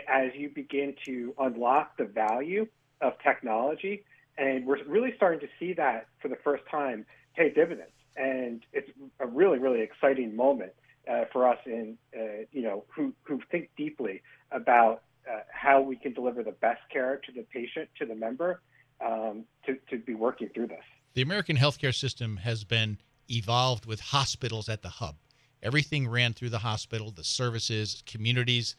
as 0.07 0.31
you 0.35 0.49
begin 0.49 0.95
to 1.05 1.33
unlock 1.39 1.97
the 1.97 2.05
value 2.05 2.67
of 3.01 3.13
technology. 3.23 4.03
And 4.37 4.65
we're 4.65 4.83
really 4.85 5.13
starting 5.15 5.39
to 5.41 5.47
see 5.59 5.73
that 5.73 6.07
for 6.21 6.27
the 6.27 6.37
first 6.43 6.63
time 6.69 7.05
pay 7.35 7.49
dividends. 7.51 7.91
And 8.15 8.63
it's 8.73 8.89
a 9.19 9.27
really, 9.27 9.59
really 9.59 9.81
exciting 9.81 10.35
moment 10.35 10.73
uh, 11.09 11.25
for 11.31 11.47
us 11.47 11.57
in, 11.65 11.97
uh, 12.15 12.45
you 12.51 12.61
know, 12.61 12.85
who, 12.93 13.13
who 13.23 13.41
think 13.49 13.69
deeply 13.77 14.21
about 14.51 15.03
uh, 15.29 15.39
how 15.51 15.81
we 15.81 15.95
can 15.95 16.13
deliver 16.13 16.43
the 16.43 16.51
best 16.51 16.81
care 16.91 17.19
to 17.25 17.31
the 17.31 17.45
patient, 17.53 17.89
to 17.99 18.05
the 18.05 18.15
member, 18.15 18.61
um, 19.05 19.45
to, 19.65 19.77
to 19.89 19.97
be 19.97 20.13
working 20.13 20.49
through 20.49 20.67
this. 20.67 20.83
The 21.13 21.21
American 21.21 21.57
healthcare 21.57 21.93
system 21.93 22.37
has 22.37 22.63
been 22.63 22.97
evolved 23.29 23.85
with 23.85 23.99
hospitals 23.99 24.69
at 24.69 24.81
the 24.81 24.89
hub. 24.89 25.15
Everything 25.63 26.07
ran 26.07 26.33
through 26.33 26.49
the 26.49 26.59
hospital, 26.59 27.11
the 27.11 27.23
services, 27.23 28.01
communities 28.05 28.75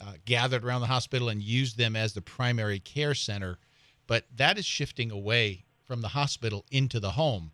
uh, 0.00 0.14
gathered 0.24 0.64
around 0.64 0.80
the 0.80 0.86
hospital 0.86 1.28
and 1.28 1.42
used 1.42 1.78
them 1.78 1.96
as 1.96 2.12
the 2.12 2.20
primary 2.20 2.78
care 2.78 3.14
center. 3.14 3.58
But 4.06 4.24
that 4.36 4.58
is 4.58 4.64
shifting 4.64 5.10
away 5.10 5.64
from 5.84 6.00
the 6.00 6.08
hospital 6.08 6.64
into 6.70 7.00
the 7.00 7.12
home. 7.12 7.52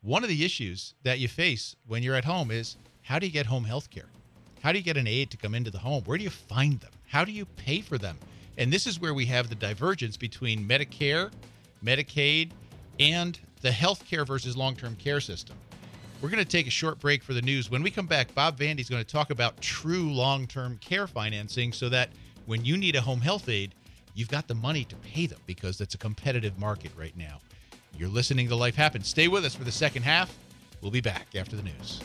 One 0.00 0.22
of 0.22 0.28
the 0.28 0.44
issues 0.44 0.94
that 1.02 1.18
you 1.18 1.28
face 1.28 1.76
when 1.86 2.02
you're 2.02 2.14
at 2.14 2.24
home 2.24 2.50
is 2.50 2.76
how 3.02 3.18
do 3.18 3.26
you 3.26 3.32
get 3.32 3.46
home 3.46 3.64
health 3.64 3.90
care? 3.90 4.08
How 4.62 4.72
do 4.72 4.78
you 4.78 4.84
get 4.84 4.96
an 4.96 5.06
aide 5.06 5.30
to 5.32 5.36
come 5.36 5.54
into 5.54 5.70
the 5.70 5.78
home? 5.78 6.04
Where 6.04 6.18
do 6.18 6.24
you 6.24 6.30
find 6.30 6.80
them? 6.80 6.92
How 7.08 7.24
do 7.24 7.32
you 7.32 7.44
pay 7.44 7.80
for 7.80 7.98
them? 7.98 8.18
And 8.58 8.72
this 8.72 8.86
is 8.86 9.00
where 9.00 9.14
we 9.14 9.26
have 9.26 9.48
the 9.48 9.54
divergence 9.54 10.16
between 10.16 10.66
Medicare, 10.66 11.32
Medicaid, 11.84 12.50
and 13.00 13.38
the 13.60 13.70
healthcare 13.70 14.26
versus 14.26 14.56
long 14.56 14.76
term 14.76 14.94
care 14.96 15.20
system. 15.20 15.56
We're 16.22 16.28
going 16.28 16.38
to 16.38 16.48
take 16.48 16.68
a 16.68 16.70
short 16.70 17.00
break 17.00 17.20
for 17.24 17.34
the 17.34 17.42
news. 17.42 17.68
When 17.68 17.82
we 17.82 17.90
come 17.90 18.06
back, 18.06 18.32
Bob 18.32 18.56
Vandy 18.56 18.78
is 18.78 18.88
going 18.88 19.02
to 19.02 19.10
talk 19.10 19.30
about 19.30 19.60
true 19.60 20.12
long 20.12 20.46
term 20.46 20.78
care 20.78 21.08
financing 21.08 21.72
so 21.72 21.88
that 21.88 22.10
when 22.46 22.64
you 22.64 22.76
need 22.76 22.94
a 22.94 23.00
home 23.00 23.20
health 23.20 23.48
aide, 23.48 23.74
you've 24.14 24.28
got 24.28 24.46
the 24.46 24.54
money 24.54 24.84
to 24.84 24.94
pay 24.96 25.26
them 25.26 25.40
because 25.46 25.80
it's 25.80 25.96
a 25.96 25.98
competitive 25.98 26.56
market 26.60 26.92
right 26.96 27.16
now. 27.16 27.40
You're 27.98 28.08
listening 28.08 28.48
to 28.50 28.54
Life 28.54 28.76
Happens. 28.76 29.08
Stay 29.08 29.26
with 29.26 29.44
us 29.44 29.56
for 29.56 29.64
the 29.64 29.72
second 29.72 30.04
half. 30.04 30.32
We'll 30.80 30.92
be 30.92 31.00
back 31.00 31.26
after 31.34 31.56
the 31.56 31.62
news. 31.64 32.00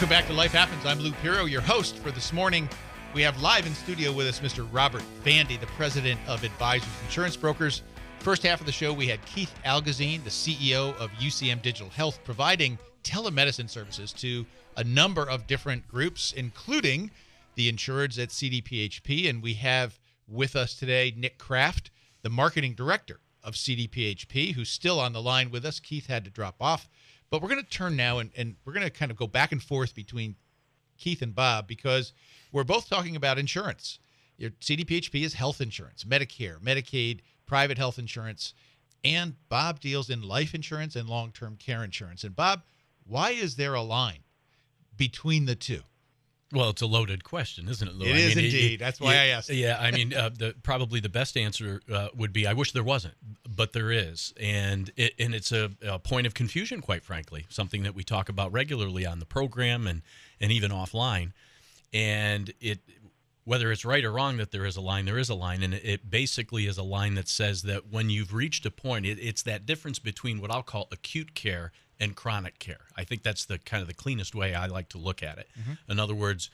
Welcome 0.00 0.16
back 0.16 0.28
to 0.28 0.32
Life 0.32 0.52
Happens. 0.52 0.86
I'm 0.86 0.98
Lou 0.98 1.10
Pierro, 1.10 1.46
your 1.46 1.60
host 1.60 1.98
for 1.98 2.10
this 2.10 2.32
morning. 2.32 2.66
We 3.12 3.20
have 3.20 3.42
live 3.42 3.66
in 3.66 3.74
studio 3.74 4.10
with 4.10 4.28
us 4.28 4.40
Mr. 4.40 4.66
Robert 4.72 5.02
Vandy, 5.22 5.60
the 5.60 5.66
president 5.66 6.18
of 6.26 6.42
Advisors 6.42 6.88
Insurance 7.04 7.36
Brokers. 7.36 7.82
First 8.20 8.42
half 8.42 8.60
of 8.60 8.66
the 8.66 8.72
show, 8.72 8.94
we 8.94 9.08
had 9.08 9.22
Keith 9.26 9.52
Algozzine, 9.66 10.24
the 10.24 10.30
CEO 10.30 10.96
of 10.96 11.10
UCM 11.20 11.60
Digital 11.60 11.90
Health, 11.90 12.18
providing 12.24 12.78
telemedicine 13.04 13.68
services 13.68 14.10
to 14.14 14.46
a 14.78 14.84
number 14.84 15.28
of 15.28 15.46
different 15.46 15.86
groups, 15.86 16.32
including 16.32 17.10
the 17.56 17.70
insureds 17.70 18.18
at 18.18 18.30
CDPHP. 18.30 19.28
And 19.28 19.42
we 19.42 19.52
have 19.52 20.00
with 20.26 20.56
us 20.56 20.74
today 20.76 21.12
Nick 21.14 21.36
Kraft, 21.36 21.90
the 22.22 22.30
marketing 22.30 22.72
director 22.72 23.20
of 23.44 23.52
CDPHP, 23.52 24.54
who's 24.54 24.70
still 24.70 24.98
on 24.98 25.12
the 25.12 25.20
line 25.20 25.50
with 25.50 25.66
us. 25.66 25.78
Keith 25.78 26.06
had 26.06 26.24
to 26.24 26.30
drop 26.30 26.54
off. 26.58 26.88
But 27.30 27.42
we're 27.42 27.48
going 27.48 27.62
to 27.62 27.70
turn 27.70 27.96
now 27.96 28.18
and, 28.18 28.30
and 28.36 28.56
we're 28.64 28.72
going 28.72 28.84
to 28.84 28.90
kind 28.90 29.10
of 29.10 29.16
go 29.16 29.26
back 29.26 29.52
and 29.52 29.62
forth 29.62 29.94
between 29.94 30.36
Keith 30.98 31.22
and 31.22 31.34
Bob 31.34 31.66
because 31.66 32.12
we're 32.52 32.64
both 32.64 32.88
talking 32.88 33.16
about 33.16 33.38
insurance. 33.38 33.98
Your 34.36 34.50
CDPHP 34.50 35.22
is 35.22 35.34
health 35.34 35.60
insurance, 35.60 36.04
Medicare, 36.04 36.58
Medicaid, 36.60 37.20
private 37.46 37.78
health 37.78 37.98
insurance, 37.98 38.54
and 39.04 39.34
Bob 39.48 39.80
deals 39.80 40.10
in 40.10 40.22
life 40.22 40.54
insurance 40.54 40.96
and 40.96 41.08
long 41.08 41.30
term 41.32 41.56
care 41.56 41.84
insurance. 41.84 42.24
And 42.24 42.34
Bob, 42.34 42.62
why 43.06 43.30
is 43.30 43.56
there 43.56 43.74
a 43.74 43.82
line 43.82 44.20
between 44.96 45.46
the 45.46 45.54
two? 45.54 45.82
Well, 46.52 46.70
it's 46.70 46.82
a 46.82 46.86
loaded 46.86 47.22
question, 47.22 47.68
isn't 47.68 47.86
it, 47.86 47.94
Lou? 47.94 48.06
It 48.06 48.14
I 48.14 48.18
is 48.18 48.36
mean, 48.36 48.44
indeed. 48.46 48.80
That's 48.80 49.00
why 49.00 49.14
yeah, 49.14 49.22
I 49.22 49.26
asked. 49.26 49.50
Yeah, 49.50 49.78
I 49.80 49.92
mean, 49.92 50.12
uh, 50.12 50.30
the, 50.36 50.54
probably 50.64 50.98
the 50.98 51.08
best 51.08 51.36
answer 51.36 51.80
uh, 51.92 52.08
would 52.16 52.32
be, 52.32 52.46
I 52.46 52.54
wish 52.54 52.72
there 52.72 52.82
wasn't, 52.82 53.14
but 53.48 53.72
there 53.72 53.92
is, 53.92 54.34
and 54.40 54.90
it, 54.96 55.14
and 55.18 55.32
it's 55.32 55.52
a, 55.52 55.70
a 55.86 56.00
point 56.00 56.26
of 56.26 56.34
confusion, 56.34 56.80
quite 56.80 57.04
frankly. 57.04 57.46
Something 57.50 57.84
that 57.84 57.94
we 57.94 58.02
talk 58.02 58.28
about 58.28 58.52
regularly 58.52 59.06
on 59.06 59.20
the 59.20 59.26
program 59.26 59.86
and 59.86 60.02
and 60.40 60.50
even 60.50 60.72
offline, 60.72 61.32
and 61.92 62.52
it 62.60 62.80
whether 63.44 63.72
it's 63.72 63.84
right 63.84 64.04
or 64.04 64.12
wrong 64.12 64.36
that 64.36 64.52
there 64.52 64.64
is 64.64 64.76
a 64.76 64.80
line, 64.80 65.06
there 65.06 65.18
is 65.18 65.28
a 65.28 65.34
line, 65.34 65.62
and 65.62 65.74
it 65.74 66.10
basically 66.10 66.66
is 66.66 66.78
a 66.78 66.82
line 66.82 67.14
that 67.14 67.28
says 67.28 67.62
that 67.62 67.90
when 67.90 68.10
you've 68.10 68.34
reached 68.34 68.66
a 68.66 68.70
point, 68.70 69.06
it, 69.06 69.18
it's 69.18 69.42
that 69.42 69.66
difference 69.66 69.98
between 69.98 70.40
what 70.40 70.50
I'll 70.50 70.62
call 70.62 70.88
acute 70.92 71.34
care 71.34 71.72
and 72.00 72.16
chronic 72.16 72.58
care. 72.58 72.86
I 72.96 73.04
think 73.04 73.22
that's 73.22 73.44
the 73.44 73.58
kind 73.58 73.82
of 73.82 73.88
the 73.88 73.94
cleanest 73.94 74.34
way 74.34 74.54
I 74.54 74.66
like 74.66 74.88
to 74.90 74.98
look 74.98 75.22
at 75.22 75.38
it. 75.38 75.48
Mm-hmm. 75.58 75.92
In 75.92 76.00
other 76.00 76.14
words, 76.14 76.50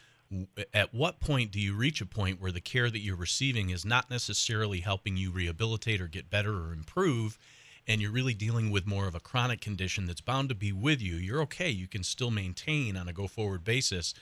at 0.74 0.92
what 0.92 1.20
point 1.20 1.52
do 1.52 1.61
you 1.61 1.74
reach 1.74 2.00
a 2.00 2.06
point 2.06 2.40
where 2.40 2.50
the 2.50 2.61
care 2.61 2.90
that 2.90 2.98
you're 2.98 3.16
receiving 3.16 3.70
is 3.70 3.85
not 3.85 4.11
necessarily 4.11 4.80
helping 4.80 5.16
you 5.16 5.30
rehabilitate 5.30 6.00
or 6.00 6.09
get 6.09 6.28
better 6.28 6.52
or 6.52 6.72
improve? 6.72 7.38
And 7.87 8.02
you're 8.02 8.11
really 8.11 8.35
dealing 8.35 8.72
with 8.72 8.87
more 8.87 9.06
of 9.06 9.14
a 9.14 9.20
chronic 9.20 9.61
condition 9.61 10.06
that's 10.06 10.20
bound 10.20 10.48
to 10.48 10.56
be 10.56 10.72
with 10.72 11.00
you. 11.00 11.14
You're 11.14 11.40
okay. 11.42 11.70
You 11.70 11.87
can 11.87 12.02
still 12.02 12.32
maintain 12.32 12.96
on 12.96 13.06
a 13.06 13.12
go 13.12 13.28
forward 13.28 13.62
basis. 13.62 14.12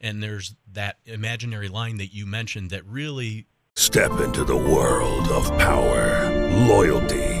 And 0.00 0.20
there's 0.20 0.56
that 0.72 0.98
imaginary 1.06 1.68
line 1.68 1.98
that 1.98 2.12
you 2.12 2.26
mentioned 2.26 2.70
that 2.70 2.84
really 2.84 3.46
Step 3.76 4.20
into 4.20 4.44
the 4.44 4.56
world 4.56 5.28
of 5.30 5.48
power, 5.58 6.30
loyalty, 6.68 7.40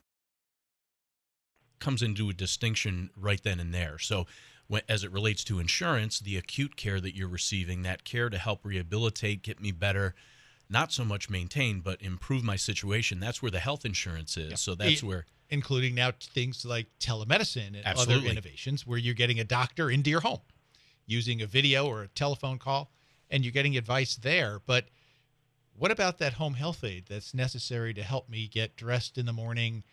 Comes 1.81 2.01
into 2.01 2.29
a 2.29 2.33
distinction 2.33 3.09
right 3.17 3.41
then 3.43 3.59
and 3.59 3.73
there. 3.73 3.97
So, 3.97 4.27
when, 4.67 4.83
as 4.87 5.03
it 5.03 5.11
relates 5.11 5.43
to 5.45 5.59
insurance, 5.59 6.19
the 6.19 6.37
acute 6.37 6.77
care 6.77 7.01
that 7.01 7.15
you're 7.15 7.27
receiving, 7.27 7.81
that 7.81 8.03
care 8.05 8.29
to 8.29 8.37
help 8.37 8.63
rehabilitate, 8.63 9.41
get 9.41 9.59
me 9.59 9.71
better, 9.71 10.15
not 10.69 10.93
so 10.93 11.03
much 11.03 11.29
maintain, 11.29 11.81
but 11.81 12.01
improve 12.01 12.43
my 12.43 12.55
situation, 12.55 13.19
that's 13.19 13.41
where 13.41 13.51
the 13.51 13.59
health 13.59 13.83
insurance 13.83 14.37
is. 14.37 14.61
So, 14.61 14.75
that's 14.75 15.03
I- 15.03 15.07
where. 15.07 15.25
including 15.49 15.95
now 15.95 16.11
things 16.11 16.63
like 16.63 16.87
telemedicine 16.99 17.75
and 17.75 17.85
other 17.85 18.19
innovations 18.25 18.87
where 18.87 18.99
you're 18.99 19.13
getting 19.15 19.39
a 19.39 19.43
doctor 19.43 19.89
into 19.89 20.09
your 20.09 20.21
home 20.21 20.39
using 21.07 21.41
a 21.41 21.47
video 21.47 21.87
or 21.87 22.03
a 22.03 22.07
telephone 22.07 22.57
call 22.57 22.91
and 23.29 23.43
you're 23.43 23.51
getting 23.51 23.75
advice 23.75 24.15
there 24.15 24.61
but 24.65 24.85
what 25.73 25.91
about 25.91 26.19
that 26.19 26.33
home 26.33 26.53
health 26.53 26.83
aide 26.85 27.05
that's 27.09 27.33
necessary 27.33 27.93
to 27.93 28.03
help 28.03 28.29
me 28.29 28.47
get 28.47 28.77
dressed 28.77 29.17
in 29.17 29.25
the 29.25 29.33
morning 29.33 29.83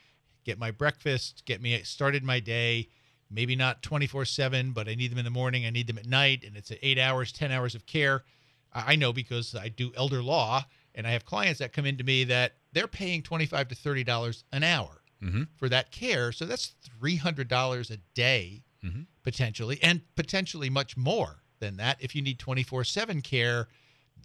get 0.49 0.59
my 0.59 0.71
breakfast 0.71 1.43
get 1.45 1.61
me 1.61 1.79
started 1.83 2.25
my 2.25 2.41
day 2.41 2.89
maybe 3.31 3.55
not 3.55 3.83
24/7 3.83 4.73
but 4.73 4.89
I 4.89 4.95
need 4.95 5.11
them 5.11 5.19
in 5.19 5.25
the 5.27 5.31
morning 5.31 5.67
I 5.67 5.71
need 5.71 5.87
them 5.87 5.99
at 5.99 6.07
night 6.07 6.43
and 6.43 6.57
it's 6.57 6.73
8 6.81 6.99
hours 6.99 7.33
10 7.33 7.53
hours 7.53 7.75
of 7.75 7.85
care 7.85 8.25
I 8.73 8.97
know 8.97 9.13
because 9.13 9.55
I 9.55 9.69
do 9.69 9.93
elder 9.95 10.23
law 10.23 10.65
and 10.95 11.07
I 11.07 11.11
have 11.11 11.27
clients 11.27 11.59
that 11.59 11.75
come 11.75 11.85
into 11.85 12.03
me 12.03 12.25
that 12.25 12.57
they're 12.73 12.89
paying 12.89 13.23
25 13.23 13.69
to 13.69 13.75
30 13.75 14.05
dollars 14.05 14.45
an 14.53 14.65
hour 14.65 15.03
Mm-hmm. 15.21 15.43
for 15.57 15.69
that 15.69 15.91
care. 15.91 16.31
So 16.31 16.47
that's 16.47 16.77
$300 17.03 17.91
a 17.91 17.97
day 18.15 18.63
Mhm. 18.85 19.07
potentially, 19.25 19.83
and 19.83 20.01
potentially 20.15 20.71
much 20.71 20.97
more 20.97 21.43
than 21.59 21.77
that. 21.79 21.97
If 22.01 22.15
you 22.15 22.23
need 22.23 22.39
24 22.39 22.85
7 22.85 23.21
care, 23.21 23.67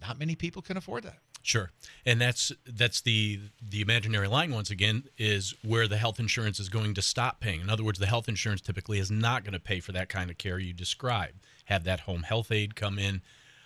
not 0.01 0.19
many 0.19 0.35
people 0.35 0.61
can 0.61 0.77
afford 0.77 1.03
that. 1.05 1.17
Sure, 1.45 1.71
and 2.05 2.21
that's 2.21 2.53
that's 2.65 3.01
the 3.01 3.41
the 3.61 3.81
imaginary 3.81 4.29
line 4.29 4.53
once 4.53 4.71
again 4.71 5.03
is 5.17 5.53
where 5.61 5.89
the 5.89 5.97
health 5.97 6.17
insurance 6.17 6.57
is 6.57 6.69
going 6.69 6.93
to 6.93 7.01
stop 7.01 7.41
paying. 7.41 7.59
In 7.59 7.69
other 7.69 7.83
words, 7.83 7.99
the 7.99 8.05
health 8.05 8.29
insurance 8.29 8.61
typically 8.61 8.97
is 8.97 9.11
not 9.11 9.43
going 9.43 9.51
to 9.51 9.59
pay 9.59 9.81
for 9.81 9.91
that 9.91 10.07
kind 10.07 10.31
of 10.31 10.37
care 10.37 10.57
you 10.57 10.71
describe. 10.71 11.33
Have 11.65 11.83
that 11.83 12.01
home 12.01 12.23
health 12.23 12.49
aide 12.49 12.77
come 12.77 12.97
in 12.97 13.21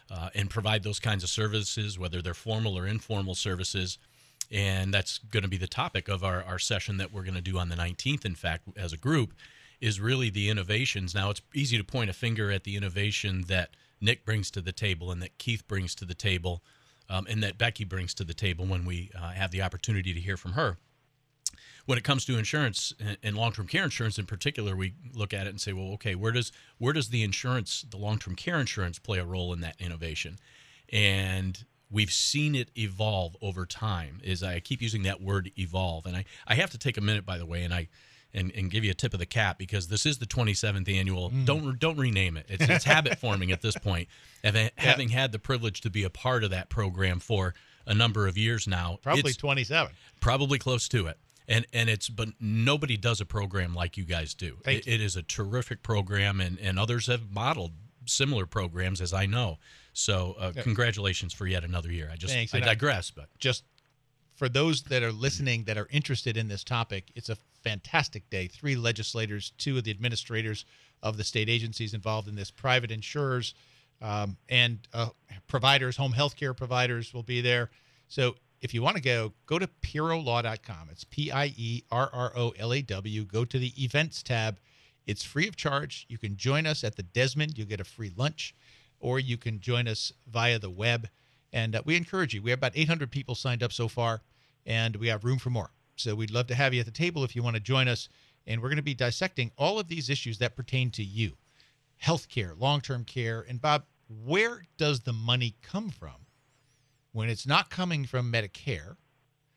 uh, 0.10 0.30
and 0.34 0.50
provide 0.50 0.82
those 0.82 1.00
kinds 1.00 1.24
of 1.24 1.30
services, 1.30 2.00
whether 2.00 2.20
they're 2.20 2.34
formal 2.34 2.76
or 2.76 2.88
informal 2.88 3.36
services. 3.36 4.00
And 4.52 4.92
that's 4.92 5.20
going 5.20 5.44
to 5.44 5.50
be 5.50 5.58
the 5.58 5.68
topic 5.68 6.08
of 6.08 6.24
our, 6.24 6.42
our 6.44 6.58
session 6.58 6.98
that 6.98 7.14
we're 7.14 7.24
going 7.24 7.36
to 7.36 7.42
do 7.42 7.60
on 7.60 7.70
the 7.70 7.76
19th, 7.76 8.26
in 8.26 8.34
fact, 8.34 8.64
as 8.76 8.92
a 8.92 8.98
group, 8.98 9.34
is 9.82 10.00
really 10.00 10.32
the 10.32 10.50
innovations. 10.50 11.14
Now, 11.14 11.30
it's 11.30 11.42
easy 11.54 11.78
to 11.78 11.84
point 11.84 12.10
a 12.10 12.14
finger 12.14 12.52
at 12.52 12.64
the 12.64 12.76
innovation 12.76 13.44
that 13.50 13.72
Nick 14.02 14.26
brings 14.26 14.50
to 14.52 14.62
the 14.62 14.72
table 14.72 15.12
and 15.12 15.22
that 15.22 15.38
Keith 15.38 15.68
brings 15.68 15.94
to 15.96 16.06
the 16.06 16.16
table 16.16 16.64
um, 17.10 17.26
and 17.30 17.42
that 17.44 17.58
Becky 17.58 17.84
brings 17.84 18.14
to 18.16 18.24
the 18.24 18.34
table 18.34 18.66
when 18.66 18.86
we 18.86 19.12
uh, 19.16 19.30
have 19.30 19.52
the 19.52 19.62
opportunity 19.62 20.14
to 20.14 20.20
hear 20.20 20.38
from 20.38 20.54
her. 20.54 20.78
When 21.86 21.98
it 21.98 22.04
comes 22.04 22.26
to 22.26 22.38
insurance 22.38 22.94
and- 23.24 23.38
long-term 23.38 23.68
care 23.68 23.86
insurance 23.86 24.20
in 24.20 24.26
particular, 24.26 24.76
we 24.76 24.94
look 25.14 25.34
at 25.34 25.48
it 25.48 25.52
and 25.52 25.62
say, 25.62 25.72
well, 25.72 25.94
okay, 25.94 26.16
where 26.16 26.34
does 26.34 26.52
where 26.78 26.92
does 26.92 27.10
the 27.10 27.24
insurance, 27.24 27.86
the 27.90 27.98
long-term 27.98 28.36
care 28.36 28.60
insurance, 28.60 29.00
play 29.00 29.20
a 29.20 29.26
role 29.26 29.54
in 29.54 29.62
that 29.62 29.76
innovation? 29.80 30.38
And 30.92 31.64
we've 31.90 32.12
seen 32.12 32.56
it 32.56 32.72
evolve 32.78 33.38
over 33.42 33.66
time. 33.66 34.20
Is 34.22 34.44
I 34.44 34.60
keep 34.60 34.82
using 34.82 35.04
that 35.04 35.22
word 35.22 35.52
evolve, 35.58 36.06
and 36.06 36.18
I 36.18 36.26
I 36.46 36.56
have 36.56 36.72
to 36.72 36.78
take 36.78 36.98
a 36.98 37.02
minute, 37.02 37.26
by 37.26 37.38
the 37.38 37.46
way, 37.46 37.64
and 37.64 37.74
I. 37.74 37.88
And, 38.34 38.52
and 38.56 38.70
give 38.70 38.84
you 38.84 38.92
a 38.92 38.94
tip 38.94 39.14
of 39.14 39.20
the 39.20 39.26
cap 39.26 39.58
because 39.58 39.88
this 39.88 40.06
is 40.06 40.18
the 40.20 40.26
27th 40.28 40.94
annual. 40.94 41.30
Don't 41.46 41.80
don't 41.80 41.98
rename 41.98 42.38
it. 42.38 42.46
It's, 42.50 42.70
it's 42.70 42.84
habit 42.84 43.18
forming 43.20 43.52
at 43.52 43.62
this 43.62 43.76
point. 43.78 44.10
Having, 44.44 44.70
having 44.76 45.10
had 45.10 45.32
the 45.32 45.40
privilege 45.40 45.82
to 45.82 45.90
be 45.90 46.04
a 46.04 46.10
part 46.10 46.44
of 46.44 46.52
that 46.52 46.70
program 46.70 47.20
for 47.20 47.56
a 47.88 47.94
number 47.96 48.28
of 48.28 48.38
years 48.38 48.68
now, 48.68 49.00
Probably 49.02 49.34
27. 49.34 49.92
probably 50.20 50.60
close 50.60 50.88
to 50.90 51.08
it 51.08 51.18
and 51.48 51.66
and 51.74 51.90
it's 51.90 52.10
but 52.10 52.28
nobody 52.40 52.98
does 52.98 53.22
a 53.22 53.26
program 53.26 53.74
like 53.74 53.96
you 53.98 54.04
guys 54.04 54.34
do 54.34 54.58
it, 54.66 54.86
it 54.86 55.00
is 55.02 55.16
a 55.16 55.24
terrific 55.24 55.82
program 55.82 56.42
and 56.42 56.60
and 56.60 56.78
others 56.78 57.08
have 57.08 57.32
modeled 57.32 57.72
similar 58.06 58.46
programs 58.46 59.00
as 59.00 59.14
i 59.14 59.26
know 59.26 59.58
so 59.94 60.36
uh, 60.38 60.52
Yeah. 60.54 60.64
congratulations 60.64 61.34
for 61.34 61.48
yet 61.48 61.64
another 61.64 61.90
year 61.92 62.10
i 62.12 62.18
just 62.18 62.34
Thanks, 62.34 62.54
i 62.54 62.58
and 62.58 62.66
I- 62.66 62.74
digress 62.74 63.10
but 63.12 63.30
Just 63.40 63.64
for 64.36 64.50
those 64.50 64.84
that 64.84 65.02
are 65.02 65.12
listening 65.14 65.64
that 65.64 65.78
are 65.80 65.88
interested 65.90 66.38
in 66.38 66.48
this 66.48 66.64
topic, 66.64 67.12
it's 67.16 67.30
a 67.30 67.38
fantastic 67.68 68.30
day. 68.30 68.48
Three 68.48 68.78
legislators, 68.78 69.52
two 69.58 69.78
of 69.78 69.84
the 69.84 69.92
administrators 69.92 70.64
of 71.04 71.18
the 71.18 71.24
state 71.24 71.50
agencies 71.50 71.94
involved 71.94 72.30
in 72.30 72.36
this, 72.36 72.50
private 72.50 72.92
insurers, 72.92 73.54
um, 74.02 74.38
and 74.48 74.88
uh, 74.94 75.10
providers, 75.48 75.98
home 75.98 76.14
health 76.14 76.38
care 76.38 76.54
providers 76.54 77.14
will 77.14 77.24
be 77.24 77.42
there. 77.42 77.70
So 78.08 78.36
if 78.62 78.74
you 78.74 78.82
want 78.82 78.96
to 78.96 79.02
go, 79.02 79.34
go 79.46 79.60
to 79.60 79.68
pierrolaw.com. 79.82 80.90
It's 80.92 81.04
P 81.04 81.30
I 81.30 81.54
E 81.58 81.84
R 81.92 82.10
R 82.14 82.32
O 82.38 82.54
L 82.58 82.74
A 82.74 82.82
W. 82.82 83.26
Go 83.26 83.44
to 83.44 83.60
the 83.60 83.74
events 83.84 84.24
tab. 84.24 84.60
It's 85.06 85.24
free 85.24 85.48
of 85.48 85.58
charge. 85.58 86.06
You 86.08 86.18
can 86.18 86.38
join 86.38 86.66
us 86.66 86.86
at 86.86 86.96
the 86.96 87.04
Desmond. 87.04 87.58
You'll 87.58 87.68
get 87.68 87.82
a 87.82 87.86
free 87.86 88.14
lunch, 88.16 88.56
or 89.00 89.20
you 89.20 89.38
can 89.38 89.60
join 89.60 89.90
us 89.90 90.14
via 90.32 90.58
the 90.58 90.70
web. 90.70 91.10
And 91.52 91.76
uh, 91.76 91.82
we 91.84 91.98
encourage 91.98 92.34
you. 92.34 92.42
We 92.42 92.52
have 92.52 92.60
about 92.60 92.74
800 92.76 93.12
people 93.12 93.36
signed 93.36 93.64
up 93.64 93.74
so 93.74 93.90
far, 93.90 94.22
and 94.66 94.96
we 94.96 95.08
have 95.08 95.26
room 95.26 95.40
for 95.40 95.50
more. 95.50 95.72
So 95.98 96.16
we'd 96.16 96.32
love 96.32 96.48
to 96.48 96.56
have 96.56 96.74
you 96.74 96.80
at 96.80 96.86
the 96.86 96.92
table 96.92 97.24
if 97.24 97.36
you 97.36 97.44
want 97.44 97.56
to 97.56 97.62
join 97.62 97.88
us. 97.88 98.10
And 98.46 98.62
we're 98.62 98.70
going 98.70 98.78
to 98.78 98.84
be 98.84 98.94
dissecting 98.94 99.52
all 99.58 99.80
of 99.80 99.88
these 99.88 100.10
issues 100.10 100.38
that 100.38 100.56
pertain 100.56 100.90
to 100.92 101.04
you 101.04 101.34
healthcare, 102.02 102.58
long 102.58 102.82
term 102.82 103.04
care. 103.04 103.46
And 103.48 103.62
Bob, 103.62 103.84
where 104.08 104.64
does 104.78 105.02
the 105.02 105.14
money 105.14 105.56
come 105.62 105.90
from 105.90 106.26
when 107.12 107.30
it's 107.30 107.48
not 107.48 107.70
coming 107.70 108.06
from 108.06 108.32
Medicare? 108.32 108.96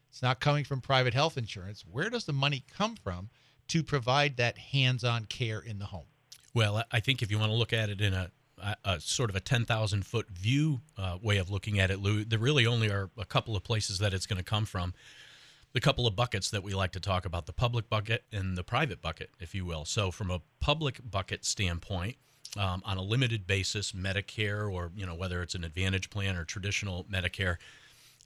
It's 0.09 0.22
not 0.22 0.40
coming 0.40 0.64
from 0.64 0.81
private 0.81 1.14
health 1.14 1.37
insurance. 1.37 1.85
Where 1.88 2.11
does 2.11 2.24
the 2.24 2.33
money 2.33 2.64
come 2.76 2.96
from 2.96 3.31
to 3.68 3.85
provide 3.85 4.37
that 4.38 4.59
hands 4.59 5.05
on 5.05 5.26
care 5.26 5.61
in 5.61 5.79
the 5.79 5.87
home? 5.87 6.07
Well, 6.53 6.83
I- 6.90 6.98
think 6.98 7.22
if 7.22 7.31
you 7.31 7.38
want 7.38 7.53
to 7.53 7.57
look 7.57 7.72
at 7.72 7.90
it 7.90 8.00
in 8.00 8.12
a, 8.12 8.33
a, 8.59 8.76
a 8.85 9.00
sort 9.00 9.31
of 9.31 9.37
a 9.37 9.40
10,000 9.40 10.05
foot 10.05 10.29
view 10.29 10.81
uh, 10.98 11.18
way 11.22 11.37
of 11.37 11.48
looking 11.48 11.79
at 11.79 11.92
it, 11.92 12.00
Lou, 12.00 12.24
there 12.24 12.40
really 12.40 12.66
only 12.66 12.90
are 12.90 13.11
a 13.16 13.24
couple 13.24 13.55
of 13.55 13.62
places 13.62 14.00
that 14.00 14.12
it's 14.12 14.26
going 14.26 14.38
to 14.38 14.44
come 14.44 14.64
from. 14.66 14.92
The 15.72 15.80
couple 15.80 16.06
of 16.06 16.16
buckets 16.16 16.50
that 16.50 16.62
we 16.62 16.74
like 16.74 16.92
to 16.92 17.00
talk 17.00 17.24
about 17.24 17.46
the 17.46 17.52
public 17.52 17.88
bucket 17.88 18.24
and 18.33 18.59
the 18.59 18.64
private 18.64 19.00
bucket, 19.00 19.30
if 19.38 19.54
you 19.54 19.64
will. 19.64 19.85
So, 19.85 20.11
from 20.11 20.30
a 20.30 20.42
public 20.59 20.98
bucket 21.09 21.44
standpoint, 21.44 22.16
um, 22.56 22.83
on 22.85 22.96
a 22.96 23.02
limited 23.02 23.46
basis, 23.46 23.92
Medicare 23.92 24.70
or 24.72 24.90
you 24.96 25.06
know 25.06 25.14
whether 25.14 25.42
it's 25.42 25.54
an 25.54 25.64
Advantage 25.64 26.11
plan 26.11 26.37
or 26.37 26.44
traditional 26.44 27.04
Medicare, 27.04 27.56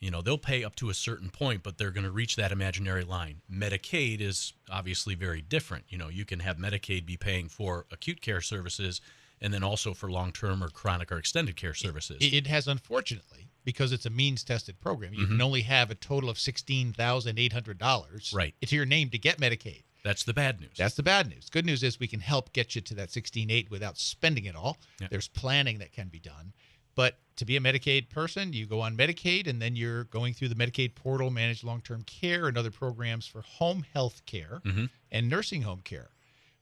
you 0.00 0.10
know 0.10 0.22
they'll 0.22 0.38
pay 0.38 0.64
up 0.64 0.74
to 0.76 0.90
a 0.90 0.94
certain 0.94 1.30
point 1.30 1.62
but 1.62 1.78
they're 1.78 1.90
going 1.90 2.04
to 2.04 2.10
reach 2.10 2.36
that 2.36 2.52
imaginary 2.52 3.04
line. 3.04 3.42
Medicaid 3.52 4.20
is 4.20 4.54
obviously 4.70 5.14
very 5.14 5.42
different. 5.42 5.84
You 5.88 5.98
know 5.98 6.08
you 6.08 6.24
can 6.24 6.40
have 6.40 6.56
medicaid 6.56 7.04
be 7.04 7.16
paying 7.16 7.48
for 7.48 7.86
acute 7.92 8.20
care 8.20 8.40
services 8.40 9.00
and 9.40 9.52
then 9.52 9.62
also 9.62 9.92
for 9.92 10.10
long-term 10.10 10.62
or 10.62 10.68
chronic 10.68 11.12
or 11.12 11.18
extended 11.18 11.56
care 11.56 11.74
services. 11.74 12.16
It 12.20 12.32
it 12.32 12.46
has, 12.46 12.66
unfortunately, 12.66 13.48
because 13.64 13.92
it's 13.92 14.06
a 14.06 14.10
means 14.10 14.44
tested 14.44 14.78
program, 14.80 15.14
you 15.14 15.26
can 15.26 15.38
Mhm. 15.38 15.42
only 15.42 15.62
have 15.62 15.90
a 15.90 15.94
total 15.94 16.28
of 16.30 16.38
$16,800 16.38 18.32
Right. 18.32 18.54
to 18.60 18.76
your 18.76 18.86
name 18.86 19.10
to 19.10 19.18
get 19.18 19.38
Medicaid. 19.38 19.82
that's 20.02 20.22
the 20.24 20.34
bad 20.34 20.60
news 20.60 20.72
That's 20.76 20.94
the 20.96 21.02
bad 21.02 21.28
news. 21.28 21.48
Good 21.48 21.64
news 21.64 21.82
is 21.82 21.98
we 21.98 22.06
can 22.08 22.20
help 22.20 22.52
get 22.52 22.74
you 22.74 22.82
to 22.82 22.94
that 22.96 23.10
16.8 23.10 23.70
without 23.70 23.96
spending 23.98 24.44
it 24.44 24.54
all. 24.54 24.78
Yeah. 25.00 25.08
There's 25.10 25.28
planning 25.28 25.78
that 25.78 25.92
can 25.92 26.08
be 26.08 26.20
done. 26.20 26.52
But 26.94 27.18
to 27.36 27.44
be 27.46 27.56
a 27.56 27.60
Medicaid 27.60 28.08
person, 28.10 28.52
you 28.52 28.66
go 28.66 28.80
on 28.82 28.96
Medicaid 28.96 29.46
and 29.48 29.60
then 29.62 29.74
you're 29.76 30.04
going 30.04 30.34
through 30.34 30.48
the 30.50 30.54
Medicaid 30.54 30.94
portal, 30.94 31.30
manage 31.30 31.64
long-term 31.64 32.02
care 32.04 32.46
and 32.46 32.56
other 32.58 32.70
programs 32.70 33.26
for 33.26 33.40
home 33.42 33.84
health 33.94 34.24
care 34.26 34.60
Mhm. 34.64 34.90
and 35.10 35.28
nursing 35.28 35.62
home 35.62 35.80
care. 35.80 36.10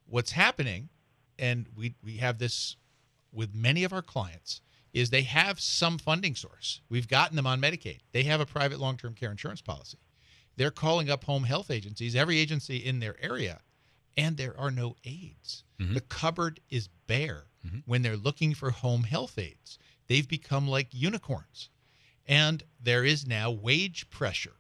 What's 0.07 0.31
happening, 0.33 0.89
and 1.39 1.67
we 1.75 1.95
we 2.03 2.19
have 2.19 2.39
this 2.39 2.77
with 3.33 3.55
many 3.55 3.83
of 3.85 3.93
our 3.93 4.03
clients, 4.03 4.61
is 4.93 5.11
they 5.11 5.23
have 5.23 5.59
some 5.61 5.99
funding 5.99 6.35
source. 6.35 6.81
We've 6.89 7.09
gotten 7.09 7.37
them 7.37 7.47
on 7.47 7.61
Medicaid. 7.61 8.01
They 8.13 8.25
have 8.25 8.41
a 8.41 8.47
private 8.47 8.79
long-term 8.79 9.15
care 9.15 9.31
insurance 9.31 9.63
policy. 9.63 9.99
They're 10.57 10.71
calling 10.71 11.09
up 11.09 11.25
home 11.25 11.45
health 11.45 11.71
agencies, 11.71 12.15
every 12.15 12.39
agency 12.39 12.77
in 12.77 13.01
their 13.01 13.17
area, 13.23 13.63
and 14.17 14.37
there 14.37 14.59
are 14.59 14.71
no 14.71 14.97
aides. 15.05 15.65
Mhm. 15.81 15.95
The 15.95 16.03
cupboard 16.03 16.61
is 16.69 16.89
bare 17.07 17.47
Mhm. 17.67 17.83
when 17.87 18.03
they're 18.03 18.17
looking 18.19 18.55
for 18.55 18.71
home 18.71 19.05
health 19.05 19.39
aides. 19.39 19.79
They've 20.09 20.29
become 20.29 20.69
like 20.69 20.89
unicorns. 20.93 21.71
And 22.27 22.63
there 22.79 23.05
is 23.05 23.27
now 23.27 23.51
wage 23.51 24.11
pressure. 24.11 24.57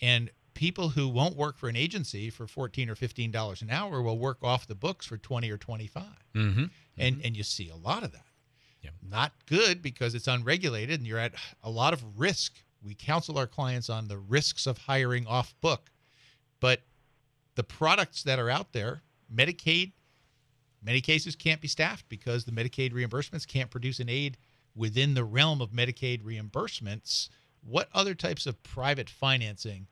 And 0.00 0.30
people 0.52 0.90
who 0.90 1.08
won't 1.08 1.36
work 1.36 1.56
for 1.58 1.68
an 1.68 1.76
agency 1.76 2.28
for 2.30 2.46
14 2.46 2.88
or 2.90 2.94
15 2.94 3.30
dollars 3.30 3.62
an 3.62 3.70
hour 3.70 4.02
will 4.02 4.18
work 4.18 4.42
off 4.42 4.66
the 4.66 4.74
books 4.74 5.06
for 5.06 5.16
20 5.18 5.50
or 5.50 5.56
25. 5.58 6.04
mm-hmm. 6.34 6.66
And 6.98 7.20
and 7.24 7.36
you 7.36 7.42
see 7.42 7.68
a 7.70 7.76
lot 7.76 8.02
of 8.02 8.12
that. 8.12 8.25
Not 9.08 9.32
good 9.46 9.82
because 9.82 10.14
it's 10.14 10.26
unregulated 10.26 10.98
and 10.98 11.06
you're 11.06 11.18
at 11.18 11.34
a 11.62 11.70
lot 11.70 11.92
of 11.92 12.18
risk. 12.18 12.54
We 12.82 12.94
counsel 12.94 13.38
our 13.38 13.46
clients 13.46 13.88
on 13.88 14.08
the 14.08 14.18
risks 14.18 14.66
of 14.66 14.78
hiring 14.78 15.26
off 15.26 15.54
book. 15.60 15.90
But 16.60 16.82
the 17.54 17.62
products 17.62 18.22
that 18.24 18.38
are 18.38 18.50
out 18.50 18.72
there, 18.72 19.02
Medicaid, 19.34 19.92
many 20.82 21.00
cases 21.00 21.36
can't 21.36 21.60
be 21.60 21.68
staffed 21.68 22.08
because 22.08 22.44
the 22.44 22.52
Medicaid 22.52 22.92
reimbursements 22.92 23.46
can't 23.46 23.70
produce 23.70 24.00
an 24.00 24.08
aide 24.08 24.36
within 24.74 25.14
the 25.14 25.24
realm 25.24 25.60
of 25.60 25.70
Medicaid 25.70 26.22
reimbursements. 26.22 27.28
What 27.62 27.88
other 27.94 28.14
types 28.14 28.46
of 28.46 28.62
private 28.62 29.08
financing 29.08 29.86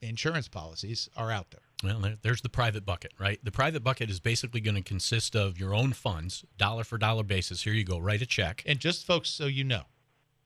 insurance 0.00 0.48
policies 0.48 1.08
are 1.16 1.30
out 1.30 1.50
there? 1.50 1.69
Well 1.82 2.00
there's 2.22 2.42
the 2.42 2.48
private 2.48 2.84
bucket 2.84 3.12
right 3.18 3.42
the 3.44 3.50
private 3.50 3.82
bucket 3.82 4.10
is 4.10 4.20
basically 4.20 4.60
going 4.60 4.74
to 4.74 4.82
consist 4.82 5.34
of 5.34 5.58
your 5.58 5.74
own 5.74 5.92
funds 5.92 6.44
dollar 6.56 6.84
for 6.84 6.98
dollar 6.98 7.22
basis 7.22 7.62
here 7.62 7.72
you 7.72 7.84
go 7.84 7.98
write 7.98 8.22
a 8.22 8.26
check 8.26 8.62
And 8.66 8.78
just 8.78 9.06
folks, 9.06 9.30
so 9.30 9.46
you 9.46 9.64
know, 9.64 9.84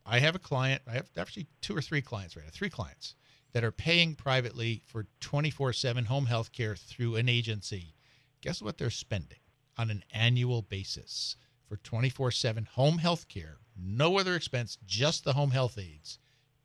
I 0.06 0.18
have 0.20 0.34
a 0.34 0.38
client. 0.38 0.82
I 0.86 0.92
have 0.92 1.08
actually 1.16 1.46
two 1.60 1.76
or 1.76 1.80
three 1.80 2.02
clients 2.02 2.36
right 2.36 2.44
now, 2.44 2.50
three 2.52 2.70
clients 2.70 3.14
that 3.52 3.64
are 3.64 3.72
paying 3.72 4.14
privately 4.14 4.82
for 4.86 5.06
24/7 5.20 6.06
home 6.06 6.26
health 6.26 6.52
care 6.52 6.76
through 6.76 7.16
an 7.16 7.28
agency. 7.28 7.94
Guess 8.40 8.62
what 8.62 8.78
they're 8.78 8.90
spending 8.90 9.38
on 9.76 9.90
an 9.90 10.04
annual 10.12 10.62
basis 10.62 11.36
for 11.68 11.76
24/7 11.78 12.66
home 12.66 12.98
health 12.98 13.26
care? 13.28 13.58
No 13.76 14.18
other 14.18 14.36
expense, 14.36 14.78
just 14.84 15.24
the 15.24 15.32
home 15.32 15.50
health 15.52 15.78
aides. 15.78 16.18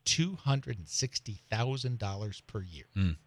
$260,000 0.06 2.42
per 2.48 2.62
year. 2.62 2.86
Mm. 2.96 3.18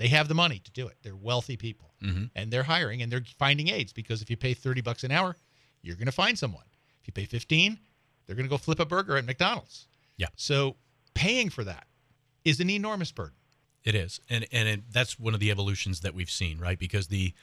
They 0.00 0.08
have 0.08 0.28
the 0.28 0.34
money 0.34 0.60
to 0.60 0.70
do 0.70 0.88
it. 0.88 0.96
They're 1.02 1.14
wealthy 1.14 1.58
people. 1.58 1.92
Mhm. 2.02 2.30
And 2.34 2.50
they're 2.50 2.62
hiring 2.62 3.02
and 3.02 3.12
they're 3.12 3.22
finding 3.38 3.68
aides 3.68 3.92
because 3.92 4.22
if 4.22 4.30
you 4.30 4.36
pay 4.38 4.54
30 4.54 4.80
bucks 4.80 5.04
an 5.04 5.10
hour, 5.10 5.36
you're 5.82 5.94
going 5.96 6.06
to 6.06 6.12
find 6.12 6.38
someone. 6.38 6.64
If 7.02 7.06
you 7.08 7.12
pay 7.12 7.26
15, 7.26 7.78
they're 8.24 8.34
going 8.34 8.46
to 8.46 8.50
go 8.50 8.56
flip 8.56 8.80
a 8.80 8.86
burger 8.86 9.18
at 9.18 9.26
McDonald's. 9.26 9.88
Yeah. 10.16 10.28
So 10.36 10.76
paying 11.12 11.50
for 11.50 11.64
that 11.64 11.86
is 12.46 12.60
an 12.60 12.70
enormous 12.70 13.12
burden. 13.12 13.36
It 13.84 13.94
is, 13.94 14.20
and 14.30 14.46
and 14.52 14.68
it, 14.68 14.90
that's 14.90 15.18
one 15.18 15.34
of 15.34 15.40
the 15.40 15.50
evolutions 15.50 16.00
that 16.00 16.14
we've 16.14 16.30
seen, 16.30 16.58
right? 16.58 16.78
Because 16.78 17.08
the 17.08 17.34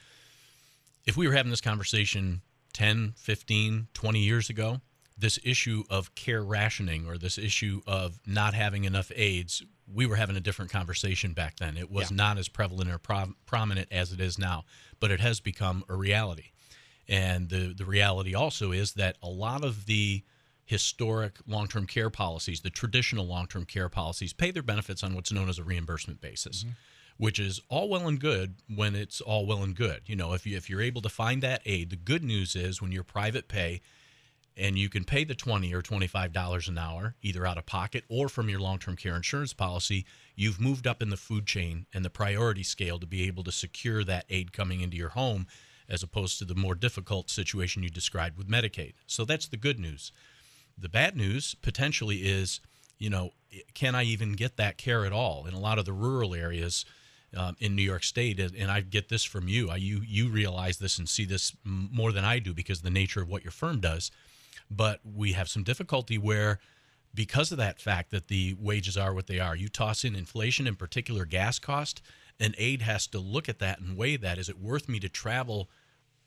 if 1.04 1.16
we 1.16 1.28
were 1.28 1.34
having 1.34 1.50
this 1.50 1.60
conversation 1.60 2.42
10, 2.72 3.14
15, 3.16 3.88
20 3.94 4.18
years 4.20 4.50
ago, 4.50 4.80
this 5.18 5.38
issue 5.42 5.82
of 5.90 6.14
care 6.14 6.42
rationing 6.42 7.06
or 7.06 7.18
this 7.18 7.38
issue 7.38 7.80
of 7.86 8.20
not 8.26 8.54
having 8.54 8.84
enough 8.84 9.10
aides, 9.16 9.62
we 9.92 10.06
were 10.06 10.16
having 10.16 10.36
a 10.36 10.40
different 10.40 10.70
conversation 10.70 11.32
back 11.32 11.56
then. 11.56 11.76
It 11.76 11.90
was 11.90 12.10
Yeah. 12.10 12.16
not 12.16 12.38
as 12.38 12.48
prevalent 12.48 12.90
or 12.90 12.98
pro- 12.98 13.34
prominent 13.44 13.88
as 13.90 14.12
it 14.12 14.20
is 14.20 14.38
now, 14.38 14.64
but 15.00 15.10
it 15.10 15.20
has 15.20 15.40
become 15.40 15.84
a 15.88 15.94
reality. 15.96 16.50
And 17.08 17.48
the 17.48 17.74
the 17.74 17.84
reality 17.86 18.34
also 18.34 18.70
is 18.70 18.92
that 18.92 19.16
a 19.22 19.28
lot 19.28 19.64
of 19.64 19.86
the 19.86 20.22
historic 20.66 21.38
long-term 21.46 21.86
care 21.86 22.10
policies, 22.10 22.60
the 22.60 22.68
traditional 22.70 23.26
long-term 23.26 23.64
care 23.64 23.88
policies 23.88 24.34
pay 24.34 24.50
their 24.50 24.62
benefits 24.62 25.02
on 25.02 25.14
what's 25.14 25.32
known 25.32 25.48
as 25.48 25.58
a 25.58 25.64
reimbursement 25.64 26.20
basis. 26.20 26.60
Mm-hmm. 26.64 26.72
Which 27.16 27.40
is 27.40 27.60
all 27.68 27.88
well 27.88 28.06
and 28.06 28.20
good 28.20 28.56
when 28.72 28.94
it's 28.94 29.20
all 29.20 29.44
well 29.44 29.64
and 29.64 29.74
good. 29.74 30.02
You 30.06 30.14
know, 30.14 30.34
if 30.34 30.46
you 30.46 30.56
if 30.56 30.70
you're 30.70 30.82
able 30.82 31.02
to 31.02 31.08
find 31.08 31.42
that 31.42 31.62
aide, 31.64 31.90
the 31.90 31.96
good 31.96 32.22
news 32.22 32.54
is 32.54 32.80
when 32.80 32.92
you're 32.92 33.02
private 33.02 33.48
pay, 33.48 33.80
and 34.58 34.76
you 34.76 34.88
can 34.88 35.04
pay 35.04 35.24
the 35.24 35.34
20 35.34 35.72
or 35.72 35.80
25 35.80 36.32
dollars 36.32 36.68
an 36.68 36.76
hour 36.76 37.14
either 37.22 37.46
out 37.46 37.56
of 37.56 37.64
pocket 37.64 38.04
or 38.08 38.28
from 38.28 38.48
your 38.48 38.60
long-term 38.60 38.96
care 38.96 39.16
insurance 39.16 39.52
policy 39.52 40.04
you've 40.34 40.60
moved 40.60 40.86
up 40.86 41.00
in 41.00 41.10
the 41.10 41.16
food 41.16 41.46
chain 41.46 41.86
and 41.94 42.04
the 42.04 42.10
priority 42.10 42.62
scale 42.62 42.98
to 42.98 43.06
be 43.06 43.26
able 43.26 43.44
to 43.44 43.52
secure 43.52 44.04
that 44.04 44.26
aide 44.28 44.52
coming 44.52 44.80
into 44.80 44.96
your 44.96 45.10
home 45.10 45.46
as 45.88 46.02
opposed 46.02 46.38
to 46.38 46.44
the 46.44 46.54
more 46.54 46.74
difficult 46.74 47.30
situation 47.30 47.82
you 47.82 47.88
described 47.88 48.36
with 48.36 48.48
medicaid 48.48 48.94
so 49.06 49.24
that's 49.24 49.48
the 49.48 49.56
good 49.56 49.78
news 49.78 50.12
the 50.76 50.88
bad 50.88 51.16
news 51.16 51.54
potentially 51.62 52.18
is 52.18 52.60
you 52.98 53.08
know 53.08 53.30
can 53.74 53.94
i 53.94 54.02
even 54.02 54.32
get 54.32 54.56
that 54.56 54.76
care 54.76 55.04
at 55.04 55.12
all 55.12 55.46
in 55.46 55.54
a 55.54 55.60
lot 55.60 55.78
of 55.78 55.84
the 55.84 55.92
rural 55.92 56.34
areas 56.34 56.84
um, 57.36 57.56
in 57.60 57.76
New 57.76 57.82
York 57.82 58.04
State, 58.04 58.40
and 58.40 58.70
I 58.70 58.80
get 58.80 59.10
this 59.10 59.22
from 59.22 59.48
you. 59.48 59.68
I, 59.68 59.76
you 59.76 60.00
you 60.06 60.28
realize 60.28 60.78
this 60.78 60.98
and 60.98 61.06
see 61.06 61.26
this 61.26 61.54
more 61.62 62.10
than 62.10 62.24
I 62.24 62.38
do 62.38 62.54
because 62.54 62.80
the 62.80 62.90
nature 62.90 63.20
of 63.20 63.28
what 63.28 63.44
your 63.44 63.50
firm 63.50 63.80
does. 63.80 64.10
But 64.70 65.00
we 65.04 65.32
have 65.32 65.48
some 65.48 65.62
difficulty 65.62 66.18
where, 66.18 66.58
because 67.14 67.50
of 67.52 67.58
that 67.58 67.80
fact 67.80 68.10
that 68.10 68.28
the 68.28 68.54
wages 68.58 68.96
are 68.96 69.14
what 69.14 69.26
they 69.26 69.40
are, 69.40 69.56
you 69.56 69.68
toss 69.68 70.04
in 70.04 70.14
inflation, 70.14 70.66
in 70.66 70.76
particular 70.76 71.24
gas 71.24 71.58
cost, 71.58 72.02
and 72.38 72.54
aide 72.58 72.82
has 72.82 73.06
to 73.08 73.18
look 73.18 73.48
at 73.48 73.58
that 73.58 73.80
and 73.80 73.96
weigh 73.96 74.16
that. 74.16 74.38
Is 74.38 74.48
it 74.48 74.60
worth 74.60 74.88
me 74.88 75.00
to 75.00 75.08
travel 75.08 75.68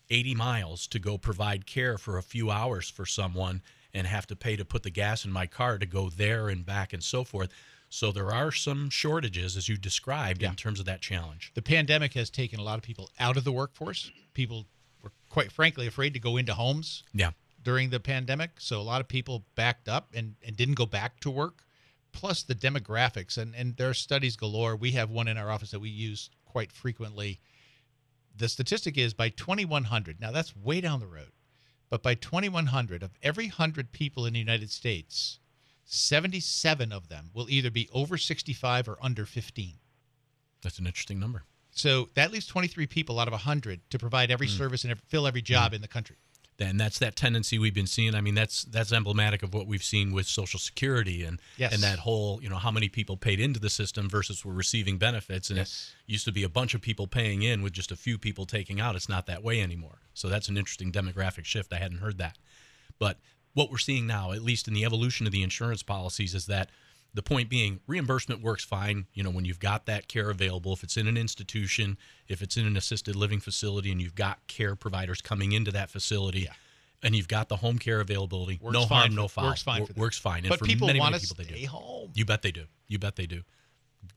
80 0.10 0.36
miles 0.36 0.88
to 0.88 1.00
go 1.00 1.18
provide 1.18 1.66
care 1.66 1.98
for 1.98 2.18
a 2.18 2.24
few 2.24 2.52
hours 2.52 2.90
for 2.90 3.06
someone 3.06 3.62
and 3.94 4.08
have 4.08 4.28
to 4.28 4.36
pay 4.36 4.56
to 4.56 4.66
put 4.66 4.84
the 4.84 4.90
gas 4.90 5.24
in 5.26 5.32
my 5.32 5.46
car 5.46 5.78
to 5.78 5.86
go 5.86 6.10
there 6.10 6.50
and 6.50 6.66
back 6.66 6.94
and 6.94 7.04
so 7.04 7.24
forth? 7.24 7.50
So 7.90 8.12
there 8.12 8.32
are 8.34 8.54
some 8.54 8.90
shortages, 8.90 9.58
as 9.58 9.68
you 9.68 9.78
described, 9.78 10.42
in 10.44 10.56
terms 10.56 10.80
of 10.80 10.86
that 10.86 11.02
challenge. 11.02 11.52
The 11.56 11.62
pandemic 11.62 12.14
has 12.14 12.30
taken 12.30 12.58
a 12.58 12.64
lot 12.64 12.78
of 12.78 12.84
people 12.84 13.10
out 13.20 13.36
of 13.36 13.44
the 13.44 13.52
workforce. 13.52 14.10
People 14.34 14.66
were 15.04 15.12
quite 15.30 15.52
frankly 15.52 15.88
afraid 15.88 16.14
to 16.14 16.20
go 16.20 16.38
into 16.38 16.54
homes 16.54 17.04
Yeah. 17.14 17.32
During 17.64 17.90
the 17.90 18.00
pandemic. 18.00 18.52
So 18.60 18.80
a 18.80 18.84
lot 18.84 19.02
of 19.02 19.08
people 19.08 19.46
backed 19.56 19.88
up 19.88 20.10
and, 20.14 20.36
and 20.46 20.56
didn't 20.58 20.76
go 20.76 20.86
back 20.86 21.20
to 21.22 21.30
work. 21.30 21.64
Plus 22.14 22.44
the 22.44 22.56
demographics 22.56 23.38
and, 23.38 23.56
and 23.56 23.78
there 23.78 23.90
are 23.90 23.94
studies 23.94 24.36
galore. 24.36 24.76
We 24.76 24.92
have 24.92 25.10
one 25.10 25.28
in 25.30 25.38
our 25.38 25.50
office 25.50 25.72
that 25.72 25.80
we 25.80 25.90
use 25.90 26.30
quite 26.46 26.72
frequently. 26.72 27.40
The 28.36 28.50
statistic 28.50 28.98
is 28.98 29.14
by 29.14 29.30
2100. 29.30 30.20
Now 30.20 30.32
that's 30.32 30.56
way 30.56 30.82
down 30.82 31.00
the 31.00 31.08
road. 31.08 31.32
But 31.90 32.04
by 32.04 32.16
2100 32.16 33.04
of 33.04 33.12
every 33.22 33.46
100 33.48 33.92
people 33.92 34.26
in 34.26 34.34
the 34.34 34.40
United 34.40 34.72
States, 34.72 35.40
77 35.86 36.92
of 36.92 37.10
them 37.10 37.30
will 37.34 37.50
either 37.50 37.70
be 37.70 37.90
over 37.94 38.18
65 38.18 38.88
or 38.88 38.98
under 39.02 39.26
15. 39.26 39.74
That's 40.62 40.80
an 40.80 40.86
interesting 40.88 41.20
number. 41.20 41.44
So 41.72 42.10
that 42.16 42.32
leaves 42.32 42.48
23 42.48 42.88
people 42.88 43.20
out 43.20 43.28
of 43.28 43.34
100 43.34 43.90
to 43.90 44.00
provide 44.00 44.32
every 44.32 44.48
Mm. 44.48 44.58
service 44.58 44.84
and 44.84 45.00
fill 45.08 45.28
every 45.28 45.42
job 45.42 45.74
in 45.74 45.82
the 45.82 45.88
country. 45.88 46.18
And 46.60 46.80
that's 46.80 47.00
that 47.00 47.16
tendency 47.16 47.58
we've 47.58 47.74
been 47.74 47.88
seeing. 47.88 48.14
I 48.14 48.22
mean, 48.22 48.36
that's 48.36 48.64
that's 48.64 48.92
emblematic 48.92 49.42
of 49.44 49.54
what 49.54 49.66
we've 49.68 49.84
seen 49.84 50.12
with 50.12 50.28
Social 50.28 50.60
Security 50.60 51.24
and 51.24 51.40
Yes. 51.58 51.74
and 51.74 51.82
that 51.82 52.00
whole 52.00 52.40
you 52.44 52.50
know 52.50 52.58
how 52.58 52.72
many 52.72 52.88
people 52.90 53.18
paid 53.18 53.40
into 53.40 53.60
the 53.60 53.70
system 53.70 54.08
versus 54.10 54.46
were 54.46 54.54
receiving 54.54 54.98
benefits. 54.98 55.50
And 55.50 55.58
Yes. 55.58 55.94
it 56.08 56.12
used 56.12 56.26
to 56.26 56.32
be 56.32 56.44
a 56.44 56.50
bunch 56.50 56.74
of 56.74 56.82
people 56.82 57.08
paying 57.08 57.42
in 57.42 57.62
with 57.64 57.74
just 57.74 57.92
a 57.92 57.96
few 57.96 58.18
people 58.18 58.46
taking 58.46 58.80
out. 58.80 58.96
It's 58.96 59.10
not 59.10 59.26
that 59.26 59.44
way 59.44 59.62
anymore. 59.62 60.00
So 60.14 60.30
that's 60.30 60.50
an 60.50 60.58
interesting 60.58 60.92
demographic 60.92 61.46
shift. 61.46 61.74
I 61.74 61.78
hadn't 61.80 62.00
heard 62.00 62.18
that, 62.20 62.38
but 63.00 63.18
what 63.54 63.70
we're 63.72 63.78
seeing 63.80 64.08
now, 64.08 64.32
at 64.32 64.42
least 64.44 64.68
in 64.68 64.74
the 64.74 64.86
evolution 64.86 65.26
of 65.26 65.32
the 65.34 65.44
insurance 65.44 65.84
policies, 65.84 66.34
is 66.36 66.46
that 66.46 66.70
the 67.14 67.22
point 67.24 67.50
being 67.50 67.80
reimbursement 67.88 68.42
works 68.42 68.64
fine 68.64 69.06
you 69.14 69.22
know 69.24 69.30
when 69.30 69.44
you've 69.46 69.60
got 69.60 69.86
that 69.86 70.08
care 70.08 70.30
available. 70.30 70.74
If 70.74 70.84
it's 70.84 70.98
in 70.98 71.08
an 71.08 71.18
institution 71.18 71.98
if 72.28 72.42
it's 72.42 72.58
in 72.58 72.66
an 72.66 72.78
assisted 72.78 73.16
living 73.16 73.40
facility 73.40 73.92
and 73.92 74.02
you've 74.02 74.16
got 74.16 74.46
care 74.48 74.76
providers 74.76 75.22
coming 75.22 75.52
into 75.52 75.72
that 75.72 75.90
facility 75.90 76.48
and 77.04 77.16
you've 77.16 77.28
got 77.28 77.50
the 77.50 77.58
home 77.58 77.80
care 77.80 78.00
availability 78.00 78.60
Works 78.62 78.74
no 78.74 78.86
harm 78.86 79.16
no 79.16 79.28
foul. 79.28 79.46
works 79.48 79.64
fine 79.64 79.88
works 79.96 80.18
fine. 80.18 80.40
And 80.44 80.50
But 80.50 80.60
for 80.60 80.66
people 80.66 80.88
many, 80.88 81.00
wanna 81.00 81.14
many 81.18 81.22
people 81.22 81.36
they 81.38 81.44
stay 81.46 81.62
do 81.62 81.68
home. 81.68 82.12
you 82.14 82.26
bet 82.26 82.42
they 82.44 82.52
do. 82.52 82.66
You 82.88 83.00
bet 83.00 83.16
they 83.16 83.26
do. 83.26 83.42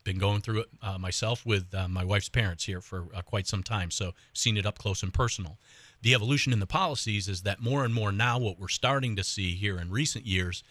Been 0.04 0.18
going 0.18 0.40
through 0.40 0.60
it 0.60 0.68
uh, 0.80 0.96
myself 0.98 1.44
with 1.44 1.74
uh, 1.74 1.88
my 1.88 2.04
wife's 2.04 2.28
parents 2.30 2.64
here 2.64 2.80
for 2.80 3.08
uh, 3.14 3.20
quite 3.22 3.46
some 3.46 3.62
time, 3.62 3.90
so 3.90 4.12
seen 4.32 4.56
it 4.56 4.64
up 4.64 4.78
close 4.78 5.02
and 5.02 5.12
personal. 5.12 5.58
The 6.00 6.14
evolution 6.14 6.52
in 6.54 6.58
the 6.58 6.66
policies 6.66 7.28
is 7.28 7.42
that 7.42 7.60
more 7.60 7.84
and 7.84 7.92
more 7.92 8.10
now, 8.12 8.38
what 8.38 8.58
we're 8.58 8.68
starting 8.68 9.14
to 9.16 9.24
see 9.24 9.54
here 9.54 9.78
in 9.78 9.90
recent 9.90 10.26
years 10.26 10.62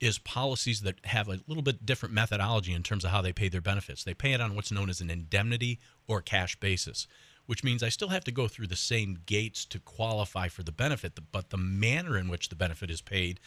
is 0.00 0.18
policies 0.18 0.82
that 0.82 1.04
have 1.06 1.28
a 1.28 1.40
little 1.46 1.62
bit 1.62 1.86
different 1.86 2.14
methodology 2.14 2.72
in 2.72 2.82
terms 2.82 3.04
of 3.04 3.10
how 3.10 3.22
they 3.22 3.32
pay 3.32 3.48
their 3.48 3.60
benefits. 3.60 4.04
They 4.04 4.14
pay 4.14 4.32
it 4.32 4.40
on 4.40 4.54
what's 4.54 4.72
known 4.72 4.90
as 4.90 5.00
an 5.00 5.10
indemnity 5.10 5.80
or 6.06 6.20
cash 6.20 6.56
basis, 6.56 7.06
which 7.46 7.64
means 7.64 7.82
I 7.82 7.88
still 7.88 8.08
have 8.08 8.24
to 8.24 8.32
go 8.32 8.48
through 8.48 8.66
the 8.66 8.76
same 8.76 9.20
gates 9.24 9.64
to 9.66 9.78
qualify 9.78 10.48
for 10.48 10.62
the 10.62 10.72
benefit, 10.72 11.18
but 11.32 11.50
the 11.50 11.56
manner 11.56 12.18
in 12.18 12.28
which 12.28 12.48
the 12.48 12.56
benefit 12.56 12.90
is 12.90 13.00
paid, 13.00 13.40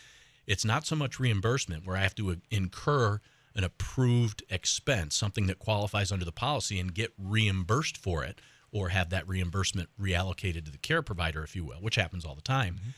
it's 0.48 0.66
not 0.66 0.86
so 0.86 0.96
much 0.96 1.20
reimbursement 1.20 1.86
where 1.86 1.98
I 1.98 2.02
have 2.02 2.16
to 2.16 2.32
uh, 2.32 2.36
incur 2.50 3.22
an 3.56 3.64
approved 3.64 4.44
expense, 4.50 5.16
something 5.16 5.48
that 5.48 5.60
qualifies 5.60 6.12
under 6.12 6.26
the 6.26 6.32
policy 6.32 6.80
and 6.80 6.94
get 6.94 7.14
reimbursed 7.18 7.98
for 7.98 8.24
it 8.24 8.42
or 8.72 8.90
have 8.90 9.10
that 9.10 9.28
reimbursement 9.28 9.90
reallocated 10.00 10.66
to 10.66 10.72
the 10.72 10.78
care 10.78 11.02
provider, 11.02 11.44
if 11.44 11.56
you 11.56 11.64
will, 11.64 11.78
which 11.82 11.96
happens 11.96 12.26
all 12.26 12.36
the 12.36 12.42
time. 12.42 12.76
Mm-hmm. 12.76 12.90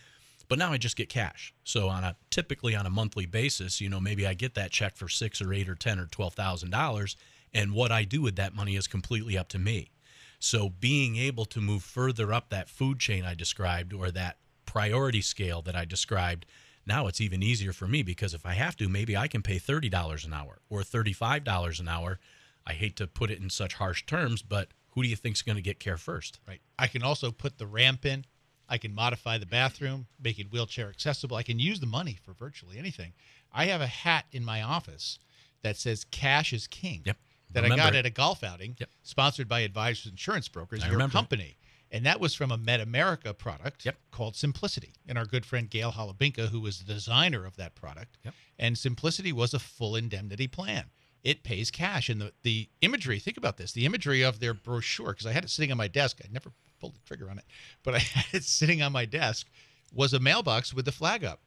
But 0.52 0.60
now 0.60 0.74
I 0.74 0.78
just 0.78 0.97
get 0.97 1.08
cash. 1.08 1.54
So 1.64 1.88
on 1.88 2.04
a 2.04 2.18
typically 2.30 2.76
on 2.76 2.86
a 2.86 2.89
monthly 2.89 3.26
basis, 3.26 3.80
you 3.80 3.88
know, 3.88 4.02
maybe 4.02 4.28
I 4.28 4.34
get 4.34 4.54
that 4.56 4.72
check 4.72 4.97
for 4.97 5.08
six 5.08 5.41
or 5.41 5.54
eight 5.54 5.70
or 5.70 5.76
ten 5.76 5.97
or 5.97 6.08
twelve 6.08 6.34
thousand 6.34 6.72
dollars, 6.72 7.16
and 7.54 7.72
what 7.72 7.89
I 7.89 8.04
do 8.04 8.22
with 8.22 8.36
that 8.36 8.54
money 8.54 8.76
is 8.76 8.86
completely 8.86 9.38
up 9.38 9.47
to 9.47 9.58
me. 9.58 9.91
So 10.39 10.68
being 10.68 11.16
able 11.16 11.45
to 11.45 11.62
move 11.62 11.84
further 11.84 12.34
up 12.34 12.49
that 12.49 12.68
food 12.68 12.99
chain 12.99 13.24
I 13.24 13.34
described 13.34 13.93
or 13.93 14.12
that 14.12 14.39
priority 14.66 15.22
scale 15.22 15.62
that 15.62 15.76
I 15.78 15.86
described, 15.86 16.45
now 16.86 17.08
it's 17.08 17.22
even 17.22 17.41
easier 17.41 17.72
for 17.72 17.88
me 17.88 18.04
because 18.04 18.34
if 18.34 18.45
I 18.45 18.56
have 18.56 18.76
to, 18.76 18.89
maybe 18.89 19.16
I 19.16 19.30
can 19.30 19.41
pay 19.41 19.58
thirty 19.58 19.88
dollars 19.88 20.26
an 20.26 20.34
hour 20.34 20.60
or 20.70 20.84
thirty-five 20.84 21.45
dollars 21.45 21.80
an 21.80 21.88
hour. 21.88 22.20
I 22.68 22.74
hate 22.74 22.97
to 22.97 23.08
put 23.08 23.32
it 23.32 23.39
in 23.39 23.49
such 23.49 23.76
harsh 23.76 24.06
terms, 24.06 24.41
but 24.41 24.68
who 24.89 25.02
do 25.02 25.08
you 25.08 25.16
think's 25.16 25.43
going 25.43 25.56
to 25.56 25.62
get 25.62 25.80
care 25.80 25.95
first? 25.95 26.41
Right. 26.45 26.60
I 26.78 26.88
can 26.88 27.04
also 27.04 27.32
put 27.32 27.58
the 27.58 27.68
ramp 27.68 28.06
in. 28.06 28.26
I 28.72 28.78
can 28.80 28.95
modify 28.95 29.38
the 29.38 29.45
bathroom, 29.45 30.07
make 30.19 30.39
it 30.39 30.51
wheelchair 30.51 30.89
accessible. 30.89 31.36
I 31.38 31.43
can 31.43 31.59
use 31.59 31.80
the 31.82 31.86
money 31.86 32.17
for 32.24 32.34
virtually 32.34 32.78
anything. 32.80 33.11
I 33.51 33.65
have 33.65 33.82
a 33.82 33.88
hat 33.88 34.26
in 34.32 34.45
my 34.45 34.61
office 34.63 35.19
that 35.61 35.76
says 35.78 36.05
"Cash 36.05 36.53
is 36.53 36.65
King." 36.67 37.03
Yep. 37.05 37.17
That 37.51 37.65
I 37.65 37.76
got 37.76 37.93
it. 37.93 37.99
at 37.99 38.05
a 38.05 38.09
golf 38.09 38.43
outing, 38.45 38.78
Yep. 38.80 38.89
sponsored 39.03 39.49
by 39.49 39.59
Advisors 39.59 40.09
Insurance 40.09 40.47
Brokers, 40.47 40.82
I 40.84 40.86
your 40.86 40.93
remember 40.93 41.11
it. 41.11 41.19
company. 41.19 41.57
And 41.91 42.05
that 42.05 42.22
was 42.22 42.34
from 42.34 42.49
a 42.49 42.57
MedAmerica 42.57 43.38
product 43.38 43.84
Yep. 43.84 43.97
called 44.11 44.38
Simplicity. 44.38 44.93
And 45.05 45.17
our 45.17 45.26
good 45.26 45.45
friend 45.45 45.69
Gail 45.69 45.91
Halabinka, 45.91 46.47
who 46.47 46.61
was 46.61 46.80
the 46.80 46.86
designer 46.93 47.43
of 47.45 47.57
that 47.57 47.76
product. 47.76 48.17
Yep. 48.24 48.34
And 48.57 48.78
Simplicity 48.78 49.34
was 49.34 49.53
a 49.53 49.59
full 49.59 49.97
indemnity 49.97 50.47
plan. 50.47 50.91
It 51.26 51.43
pays 51.43 51.69
cash. 51.72 52.07
And 52.07 52.22
the, 52.22 52.34
the 52.43 52.69
imagery, 52.80 53.19
think 53.19 53.36
about 53.36 53.57
this 53.57 53.74
the 53.74 53.86
imagery 53.86 54.22
of 54.22 54.39
their 54.39 54.53
brochure, 54.53 55.09
because 55.11 55.26
I 55.26 55.34
had 55.34 55.43
it 55.43 55.49
sitting 55.49 55.72
on 55.72 55.78
my 55.78 55.89
desk. 55.89 56.22
I 56.24 56.30
never 56.32 56.53
pulled 56.82 56.96
the 56.96 57.00
trigger 57.06 57.30
on 57.30 57.38
it, 57.38 57.46
but 57.84 57.96
I 57.96 58.00
had 58.00 58.26
it 58.34 58.44
sitting 58.44 58.82
on 58.82 58.92
my 58.92 59.06
desk, 59.06 59.48
was 59.94 60.14
a 60.14 60.20
mailbox 60.20 60.74
with 60.74 60.86
the 60.86 60.92
flag 60.92 61.24
up. 61.24 61.40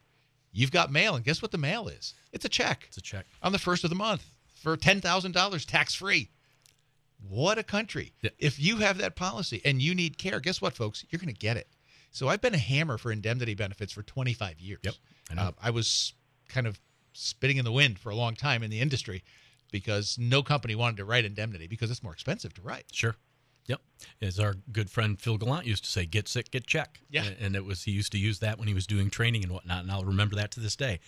You've 0.52 0.70
got 0.70 0.92
mail. 0.92 1.16
And 1.16 1.24
guess 1.24 1.42
what 1.42 1.50
the 1.50 1.58
mail 1.58 1.88
is? 1.88 2.14
It's 2.32 2.44
a 2.44 2.48
check 2.48 2.84
It's 2.86 2.96
a 2.96 3.02
check. 3.02 3.26
on 3.42 3.52
the 3.52 3.58
first 3.58 3.82
of 3.84 3.90
the 3.90 3.96
month 3.96 4.24
for 4.62 4.76
$10,000 4.76 5.66
tax 5.66 5.94
free. 5.94 6.30
What 7.28 7.58
a 7.58 7.62
country. 7.62 8.12
Yeah. 8.22 8.30
If 8.38 8.60
you 8.60 8.76
have 8.78 8.98
that 8.98 9.16
policy 9.16 9.60
and 9.64 9.80
you 9.82 9.94
need 9.94 10.16
care, 10.18 10.40
guess 10.40 10.60
what, 10.62 10.74
folks? 10.74 11.04
You're 11.10 11.18
going 11.18 11.32
to 11.34 11.38
get 11.38 11.56
it. 11.56 11.68
So 12.10 12.28
I've 12.28 12.40
been 12.40 12.54
a 12.54 12.58
hammer 12.58 12.98
for 12.98 13.10
indemnity 13.10 13.54
benefits 13.54 13.92
for 13.92 14.02
25 14.02 14.60
years. 14.60 14.80
Yep, 14.84 14.94
I. 15.36 15.42
Uh, 15.42 15.50
I 15.60 15.70
was 15.70 16.12
kind 16.48 16.66
of 16.66 16.78
spitting 17.12 17.56
in 17.56 17.64
the 17.64 17.72
wind 17.72 17.98
for 17.98 18.10
a 18.10 18.14
long 18.14 18.34
time 18.36 18.62
in 18.62 18.70
the 18.70 18.80
industry 18.80 19.24
because 19.72 20.16
no 20.20 20.42
company 20.42 20.74
wanted 20.76 20.98
to 20.98 21.04
write 21.04 21.24
indemnity 21.24 21.66
because 21.66 21.90
it's 21.90 22.02
more 22.02 22.12
expensive 22.12 22.54
to 22.54 22.62
write. 22.62 22.84
Sure. 22.92 23.16
Yep. 23.66 23.80
As 24.20 24.38
our 24.38 24.54
good 24.72 24.90
friend 24.90 25.18
Phil 25.18 25.38
Gallant 25.38 25.66
used 25.66 25.84
to 25.84 25.90
say, 25.90 26.06
get 26.06 26.28
sick, 26.28 26.50
get 26.50 26.66
check. 26.66 27.00
Yeah. 27.10 27.24
And 27.40 27.56
it 27.56 27.64
was, 27.64 27.84
he 27.84 27.90
used 27.90 28.12
to 28.12 28.18
use 28.18 28.40
that 28.40 28.58
when 28.58 28.68
he 28.68 28.74
was 28.74 28.86
doing 28.86 29.10
training 29.10 29.42
and 29.42 29.52
whatnot. 29.52 29.82
And 29.82 29.90
I'll 29.90 30.04
remember 30.04 30.36
that 30.36 30.50
to 30.52 30.60
this 30.60 30.76
day. 30.76 31.00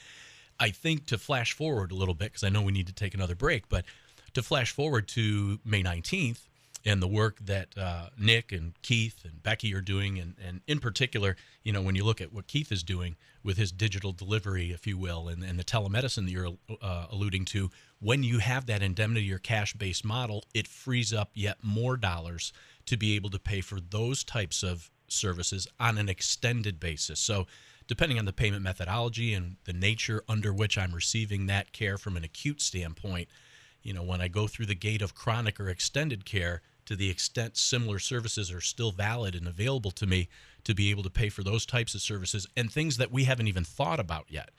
I 0.59 0.71
think 0.71 1.07
to 1.07 1.19
flash 1.19 1.53
forward 1.53 1.93
a 1.93 1.95
little 1.95 2.15
bit, 2.15 2.33
because 2.33 2.45
I 2.45 2.49
know 2.49 2.63
we 2.63 2.73
need 2.73 2.87
to 2.87 2.95
take 2.95 3.15
another 3.15 3.35
break, 3.35 3.69
but 3.69 3.85
to 4.33 4.43
flash 4.43 4.73
forward 4.73 5.07
to 5.09 5.61
May 5.65 5.83
19th 5.83 6.49
and 6.87 7.03
the 7.03 7.09
work 7.09 7.39
that 7.45 7.77
uh, 7.77 8.11
Nick 8.17 8.53
and 8.53 8.81
Keith 8.81 9.25
and 9.25 9.43
Becky 9.43 9.75
are 9.75 9.81
doing, 9.81 10.21
and, 10.21 10.37
and 10.43 10.61
in 10.69 10.79
particular, 10.79 11.37
you 11.65 11.73
know, 11.73 11.83
when 11.83 11.97
you 11.97 12.05
look 12.05 12.21
at 12.21 12.33
what 12.33 12.47
Keith 12.47 12.71
is 12.71 12.85
doing 12.85 13.17
with 13.43 13.57
his 13.57 13.73
digital 13.73 14.13
delivery, 14.13 14.71
if 14.71 14.87
you 14.87 14.97
will, 14.97 15.27
and, 15.27 15.43
and 15.43 15.59
the 15.59 15.65
telemedicine 15.65 16.27
that 16.27 16.31
you're 16.31 16.57
uh, 16.81 17.07
alluding 17.11 17.45
to, 17.47 17.71
when 18.01 18.23
you 18.23 18.39
have 18.39 18.67
that 18.67 18.83
indemnity 18.83 19.33
or 19.33 19.39
cash 19.39 19.75
based 19.75 20.05
model, 20.05 20.45
it 20.55 20.69
frees 20.69 21.13
up 21.13 21.31
yet 21.35 21.59
more 21.61 21.97
dollars 21.97 22.53
to 22.87 22.97
be 22.97 23.17
able 23.17 23.31
to 23.31 23.39
pay 23.41 23.61
for 23.61 23.81
those 23.81 24.23
types 24.23 24.63
of 24.63 24.89
services 25.09 25.67
on 25.81 25.99
an 25.99 26.09
extended 26.09 26.79
basis. 26.79 27.19
So, 27.19 27.49
depending 27.89 28.19
on 28.19 28.25
the 28.27 28.33
payment 28.33 28.63
methodology 28.63 29.35
and 29.35 29.57
the 29.65 29.73
nature 29.73 30.23
under 30.29 30.53
which 30.53 30.79
I'm 30.79 30.93
receiving 30.93 31.47
that 31.47 31.73
care 31.73 31.99
from 31.99 32.17
an 32.17 32.25
acute 32.25 32.61
standpoint, 32.61 33.29
you 33.83 33.93
know, 33.93 34.03
when 34.03 34.21
I 34.21 34.29
go 34.29 34.47
through 34.47 34.67
the 34.67 34.75
gate 34.75 35.03
of 35.03 35.15
chronic 35.15 35.61
or 35.61 35.69
extended 35.69 36.25
care, 36.25 36.63
to 36.87 36.97
the 36.97 37.11
extent 37.11 37.57
similar 37.57 37.99
services 37.99 38.51
are 38.51 38.61
still 38.61 38.93
valid 38.93 39.35
and 39.35 39.47
available 39.47 39.91
to 39.93 40.07
me 40.07 40.29
to 40.65 40.75
be 40.75 40.91
able 40.91 41.03
to 41.03 41.11
pay 41.11 41.29
for 41.29 41.43
those 41.43 41.67
types 41.67 41.95
of 41.95 42.01
services 42.01 42.47
and 42.57 42.73
things 42.73 42.97
that 42.97 43.13
we 43.13 43.25
haven't 43.25 43.49
even 43.49 43.65
thought 43.65 44.01
about 44.01 44.27
yet 44.29 44.51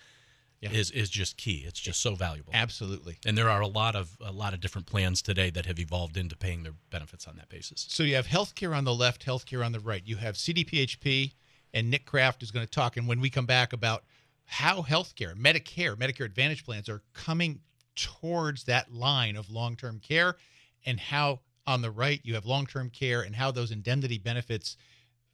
yeah. 0.61 0.71
is 0.71 0.91
is 0.91 1.09
just 1.09 1.37
key. 1.37 1.63
It's 1.67 1.79
just 1.79 2.01
so 2.01 2.15
valuable. 2.15 2.51
Absolutely. 2.53 3.17
And 3.25 3.37
there 3.37 3.49
are 3.49 3.61
a 3.61 3.67
lot 3.67 3.95
of 3.95 4.17
a 4.21 4.31
lot 4.31 4.53
of 4.53 4.59
different 4.59 4.87
plans 4.87 5.21
today 5.21 5.49
that 5.51 5.65
have 5.65 5.79
evolved 5.79 6.17
into 6.17 6.35
paying 6.35 6.63
their 6.63 6.73
benefits 6.89 7.27
on 7.27 7.35
that 7.37 7.49
basis. 7.49 7.85
So 7.89 8.03
you 8.03 8.15
have 8.15 8.27
healthcare 8.27 8.75
on 8.75 8.83
the 8.83 8.93
left, 8.93 9.25
healthcare 9.25 9.65
on 9.65 9.71
the 9.71 9.79
right. 9.79 10.01
You 10.05 10.17
have 10.17 10.35
CDPHP 10.35 11.33
and 11.73 11.89
Nick 11.89 12.05
Kraft 12.05 12.41
is 12.43 12.51
going 12.51 12.65
to 12.65 12.71
talk 12.71 12.97
and 12.97 13.07
when 13.07 13.19
we 13.19 13.29
come 13.29 13.45
back 13.45 13.73
about 13.73 14.03
how 14.45 14.81
healthcare, 14.81 15.35
Medicare, 15.35 15.95
Medicare 15.95 16.25
Advantage 16.25 16.65
plans 16.65 16.87
are 16.87 17.03
coming 17.13 17.59
towards 17.95 18.63
that 18.63 18.93
line 18.93 19.35
of 19.35 19.49
long-term 19.51 19.99
care 19.99 20.37
and 20.85 20.99
how 20.99 21.41
on 21.67 21.81
the 21.81 21.91
right 21.91 22.21
you 22.23 22.33
have 22.33 22.45
long-term 22.45 22.89
care 22.89 23.21
and 23.21 23.35
how 23.35 23.51
those 23.51 23.71
indemnity 23.71 24.17
benefits 24.17 24.77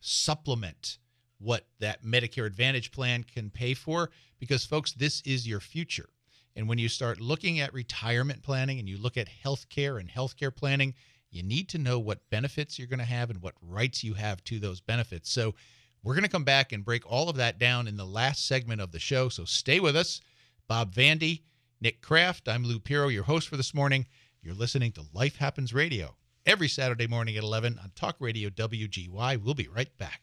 supplement 0.02 0.98
what 1.40 1.68
that 1.80 2.04
Medicare 2.04 2.46
Advantage 2.46 2.92
plan 2.92 3.24
can 3.24 3.50
pay 3.50 3.74
for 3.74 4.10
because, 4.40 4.66
folks, 4.66 4.94
this 4.94 5.22
is 5.22 5.48
your 5.48 5.60
future. 5.60 6.10
And 6.56 6.68
when 6.68 6.78
you 6.78 6.90
start 6.90 7.20
looking 7.20 7.60
at 7.60 7.74
retirement 7.74 8.42
planning 8.42 8.80
and 8.80 8.88
you 8.88 8.98
look 8.98 9.18
at 9.18 9.28
health 9.28 9.68
care 9.70 9.98
and 9.98 10.10
healthcare 10.10 10.56
planning, 10.56 10.94
you 11.32 11.44
need 11.44 11.70
to 11.70 11.78
know 11.78 12.00
what 12.00 12.30
benefits 12.30 12.78
you're 12.78 12.88
going 12.88 13.00
to 13.00 13.06
have 13.06 13.30
and 13.30 13.42
what 13.42 13.56
rights 13.62 14.04
you 14.04 14.14
have 14.14 14.44
to 14.46 14.60
those 14.60 14.82
benefits. 14.82 15.32
So, 15.32 15.56
we're 16.04 16.16
going 16.16 16.24
to 16.24 16.30
come 16.30 16.44
back 16.44 16.74
and 16.74 16.84
break 16.84 17.10
all 17.10 17.30
of 17.30 17.38
that 17.38 17.60
down 17.60 17.88
in 17.88 17.96
the 17.96 18.06
last 18.06 18.46
segment 18.46 18.82
of 18.82 18.92
the 18.92 19.00
show. 19.00 19.30
So, 19.30 19.46
stay 19.46 19.80
with 19.80 19.96
us. 19.96 20.22
Bob 20.68 20.94
Vandy, 20.94 21.42
Nick 21.82 22.02
Kraft, 22.02 22.48
I'm 22.48 22.66
Lou 22.66 22.80
Pierro, 22.80 23.12
your 23.12 23.24
host 23.24 23.48
for 23.48 23.58
this 23.58 23.74
morning. 23.74 24.06
You're 24.42 24.54
listening 24.54 24.92
to 24.94 25.06
Life 25.14 25.38
Happens 25.38 25.74
Radio 25.74 26.16
every 26.46 26.68
Saturday 26.68 27.08
morning 27.08 27.38
at 27.38 27.44
11 27.44 27.80
on 27.82 27.92
Talk 27.96 28.16
Radio 28.20 28.50
WGY. 28.50 29.42
We'll 29.42 29.54
be 29.54 29.68
right 29.68 29.96
back. 29.98 30.23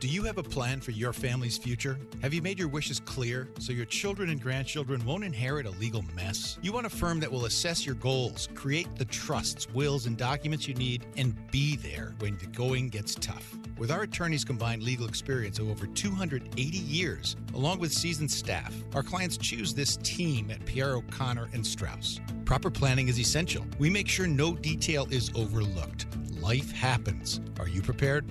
Do 0.00 0.06
you 0.06 0.22
have 0.22 0.38
a 0.38 0.44
plan 0.44 0.80
for 0.80 0.92
your 0.92 1.12
family's 1.12 1.58
future? 1.58 1.98
Have 2.22 2.32
you 2.32 2.40
made 2.40 2.56
your 2.56 2.68
wishes 2.68 3.00
clear 3.00 3.48
so 3.58 3.72
your 3.72 3.84
children 3.84 4.30
and 4.30 4.40
grandchildren 4.40 5.04
won't 5.04 5.24
inherit 5.24 5.66
a 5.66 5.70
legal 5.70 6.04
mess? 6.14 6.56
You 6.62 6.72
want 6.72 6.86
a 6.86 6.90
firm 6.90 7.18
that 7.18 7.32
will 7.32 7.46
assess 7.46 7.84
your 7.84 7.96
goals, 7.96 8.48
create 8.54 8.94
the 8.94 9.04
trusts, 9.06 9.68
wills, 9.70 10.06
and 10.06 10.16
documents 10.16 10.68
you 10.68 10.74
need, 10.74 11.04
and 11.16 11.34
be 11.50 11.74
there 11.74 12.14
when 12.20 12.38
the 12.38 12.46
going 12.46 12.90
gets 12.90 13.16
tough. 13.16 13.56
With 13.76 13.90
our 13.90 14.02
attorneys' 14.02 14.44
combined 14.44 14.84
legal 14.84 15.08
experience 15.08 15.58
of 15.58 15.68
over 15.68 15.88
280 15.88 16.62
years, 16.62 17.34
along 17.54 17.80
with 17.80 17.92
seasoned 17.92 18.30
staff, 18.30 18.72
our 18.94 19.02
clients 19.02 19.36
choose 19.36 19.74
this 19.74 19.96
team 20.04 20.52
at 20.52 20.64
Pierro 20.64 21.02
Connor 21.10 21.48
and 21.54 21.66
Strauss. 21.66 22.20
Proper 22.44 22.70
planning 22.70 23.08
is 23.08 23.18
essential. 23.18 23.66
We 23.80 23.90
make 23.90 24.06
sure 24.06 24.28
no 24.28 24.54
detail 24.54 25.08
is 25.10 25.32
overlooked. 25.34 26.06
Life 26.40 26.70
happens. 26.70 27.40
Are 27.58 27.68
you 27.68 27.82
prepared? 27.82 28.30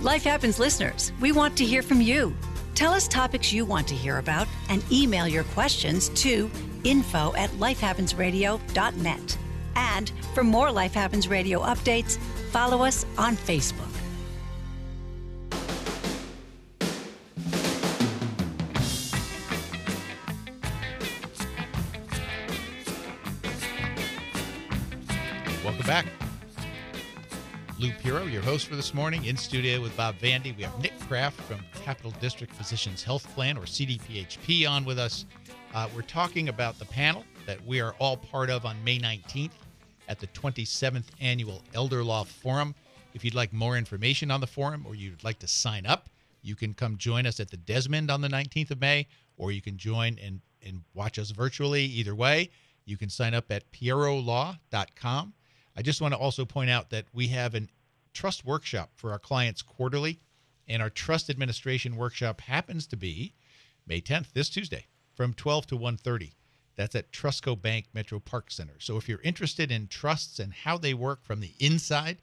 Life 0.00 0.22
Happens 0.22 0.60
listeners, 0.60 1.10
we 1.20 1.32
want 1.32 1.56
to 1.56 1.64
hear 1.64 1.82
from 1.82 2.00
you. 2.00 2.32
Tell 2.76 2.92
us 2.92 3.08
topics 3.08 3.52
you 3.52 3.64
want 3.64 3.88
to 3.88 3.96
hear 3.96 4.18
about 4.18 4.46
and 4.68 4.84
email 4.92 5.26
your 5.26 5.42
questions 5.42 6.08
to 6.10 6.48
info 6.84 7.34
at 7.34 7.50
lifehappensradio.net. 7.50 9.38
And 9.74 10.12
for 10.34 10.44
more 10.44 10.70
Life 10.70 10.94
Happens 10.94 11.26
Radio 11.26 11.62
updates, 11.62 12.16
follow 12.52 12.84
us 12.84 13.06
on 13.18 13.36
Facebook. 13.36 13.87
Your 28.38 28.44
host 28.44 28.68
for 28.68 28.76
this 28.76 28.94
morning, 28.94 29.24
in 29.24 29.36
studio 29.36 29.80
with 29.80 29.96
Bob 29.96 30.16
Vandy. 30.18 30.56
We 30.56 30.62
have 30.62 30.80
Nick 30.80 30.96
Kraft 31.00 31.40
from 31.40 31.58
Capital 31.82 32.12
District 32.20 32.54
Physicians 32.54 33.02
Health 33.02 33.28
Plan, 33.34 33.58
or 33.58 33.62
CDPHP, 33.62 34.64
on 34.70 34.84
with 34.84 34.96
us. 34.96 35.26
Uh, 35.74 35.88
we're 35.92 36.02
talking 36.02 36.48
about 36.48 36.78
the 36.78 36.84
panel 36.84 37.24
that 37.46 37.60
we 37.66 37.80
are 37.80 37.96
all 37.98 38.16
part 38.16 38.48
of 38.48 38.64
on 38.64 38.76
May 38.84 39.00
19th 39.00 39.50
at 40.06 40.20
the 40.20 40.28
27th 40.28 41.06
Annual 41.20 41.64
Elder 41.74 42.04
Law 42.04 42.22
Forum. 42.22 42.76
If 43.12 43.24
you'd 43.24 43.34
like 43.34 43.52
more 43.52 43.76
information 43.76 44.30
on 44.30 44.40
the 44.40 44.46
forum 44.46 44.84
or 44.86 44.94
you'd 44.94 45.24
like 45.24 45.40
to 45.40 45.48
sign 45.48 45.84
up, 45.84 46.08
you 46.40 46.54
can 46.54 46.74
come 46.74 46.96
join 46.96 47.26
us 47.26 47.40
at 47.40 47.50
the 47.50 47.56
Desmond 47.56 48.08
on 48.08 48.20
the 48.20 48.28
19th 48.28 48.70
of 48.70 48.80
May, 48.80 49.08
or 49.36 49.50
you 49.50 49.60
can 49.60 49.76
join 49.76 50.16
and, 50.24 50.42
and 50.64 50.84
watch 50.94 51.18
us 51.18 51.32
virtually. 51.32 51.82
Either 51.86 52.14
way, 52.14 52.50
you 52.84 52.96
can 52.96 53.10
sign 53.10 53.34
up 53.34 53.50
at 53.50 53.68
pierrolaw.com. 53.72 55.34
I 55.76 55.82
just 55.82 56.00
want 56.00 56.14
to 56.14 56.18
also 56.18 56.44
point 56.44 56.70
out 56.70 56.90
that 56.90 57.06
we 57.12 57.26
have 57.28 57.56
an 57.56 57.68
trust 58.12 58.44
workshop 58.44 58.92
for 58.94 59.10
our 59.10 59.18
clients 59.18 59.62
quarterly, 59.62 60.20
and 60.66 60.82
our 60.82 60.90
trust 60.90 61.30
administration 61.30 61.96
workshop 61.96 62.40
happens 62.42 62.86
to 62.88 62.96
be 62.96 63.34
May 63.86 64.00
10th, 64.00 64.32
this 64.32 64.50
Tuesday, 64.50 64.86
from 65.14 65.32
12 65.32 65.66
to 65.68 65.76
1:30. 65.76 66.34
That's 66.76 66.94
at 66.94 67.10
Trustco 67.10 67.60
Bank 67.60 67.86
Metro 67.92 68.20
Park 68.20 68.50
Center. 68.50 68.78
So 68.78 68.96
if 68.96 69.08
you're 69.08 69.20
interested 69.22 69.72
in 69.72 69.88
trusts 69.88 70.38
and 70.38 70.52
how 70.52 70.78
they 70.78 70.94
work 70.94 71.24
from 71.24 71.40
the 71.40 71.54
inside, 71.58 72.22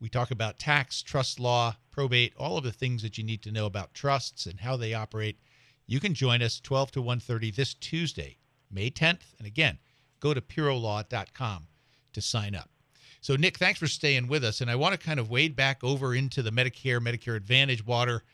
we 0.00 0.08
talk 0.08 0.32
about 0.32 0.58
tax, 0.58 1.02
trust 1.02 1.38
law, 1.38 1.76
probate, 1.92 2.34
all 2.36 2.58
of 2.58 2.64
the 2.64 2.72
things 2.72 3.02
that 3.02 3.16
you 3.16 3.22
need 3.22 3.42
to 3.42 3.52
know 3.52 3.66
about 3.66 3.94
trusts 3.94 4.46
and 4.46 4.58
how 4.58 4.76
they 4.76 4.94
operate. 4.94 5.38
You 5.86 6.00
can 6.00 6.14
join 6.14 6.42
us 6.42 6.58
12 6.58 6.90
to 6.92 7.02
1:30 7.02 7.50
this 7.50 7.74
Tuesday, 7.74 8.38
May 8.70 8.90
10th, 8.90 9.34
and 9.38 9.46
again, 9.46 9.78
go 10.18 10.34
to 10.34 10.40
pierrolaw.com 10.40 11.68
to 12.12 12.20
sign 12.20 12.54
up. 12.54 12.70
So, 13.22 13.36
Nick, 13.36 13.56
thanks 13.56 13.78
for 13.78 13.86
staying 13.86 14.26
with 14.26 14.42
us. 14.42 14.60
And 14.60 14.68
I 14.68 14.74
want 14.74 14.98
to 14.98 14.98
kind 14.98 15.20
of 15.20 15.30
wade 15.30 15.54
back 15.54 15.84
over 15.84 16.12
into 16.12 16.42
the 16.42 16.50
Medicare, 16.50 16.98
Medicare 16.98 17.36
Advantage 17.36 17.86
water. 17.86 18.24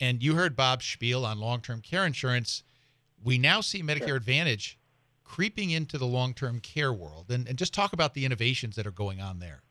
And 0.00 0.22
you 0.22 0.36
heard 0.36 0.54
Bob's 0.54 0.86
spiel 0.86 1.26
on 1.26 1.40
long 1.40 1.60
term 1.60 1.80
care 1.80 2.06
insurance. 2.06 2.62
We 3.22 3.38
now 3.38 3.60
see 3.60 3.82
Medicare 3.82 4.06
sure. 4.06 4.16
Advantage 4.16 4.78
creeping 5.24 5.70
into 5.70 5.98
the 5.98 6.06
long 6.06 6.32
term 6.32 6.60
care 6.60 6.92
world. 6.92 7.26
And, 7.28 7.48
and 7.48 7.58
just 7.58 7.74
talk 7.74 7.92
about 7.92 8.14
the 8.14 8.24
innovations 8.24 8.76
that 8.76 8.86
are 8.86 8.92
going 8.92 9.20
on 9.20 9.40
there. 9.40 9.62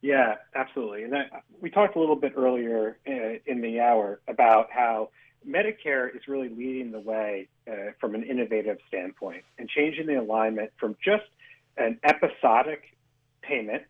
Yeah, 0.00 0.36
absolutely. 0.54 1.02
And 1.02 1.12
that, 1.12 1.42
we 1.60 1.68
talked 1.68 1.96
a 1.96 2.00
little 2.00 2.16
bit 2.16 2.32
earlier 2.34 2.96
uh, 3.06 3.38
in 3.44 3.60
the 3.60 3.78
hour 3.78 4.20
about 4.26 4.70
how 4.70 5.10
Medicare 5.46 6.14
is 6.16 6.22
really 6.28 6.48
leading 6.48 6.92
the 6.92 7.00
way 7.00 7.48
uh, 7.70 7.92
from 8.00 8.14
an 8.14 8.22
innovative 8.22 8.78
standpoint 8.88 9.42
and 9.58 9.68
changing 9.68 10.06
the 10.06 10.14
alignment 10.14 10.70
from 10.78 10.96
just 11.04 11.24
an 11.76 11.98
episodic 12.04 12.96
payment 13.42 13.82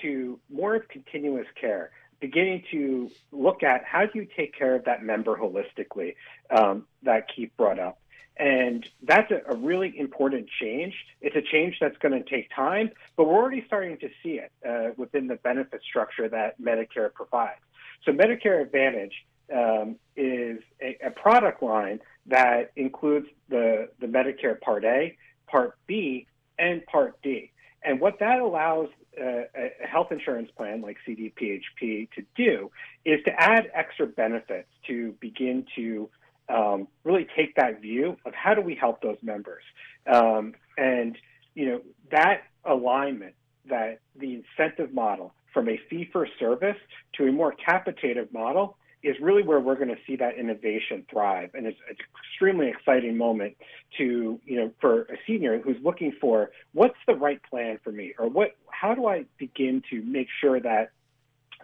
to 0.00 0.38
more 0.50 0.74
of 0.74 0.88
continuous 0.88 1.46
care, 1.60 1.90
beginning 2.20 2.62
to 2.70 3.10
look 3.30 3.62
at 3.62 3.84
how 3.84 4.06
do 4.06 4.10
you 4.14 4.26
take 4.36 4.56
care 4.56 4.74
of 4.74 4.84
that 4.84 5.02
member 5.02 5.36
holistically 5.36 6.14
um, 6.50 6.86
that 7.02 7.26
Keith 7.34 7.50
brought 7.56 7.78
up. 7.78 7.98
And 8.38 8.86
that's 9.02 9.30
a, 9.30 9.42
a, 9.52 9.56
really 9.56 9.94
important 9.98 10.48
change. 10.58 10.94
It's 11.20 11.36
a 11.36 11.42
change 11.42 11.76
that's 11.80 11.98
going 11.98 12.12
to 12.12 12.28
take 12.28 12.48
time, 12.54 12.90
but 13.14 13.26
we're 13.26 13.34
already 13.34 13.62
starting 13.66 13.98
to 13.98 14.08
see 14.22 14.40
it 14.40 14.50
uh, 14.66 14.94
within 14.96 15.26
the 15.26 15.34
benefit 15.36 15.82
structure 15.86 16.28
that 16.30 16.60
Medicare 16.60 17.12
provides. 17.12 17.60
So, 18.04 18.12
Medicare 18.12 18.62
Advantage 18.62 19.12
um, 19.54 19.96
is 20.16 20.60
a, 20.80 20.96
a, 21.04 21.10
product 21.10 21.62
line 21.62 22.00
that 22.26 22.72
includes 22.74 23.26
the, 23.50 23.90
the 24.00 24.06
Medicare 24.06 24.58
Part 24.60 24.84
A, 24.84 25.16
Part 25.46 25.76
B, 25.86 26.26
and 26.58 26.84
Part 26.86 27.20
D. 27.22 27.50
And 27.84 28.00
what 28.00 28.18
that 28.20 28.38
allows 28.38 28.88
uh, 29.20 29.42
a 29.54 29.86
health 29.86 30.12
insurance 30.12 30.50
plan 30.56 30.80
like 30.80 30.96
CDPHP 31.06 32.10
to 32.12 32.22
do 32.36 32.70
is 33.04 33.20
to 33.24 33.30
add 33.36 33.70
extra 33.74 34.06
benefits 34.06 34.68
to 34.86 35.14
begin 35.20 35.66
to 35.76 36.08
um, 36.48 36.88
really 37.04 37.26
take 37.36 37.54
that 37.56 37.80
view 37.80 38.16
of 38.24 38.34
how 38.34 38.54
do 38.54 38.60
we 38.60 38.74
help 38.74 39.02
those 39.02 39.18
members. 39.22 39.62
Um, 40.06 40.54
and, 40.78 41.16
you 41.54 41.66
know, 41.66 41.80
that 42.10 42.42
alignment, 42.64 43.34
that 43.68 44.00
the 44.16 44.42
incentive 44.42 44.92
model 44.94 45.34
from 45.52 45.68
a 45.68 45.78
fee 45.88 46.08
for 46.12 46.26
service 46.38 46.76
to 47.14 47.24
a 47.26 47.32
more 47.32 47.52
capitative 47.52 48.32
model 48.32 48.76
is 49.02 49.16
really 49.20 49.42
where 49.42 49.60
we're 49.60 49.74
going 49.74 49.88
to 49.88 49.98
see 50.06 50.16
that 50.16 50.36
innovation 50.38 51.04
thrive. 51.10 51.50
And 51.54 51.66
it's, 51.66 51.78
an 51.88 51.96
extremely 52.30 52.68
exciting 52.68 53.16
moment 53.16 53.56
to, 53.98 54.40
you 54.44 54.56
know, 54.56 54.70
for 54.80 55.02
a 55.02 55.16
senior 55.26 55.60
who's 55.60 55.76
looking 55.82 56.12
for 56.20 56.50
what's 56.72 56.96
the 57.06 57.14
right 57.14 57.40
plan 57.48 57.78
for 57.82 57.90
me 57.92 58.14
or 58.18 58.28
what, 58.28 58.56
how 58.70 58.94
do 58.94 59.06
I 59.06 59.24
begin 59.38 59.82
to 59.90 60.02
make 60.02 60.28
sure 60.40 60.60
that 60.60 60.92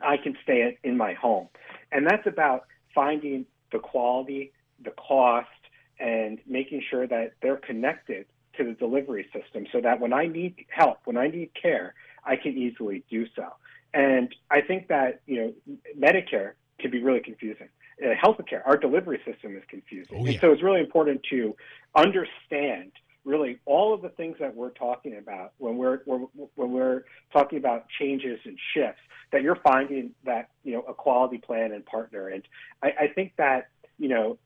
I 0.03 0.17
can 0.17 0.37
stay 0.43 0.79
in 0.83 0.97
my 0.97 1.15
home? 1.15 1.49
And 1.93 2.07
that's 2.07 2.27
about 2.27 2.65
finding 2.95 3.47
the 3.73 3.79
quality, 3.79 4.53
the 4.83 4.91
cost, 4.91 5.49
and 6.01 6.39
making 6.47 6.83
sure 6.89 7.07
that 7.07 7.33
they're 7.43 7.57
connected 7.57 8.27
to 8.57 8.65
the 8.65 8.73
delivery 8.73 9.27
system 9.33 9.67
so 9.73 9.81
that 9.81 10.01
when 10.01 10.13
I 10.13 10.27
need 10.27 10.67
help, 10.69 10.99
when 11.05 11.17
I 11.17 11.29
need 11.29 11.51
care, 11.61 11.95
I 12.25 12.37
can 12.37 12.57
easily 12.57 13.05
do 13.11 13.27
so. 13.35 13.47
And 13.95 14.35
I 14.51 14.61
think 14.61 14.89
that, 14.89 15.21
you 15.27 15.55
know, 15.69 15.77
Medicare 15.99 16.53
can 16.79 16.91
be 16.91 17.03
really 17.03 17.21
confusing. 17.21 17.69
Uh, 18.03 18.15
healthcare, 18.15 18.63
our 18.65 18.77
delivery 18.77 19.21
system 19.25 19.57
is 19.57 19.63
confusing. 19.69 20.19
Oh, 20.21 20.25
yeah. 20.25 20.33
And 20.33 20.41
so 20.41 20.53
it's 20.53 20.63
really 20.63 20.81
important 20.81 21.23
to 21.31 21.57
understand 21.95 22.93
really 23.25 23.59
all 23.67 23.93
of 23.93 24.03
the 24.03 24.09
things 24.09 24.37
that 24.41 24.55
we're 24.55 24.71
talking 24.71 25.19
about 25.19 25.53
when 25.59 25.77
we're, 25.77 25.99
when, 26.05 26.29
when 26.55 26.73
we're 26.73 27.03
talking 27.33 27.59
about 27.59 27.87
changes 27.99 28.39
and 28.45 28.57
shifts 28.73 29.01
that 29.33 29.43
you're 29.43 29.57
finding 29.57 30.13
that, 30.25 30.49
you 30.65 30.73
know, 30.73 30.81
a 30.83 30.95
quality 30.95 31.39
plan 31.39 31.73
and 31.73 31.85
partner. 31.85 32.29
And 32.29 32.43
I, 32.83 32.89
I 33.01 33.09
think 33.09 33.33
that, 33.37 33.69
you 33.99 34.09
know, 34.09 34.39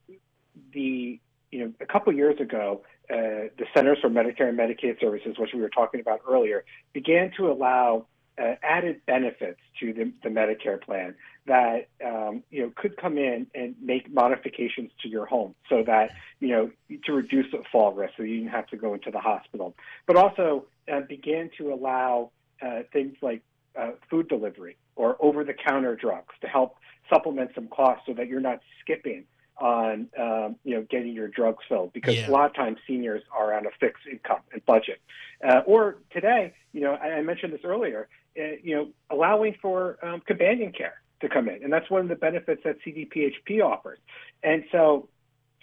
the, 0.73 1.21
you 1.51 1.59
know, 1.59 1.73
a 1.81 1.87
couple 1.87 2.13
years 2.15 2.41
ago, 2.41 2.83
uh, 3.11 3.53
the 3.59 3.67
Centers 3.75 3.99
for 4.01 4.09
Medicare 4.09 4.49
and 4.49 4.59
Medicaid 4.59 4.99
Services, 4.99 5.37
which 5.39 5.51
we 5.55 5.61
were 5.61 5.69
talking 5.69 6.01
about 6.01 6.21
earlier, 6.29 6.65
began 6.93 7.31
to 7.37 7.51
allow 7.51 8.07
uh, 8.43 8.55
added 8.63 9.01
benefits 9.07 9.61
to 9.81 9.93
the, 9.93 10.13
the 10.23 10.29
Medicare 10.29 10.81
plan 10.81 11.15
that 11.47 11.89
um, 12.05 12.43
you 12.51 12.63
know 12.63 12.73
could 12.77 12.97
come 12.97 13.19
in 13.19 13.47
and 13.55 13.75
make 13.81 14.13
modifications 14.13 14.91
to 15.03 15.09
your 15.09 15.27
home 15.27 15.55
so 15.69 15.83
that 15.85 16.11
you 16.41 16.49
know 16.49 16.71
to 17.05 17.13
reduce 17.13 17.51
the 17.53 17.63
fall 17.71 17.93
risk, 17.93 18.15
so 18.17 18.23
you 18.23 18.39
didn't 18.39 18.51
have 18.53 18.67
to 18.69 18.77
go 18.77 18.95
into 18.95 19.11
the 19.11 19.21
hospital, 19.21 19.75
but 20.07 20.17
also 20.17 20.67
uh, 20.93 21.01
began 21.09 21.51
to 21.59 21.73
allow 21.73 22.31
uh, 22.61 22.81
things 22.93 23.15
like 23.23 23.43
uh, 23.79 23.93
food 24.11 24.29
delivery 24.29 24.77
or 24.97 25.17
over-the-counter 25.21 25.97
drugs 25.97 26.35
to 26.41 26.47
help 26.47 26.77
supplement 27.09 27.51
some 27.55 27.69
costs 27.69 28.05
so 28.07 28.13
that 28.15 28.29
you're 28.29 28.41
not 28.41 28.61
skipping 28.81 29.25
on 29.59 30.09
um, 30.19 30.57
you 30.65 30.75
know 30.75 30.83
getting 30.91 31.13
your 31.13 31.29
drugs 31.29 31.63
filled 31.69 31.93
because 31.93 32.17
Yeah. 32.17 32.29
a 32.29 32.33
lot 32.33 32.47
of 32.47 32.55
times 32.55 32.79
seniors 32.87 33.23
are 33.37 33.55
on 33.55 33.67
a 33.67 33.71
fixed 33.79 34.05
income 34.11 34.41
and 34.53 34.65
budget. 34.67 35.01
Uh, 35.47 35.61
or 35.67 35.97
today, 36.11 36.55
you 36.73 36.81
know, 36.81 36.93
I, 36.95 37.15
I 37.19 37.23
mentioned 37.23 37.53
this 37.53 37.61
earlier, 37.65 38.09
you 38.35 38.75
know, 38.75 38.89
allowing 39.11 39.55
for 39.61 39.99
um, 40.03 40.21
companion 40.21 40.73
care 40.73 41.01
to 41.21 41.29
come 41.29 41.49
in, 41.49 41.63
and 41.63 41.73
that's 41.73 41.91
one 41.91 42.01
of 42.01 42.09
the 42.09 42.17
benefits 42.17 42.63
that 42.65 42.77
CDPHP 42.85 43.63
offers. 43.63 43.99
And 44.43 44.65
so 44.73 45.09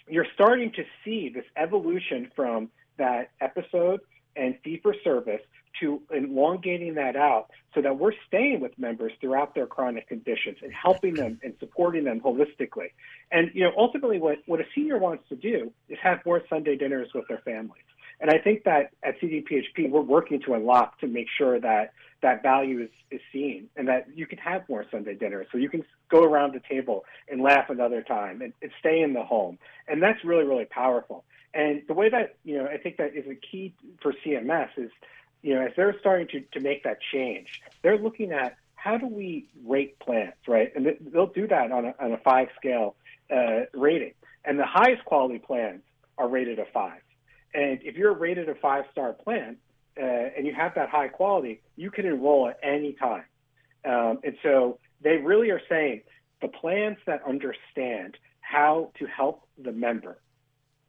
you're 0.08 0.26
starting 0.34 0.72
to 0.72 0.84
see 1.04 1.28
this 1.28 1.44
evolution 1.56 2.30
from 2.34 2.70
that 2.96 3.30
episode 3.40 4.00
and 4.36 4.56
fee 4.62 4.78
for 4.82 4.94
service 5.04 5.40
to 5.80 6.02
elongating 6.10 6.94
that 6.94 7.16
out 7.16 7.50
so 7.74 7.80
that 7.80 7.98
we're 7.98 8.12
staying 8.26 8.60
with 8.60 8.76
members 8.78 9.12
throughout 9.20 9.54
their 9.54 9.66
chronic 9.66 10.08
conditions 10.08 10.58
and 10.62 10.72
helping 10.72 11.14
them 11.14 11.40
and 11.44 11.54
supporting 11.60 12.04
them 12.04 12.20
holistically. 12.20 12.90
And 13.30 13.50
you 13.54 13.62
know, 13.62 13.72
ultimately 13.76 14.18
what, 14.18 14.38
what 14.46 14.60
a 14.60 14.64
senior 14.74 14.98
wants 14.98 15.28
to 15.28 15.36
do 15.36 15.72
is 15.88 15.98
have 16.02 16.24
more 16.26 16.42
Sunday 16.48 16.76
dinners 16.76 17.08
with 17.14 17.28
their 17.28 17.38
families. 17.38 17.84
And 18.20 18.30
I 18.30 18.38
think 18.38 18.64
that 18.64 18.90
at 19.02 19.20
CDPHP 19.20 19.90
we're 19.90 20.00
working 20.00 20.40
to 20.42 20.54
unlock 20.54 20.98
to 21.00 21.06
make 21.06 21.28
sure 21.38 21.58
that 21.60 21.92
that 22.22 22.42
value 22.42 22.82
is, 22.82 22.90
is 23.10 23.20
seen 23.32 23.68
and 23.76 23.88
that 23.88 24.06
you 24.14 24.26
can 24.26 24.38
have 24.38 24.68
more 24.68 24.84
Sunday 24.90 25.14
dinners. 25.14 25.46
So 25.52 25.58
you 25.58 25.68
can 25.68 25.84
go 26.08 26.24
around 26.24 26.54
the 26.54 26.60
table 26.60 27.04
and 27.28 27.40
laugh 27.40 27.70
another 27.70 28.02
time 28.02 28.42
and, 28.42 28.52
and 28.62 28.70
stay 28.78 29.00
in 29.00 29.12
the 29.12 29.24
home. 29.24 29.58
And 29.88 30.02
that's 30.02 30.24
really, 30.24 30.44
really 30.44 30.66
powerful. 30.66 31.24
And 31.54 31.82
the 31.88 31.94
way 31.94 32.08
that, 32.08 32.36
you 32.44 32.56
know, 32.56 32.66
I 32.66 32.76
think 32.76 32.96
that 32.98 33.16
is 33.16 33.26
a 33.26 33.34
key 33.34 33.74
for 34.00 34.14
CMS 34.24 34.68
is, 34.76 34.90
you 35.42 35.54
know, 35.54 35.62
as 35.62 35.72
they're 35.76 35.96
starting 35.98 36.28
to, 36.28 36.40
to 36.58 36.60
make 36.60 36.84
that 36.84 36.98
change, 37.12 37.60
they're 37.82 37.98
looking 37.98 38.32
at 38.32 38.56
how 38.74 38.96
do 38.96 39.06
we 39.06 39.46
rate 39.66 39.98
plans, 39.98 40.34
right? 40.46 40.72
And 40.74 40.96
they'll 41.12 41.26
do 41.26 41.46
that 41.48 41.72
on 41.72 41.86
a, 41.86 41.94
on 41.98 42.12
a 42.12 42.18
five 42.18 42.48
scale 42.56 42.96
uh, 43.34 43.62
rating. 43.74 44.14
And 44.44 44.58
the 44.58 44.66
highest 44.66 45.04
quality 45.04 45.38
plans 45.38 45.82
are 46.16 46.28
rated 46.28 46.58
a 46.58 46.64
five. 46.72 47.00
And 47.52 47.80
if 47.82 47.96
you're 47.96 48.14
rated 48.14 48.48
a 48.48 48.54
five 48.54 48.84
star 48.92 49.12
plan 49.12 49.56
uh, 50.00 50.30
and 50.36 50.46
you 50.46 50.54
have 50.54 50.74
that 50.74 50.88
high 50.88 51.08
quality, 51.08 51.60
you 51.76 51.90
can 51.90 52.06
enroll 52.06 52.48
at 52.48 52.58
any 52.62 52.94
time. 52.94 53.24
Um, 53.84 54.20
and 54.24 54.36
so 54.42 54.78
they 55.02 55.16
really 55.16 55.50
are 55.50 55.60
saying 55.68 56.02
the 56.42 56.48
plans 56.48 56.96
that 57.06 57.22
understand 57.26 58.16
how 58.40 58.90
to 58.98 59.06
help 59.06 59.46
the 59.62 59.72
member 59.72 60.18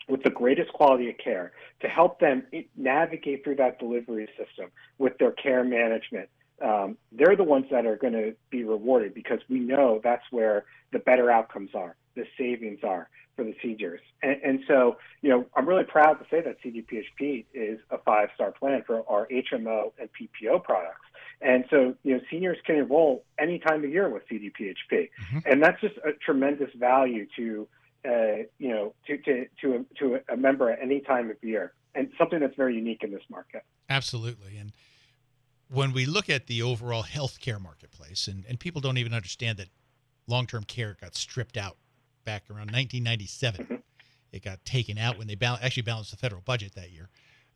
with 0.08 0.24
the 0.24 0.30
greatest 0.30 0.72
quality 0.74 1.10
of 1.10 1.18
care 1.18 1.52
to 1.82 1.88
help 1.88 2.20
them 2.20 2.44
navigate 2.76 3.44
through 3.44 3.56
that 3.56 3.80
delivery 3.80 4.28
system 4.38 4.72
with 4.98 5.18
their 5.20 5.32
care 5.32 5.64
management. 5.64 6.30
Um, 6.62 6.98
they're 7.12 7.36
the 7.36 7.44
ones 7.44 7.66
that 7.72 7.86
are 7.86 7.98
going 7.98 8.14
to 8.14 8.36
be 8.50 8.64
rewarded 8.64 9.14
because 9.14 9.40
we 9.50 9.60
know 9.60 10.00
that's 10.04 10.24
where 10.32 10.66
the 10.92 11.00
better 11.00 11.32
outcomes 11.32 11.72
are, 11.74 11.96
the 12.16 12.26
savings 12.38 12.80
are 12.84 13.10
for 13.36 13.44
the 13.44 13.56
seniors. 13.62 14.02
And, 14.22 14.38
and 14.44 14.60
so, 14.68 14.98
you 15.22 15.30
know, 15.30 15.46
I'm 15.56 15.68
really 15.68 15.84
proud 15.84 16.16
to 16.16 16.26
say 16.30 16.42
that 16.42 16.58
CDPHP 16.64 17.46
is 17.54 17.80
a 17.90 17.98
five 18.00 18.30
star 18.36 18.52
plan 18.52 18.84
for 18.86 19.04
our 19.10 19.28
HMO 19.28 19.92
and 20.00 20.10
PPO 20.10 20.64
products. 20.64 21.06
And 21.42 21.66
so, 21.70 21.96
you 22.04 22.14
know, 22.16 22.22
seniors 22.30 22.58
can 22.66 22.76
enroll 22.76 23.24
any 23.40 23.58
time 23.60 23.84
of 23.84 23.90
year 23.90 24.10
with 24.10 24.24
CDPHP. 24.30 25.10
And 25.46 25.64
that's 25.64 25.82
just 25.82 25.96
a 25.98 26.12
tremendous 26.24 26.70
value 26.76 27.26
to, 27.36 27.68
uh, 28.06 28.44
you 28.60 28.70
know, 28.70 28.94
to, 29.08 29.18
to, 29.18 29.46
to, 29.62 29.76
a, 29.76 30.00
to 30.00 30.20
a 30.30 30.38
member 30.38 30.70
at 30.70 30.80
any 30.82 31.00
time 31.00 31.32
of 31.32 31.38
year 31.42 31.74
and 31.96 32.10
something 32.18 32.40
that's 32.40 32.56
very 32.56 32.76
unique 32.76 33.04
in 33.04 33.12
this 33.12 33.24
market. 33.30 33.64
Absolutely. 33.90 34.58
And 34.58 34.72
when 35.68 35.94
we 35.94 36.06
look 36.06 36.30
at 36.30 36.48
the 36.48 36.62
overall 36.62 37.04
healthcare 37.04 37.60
marketplace, 37.60 38.28
and, 38.28 38.46
and 38.48 38.60
people 38.60 38.82
don't 38.82 38.98
even 38.98 39.14
understand 39.14 39.58
that 39.58 39.70
long 40.28 40.46
term 40.46 40.64
care 40.64 40.96
got 41.02 41.16
stripped 41.16 41.58
out 41.58 41.78
back 42.24 42.44
around 42.50 42.72
1997. 42.72 43.84
It 44.32 44.44
got 44.44 44.64
taken 44.66 44.98
out 44.98 45.18
when 45.18 45.28
they 45.28 45.36
bal- 45.36 45.60
actually 45.62 45.84
balanced 45.84 46.12
the 46.12 46.18
federal 46.18 46.42
budget 46.42 46.76
that 46.76 46.92
year. 46.92 47.10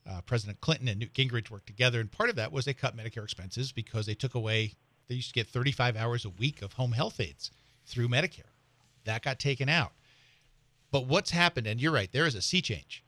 Uh, 0.07 0.21
President 0.21 0.61
Clinton 0.61 0.87
and 0.87 0.99
Newt 0.99 1.13
Gingrich 1.13 1.49
worked 1.49 1.67
together, 1.67 1.99
and 1.99 2.11
part 2.11 2.29
of 2.29 2.35
that 2.35 2.51
was 2.51 2.65
they 2.65 2.73
cut 2.73 2.95
Medicare 2.95 3.23
expenses 3.23 3.71
because 3.71 4.05
they 4.05 4.13
took 4.13 4.35
away, 4.35 4.73
they 5.07 5.15
used 5.15 5.29
to 5.29 5.33
get 5.33 5.47
35 5.47 5.95
hours 5.95 6.25
a 6.25 6.29
week 6.29 6.61
of 6.61 6.73
home 6.73 6.91
health 6.91 7.19
aides 7.19 7.49
through 7.85 8.09
Medicare. 8.09 8.51
That 9.05 9.23
got 9.23 9.39
taken 9.39 9.69
out. 9.69 9.93
But 10.91 11.07
what's 11.07 11.31
happened, 11.31 11.65
and 11.65 11.81
you're 11.81 11.91
right, 11.91 12.11
there 12.11 12.27
is 12.27 12.35
a 12.35 12.41
sea 12.41 12.61
change 12.61 13.03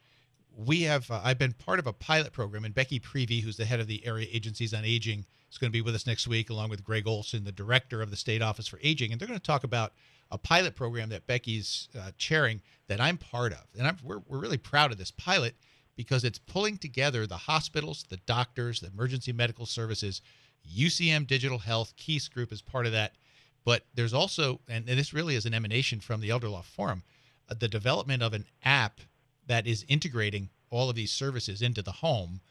we 0.57 0.81
have 0.81 1.09
uh, 1.11 1.21
i've 1.23 1.37
been 1.37 1.53
part 1.53 1.79
of 1.79 1.87
a 1.87 1.93
pilot 1.93 2.33
program 2.33 2.65
and 2.65 2.73
becky 2.73 2.99
Preve 2.99 3.41
who's 3.43 3.57
the 3.57 3.65
head 3.65 3.79
of 3.79 3.87
the 3.87 4.05
area 4.05 4.27
agencies 4.31 4.73
on 4.73 4.83
aging 4.83 5.25
is 5.51 5.57
going 5.57 5.69
to 5.69 5.73
be 5.73 5.81
with 5.81 5.95
us 5.95 6.07
next 6.07 6.27
week 6.27 6.49
along 6.49 6.69
with 6.69 6.83
greg 6.83 7.07
Olsen 7.07 7.43
the 7.43 7.51
director 7.51 8.01
of 8.01 8.09
the 8.09 8.17
state 8.17 8.41
office 8.41 8.67
for 8.67 8.79
aging 8.81 9.11
and 9.11 9.21
they're 9.21 9.27
going 9.27 9.39
to 9.39 9.45
talk 9.45 9.63
about 9.63 9.93
a 10.31 10.37
pilot 10.37 10.75
program 10.75 11.09
that 11.09 11.27
becky's 11.27 11.89
uh, 11.99 12.11
chairing 12.17 12.61
that 12.87 13.01
i'm 13.01 13.17
part 13.17 13.51
of 13.51 13.63
and 13.77 13.87
I'm, 13.87 13.97
we're, 14.03 14.21
we're 14.27 14.39
really 14.39 14.57
proud 14.57 14.91
of 14.91 14.97
this 14.97 15.11
pilot 15.11 15.55
because 15.95 16.23
it's 16.23 16.39
pulling 16.39 16.77
together 16.77 17.25
the 17.25 17.37
hospitals 17.37 18.05
the 18.09 18.17
doctors 18.17 18.79
the 18.79 18.87
emergency 18.87 19.31
medical 19.31 19.65
services 19.65 20.21
ucm 20.75 21.25
digital 21.25 21.59
health 21.59 21.93
keys 21.97 22.27
group 22.27 22.51
is 22.51 22.61
part 22.61 22.85
of 22.85 22.91
that 22.91 23.13
but 23.65 23.85
there's 23.93 24.13
also 24.13 24.59
and 24.67 24.85
this 24.85 25.13
really 25.13 25.35
is 25.35 25.45
an 25.45 25.53
emanation 25.53 25.99
from 25.99 26.21
the 26.21 26.29
elder 26.29 26.49
law 26.49 26.61
forum 26.61 27.03
uh, 27.49 27.55
the 27.57 27.67
development 27.67 28.21
of 28.21 28.33
an 28.33 28.45
app 28.63 29.01
that 29.47 29.65
is 29.65 29.85
integrating 29.87 30.49
all 30.69 30.89
of 30.89 30.95
these 30.95 31.11
services 31.11 31.61
into 31.61 31.81
the 31.81 31.91
home. 31.91 32.41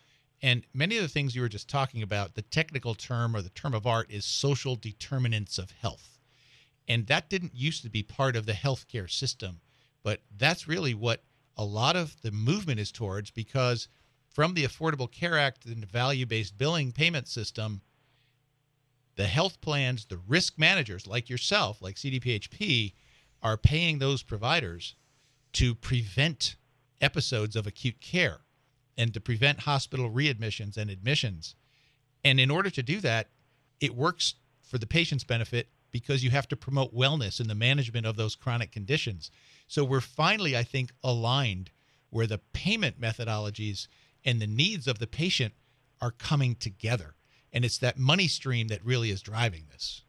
And 0.42 0.66
many 0.74 0.96
of 0.96 1.02
the 1.02 1.08
things 1.08 1.34
you 1.34 1.42
were 1.42 1.48
just 1.48 1.68
talking 1.68 2.02
about, 2.02 2.34
the 2.34 2.42
technical 2.42 2.94
term 2.94 3.34
or 3.34 3.42
the 3.42 3.50
term 3.50 3.74
of 3.74 3.86
art 3.86 4.10
is 4.10 4.24
social 4.24 4.76
determinants 4.76 5.58
of 5.58 5.70
health. 5.70 6.15
And 6.88 7.06
that 7.06 7.28
didn't 7.28 7.54
used 7.54 7.82
to 7.82 7.90
be 7.90 8.02
part 8.02 8.36
of 8.36 8.46
the 8.46 8.52
healthcare 8.52 9.10
system. 9.10 9.60
But 10.02 10.20
that's 10.36 10.68
really 10.68 10.94
what 10.94 11.24
a 11.56 11.64
lot 11.64 11.96
of 11.96 12.20
the 12.22 12.30
movement 12.30 12.80
is 12.80 12.92
towards 12.92 13.30
because 13.30 13.88
from 14.28 14.54
the 14.54 14.64
Affordable 14.64 15.10
Care 15.10 15.38
Act 15.38 15.64
and 15.64 15.82
the 15.82 15.86
value 15.86 16.26
based 16.26 16.58
billing 16.58 16.92
payment 16.92 17.26
system, 17.26 17.80
the 19.16 19.26
health 19.26 19.60
plans, 19.60 20.04
the 20.04 20.18
risk 20.18 20.58
managers 20.58 21.06
like 21.06 21.30
yourself, 21.30 21.80
like 21.80 21.96
CDPHP, 21.96 22.92
are 23.42 23.56
paying 23.56 23.98
those 23.98 24.22
providers 24.22 24.94
to 25.54 25.74
prevent 25.74 26.56
episodes 27.00 27.56
of 27.56 27.66
acute 27.66 28.00
care 28.00 28.40
and 28.98 29.12
to 29.14 29.20
prevent 29.20 29.60
hospital 29.60 30.10
readmissions 30.10 30.76
and 30.76 30.90
admissions. 30.90 31.54
And 32.24 32.38
in 32.38 32.50
order 32.50 32.70
to 32.70 32.82
do 32.82 33.00
that, 33.00 33.28
it 33.80 33.94
works 33.94 34.34
for 34.62 34.78
the 34.78 34.86
patient's 34.86 35.24
benefit 35.24 35.68
because 35.96 36.22
you 36.22 36.28
have 36.30 36.46
to 36.46 36.56
promote 36.56 36.94
wellness 36.94 37.40
in 37.40 37.48
the 37.48 37.54
management 37.54 38.04
of 38.04 38.16
those 38.16 38.34
chronic 38.34 38.70
conditions. 38.70 39.30
So 39.66 39.82
we're 39.82 40.02
finally, 40.02 40.54
I 40.54 40.62
think, 40.62 40.92
aligned 41.02 41.70
where 42.10 42.26
the 42.26 42.40
payment 42.52 43.00
methodologies 43.00 43.88
and 44.22 44.38
the 44.38 44.46
needs 44.46 44.86
of 44.86 44.98
the 44.98 45.06
patient 45.06 45.54
are 46.02 46.10
coming 46.10 46.54
together. 46.54 47.14
And 47.50 47.64
it's 47.64 47.78
that 47.78 47.98
money 47.98 48.28
stream 48.28 48.68
that 48.68 48.84
really 48.84 49.10
is 49.10 49.22
driving 49.22 49.64
this. 49.72 50.02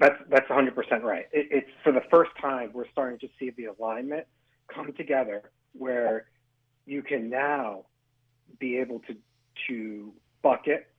that's 0.00 0.48
100% 0.50 1.02
right. 1.02 1.26
It, 1.32 1.46
it's 1.52 1.70
for 1.84 1.92
the 1.92 2.02
first 2.10 2.32
time 2.40 2.70
we're 2.72 2.90
starting 2.90 3.20
to 3.20 3.28
see 3.38 3.50
the 3.50 3.66
alignment 3.66 4.26
come 4.74 4.92
together 4.94 5.52
where 5.72 6.26
you 6.84 7.00
can 7.00 7.30
now 7.30 7.84
be 8.58 8.76
able 8.78 8.98
to 9.00 9.16
to 9.68 10.12
bucket 10.42 10.93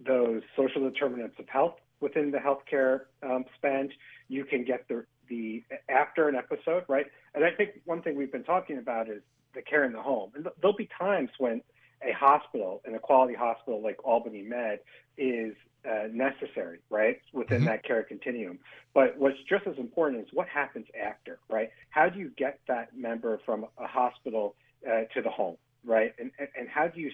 those 0.00 0.42
social 0.56 0.82
determinants 0.88 1.36
of 1.38 1.48
health 1.48 1.74
within 2.00 2.30
the 2.30 2.38
healthcare 2.38 3.02
um, 3.22 3.44
spend. 3.56 3.92
You 4.28 4.44
can 4.44 4.64
get 4.64 4.86
the 4.88 5.04
the 5.28 5.62
after 5.88 6.28
an 6.28 6.36
episode, 6.36 6.84
right? 6.88 7.06
And 7.34 7.44
I 7.44 7.50
think 7.50 7.80
one 7.84 8.02
thing 8.02 8.16
we've 8.16 8.32
been 8.32 8.44
talking 8.44 8.78
about 8.78 9.08
is 9.08 9.22
the 9.54 9.62
care 9.62 9.84
in 9.84 9.92
the 9.92 10.02
home. 10.02 10.32
And 10.34 10.46
there'll 10.60 10.76
be 10.76 10.88
times 10.98 11.30
when 11.38 11.62
a 12.02 12.12
hospital, 12.12 12.82
and 12.84 12.94
a 12.94 12.98
quality 12.98 13.34
hospital 13.34 13.82
like 13.82 14.04
Albany 14.04 14.42
Med, 14.42 14.80
is 15.16 15.54
uh, 15.88 16.08
necessary, 16.12 16.80
right, 16.90 17.20
within 17.32 17.58
Mm-hmm. 17.58 17.66
that 17.66 17.84
care 17.84 18.02
continuum. 18.02 18.58
But 18.92 19.16
what's 19.18 19.38
just 19.48 19.66
as 19.66 19.78
important 19.78 20.22
is 20.22 20.28
what 20.32 20.48
happens 20.48 20.86
after, 21.00 21.38
right? 21.48 21.70
How 21.90 22.08
do 22.08 22.18
you 22.18 22.30
get 22.36 22.60
that 22.68 22.96
member 22.96 23.40
from 23.46 23.66
a 23.78 23.86
hospital 23.86 24.54
uh, 24.86 25.04
to 25.14 25.22
the 25.22 25.30
home, 25.30 25.56
right? 25.84 26.14
And, 26.18 26.30
and, 26.38 26.48
and 26.58 26.68
how 26.68 26.88
do 26.88 27.00
you 27.00 27.10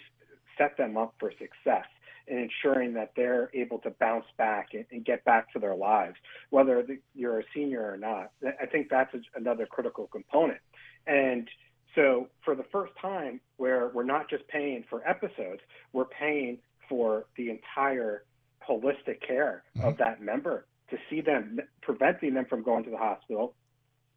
set 0.59 0.77
them 0.77 0.97
up 0.97 1.15
for 1.21 1.31
success 1.33 1.87
in 2.27 2.39
ensuring 2.39 2.95
that 2.95 3.13
they're 3.17 3.51
able 3.55 3.79
to 3.81 3.91
bounce 3.91 4.27
back 4.37 4.69
and, 4.73 4.85
and 4.91 5.05
get 5.05 5.25
back 5.25 5.53
to 5.53 5.59
their 5.59 5.75
lives, 5.75 6.17
whether 6.51 6.83
the, 6.83 6.99
you're 7.15 7.41
a 7.41 7.45
senior 7.55 7.93
or 7.93 7.97
not? 7.97 8.31
I 8.61 8.67
think 8.67 8.89
that's 8.91 9.13
a, 9.15 9.21
another 9.35 9.67
critical 9.67 10.07
component. 10.07 10.61
And 11.07 11.49
so, 11.95 12.29
for 12.45 12.55
the 12.55 12.65
first 12.71 12.93
time, 13.01 13.41
where 13.57 13.91
we're 13.93 14.05
not 14.05 14.31
just 14.31 14.47
paying 14.49 14.85
for 14.89 15.07
episodes, 15.09 15.61
we're 15.93 16.05
paying 16.05 16.59
for 16.89 17.27
the 17.37 17.51
entire 17.51 18.25
holistic 18.69 19.21
care 19.27 19.63
of 19.77 19.95
mm-hmm. 19.95 20.03
that 20.03 20.23
member 20.23 20.67
to 20.91 20.97
see 21.09 21.21
them, 21.21 21.59
preventing 21.83 22.35
them 22.35 22.45
from 22.49 22.63
going 22.63 22.85
to 22.85 22.91
the 22.91 22.97
hospital. 22.97 23.55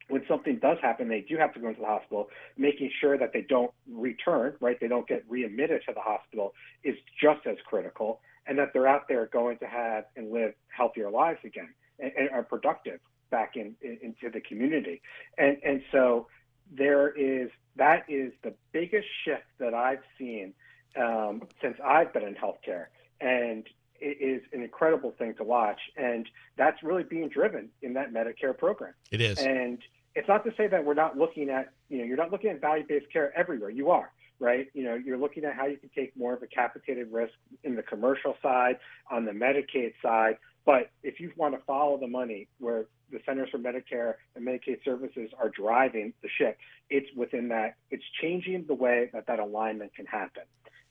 When 0.10 0.24
something 0.28 0.60
does 0.60 0.78
happen, 0.82 1.08
they 1.08 1.22
do 1.22 1.38
have 1.38 1.54
to 1.54 1.60
go 1.60 1.70
into 1.70 1.82
the 1.82 1.88
hospital, 1.88 2.30
making 2.58 2.91
sure 2.99 3.18
that 3.18 3.34
they 3.34 3.41
don't 3.41 3.72
return, 3.89 4.56
right? 4.60 4.78
They 4.80 4.88
don't 4.88 5.08
get 5.08 5.24
readmitted 5.28 5.82
to 5.88 5.93
the 5.93 6.01
hospital 6.01 6.54
is 6.84 6.95
just 7.22 7.45
as 7.45 7.58
critical, 7.66 8.20
and 8.45 8.58
that 8.60 8.74
they're 8.74 8.88
out 8.88 9.08
there 9.08 9.28
going 9.28 9.58
to 9.60 9.66
have 9.66 10.06
and 10.16 10.32
live 10.32 10.54
healthier 10.68 11.10
lives 11.10 11.39
again 11.45 11.74
and, 11.99 12.12
and 12.18 12.30
are 12.32 12.43
productive 12.43 12.99
back 13.30 13.56
in, 13.56 13.76
in 13.82 13.97
into 14.01 14.30
the 14.30 14.41
community. 14.41 15.01
And 15.38 15.58
and 15.64 15.82
so 15.91 16.28
there 16.72 17.10
is 17.10 17.49
that 17.76 18.06
is 18.08 18.34
the 18.43 18.54
biggest 18.72 19.08
shift 19.26 19.45
that 19.60 19.74
I've 19.74 20.04
seen 20.18 20.54
um, 20.95 21.43
since 21.62 21.78
I've 21.84 22.14
been 22.14 22.24
in 22.24 22.36
healthcare, 22.36 22.88
and 23.20 23.68
it 23.99 24.18
is 24.20 24.43
an 24.54 24.62
incredible 24.62 25.12
thing 25.12 25.34
to 25.36 25.43
watch. 25.43 25.80
And 25.95 26.30
that's 26.58 26.84
really 26.84 27.04
being 27.04 27.30
driven 27.30 27.70
in 27.82 27.93
that 27.93 28.14
Medicare 28.14 28.58
program. 28.58 28.93
It 29.12 29.22
is. 29.22 29.39
And 29.39 29.80
it's 30.16 30.28
not 30.28 30.43
to 30.45 30.51
say 30.55 30.68
that 30.68 30.86
we're 30.86 30.93
not 30.93 31.18
looking 31.18 31.49
at, 31.49 31.74
you 31.89 31.97
know, 31.97 32.03
you're 32.03 32.18
not 32.18 32.32
looking 32.32 32.49
at 32.49 32.61
value-based 32.61 33.11
care 33.11 33.36
everywhere. 33.38 33.70
You 33.70 33.89
are, 33.89 34.11
right? 34.39 34.68
You 34.74 34.84
know, 34.84 34.95
you're 34.95 35.18
looking 35.18 35.45
at 35.45 35.55
how 35.55 35.66
you 35.66 35.78
can 35.78 35.89
take 35.95 36.16
more 36.16 36.34
of 36.34 36.43
a 36.43 36.47
capitated 36.47 37.11
risk 37.11 37.34
in 37.64 37.76
the 37.76 37.84
commercial 37.84 38.36
side, 38.41 38.78
on 39.09 39.26
the 39.26 39.32
Medicaid 39.32 39.93
side. 40.01 40.38
But 40.66 40.91
if 41.01 41.20
you 41.20 41.32
want 41.36 41.55
to 41.55 41.61
follow 41.66 41.97
the 41.97 42.07
money 42.07 42.47
where 42.59 42.86
the 43.11 43.20
Centers 43.26 43.49
for 43.49 43.57
Medicare 43.57 44.14
and 44.36 44.47
Medicaid 44.47 44.84
Services 44.86 45.30
are 45.38 45.49
driving 45.49 46.14
the 46.22 46.30
ship, 46.38 46.57
it's 46.89 47.07
within 47.16 47.49
that, 47.49 47.76
it's 47.91 48.03
changing 48.22 48.66
the 48.68 48.74
way 48.74 49.09
that 49.14 49.28
that 49.28 49.39
alignment 49.39 49.93
can 49.95 50.05
happen. 50.05 50.43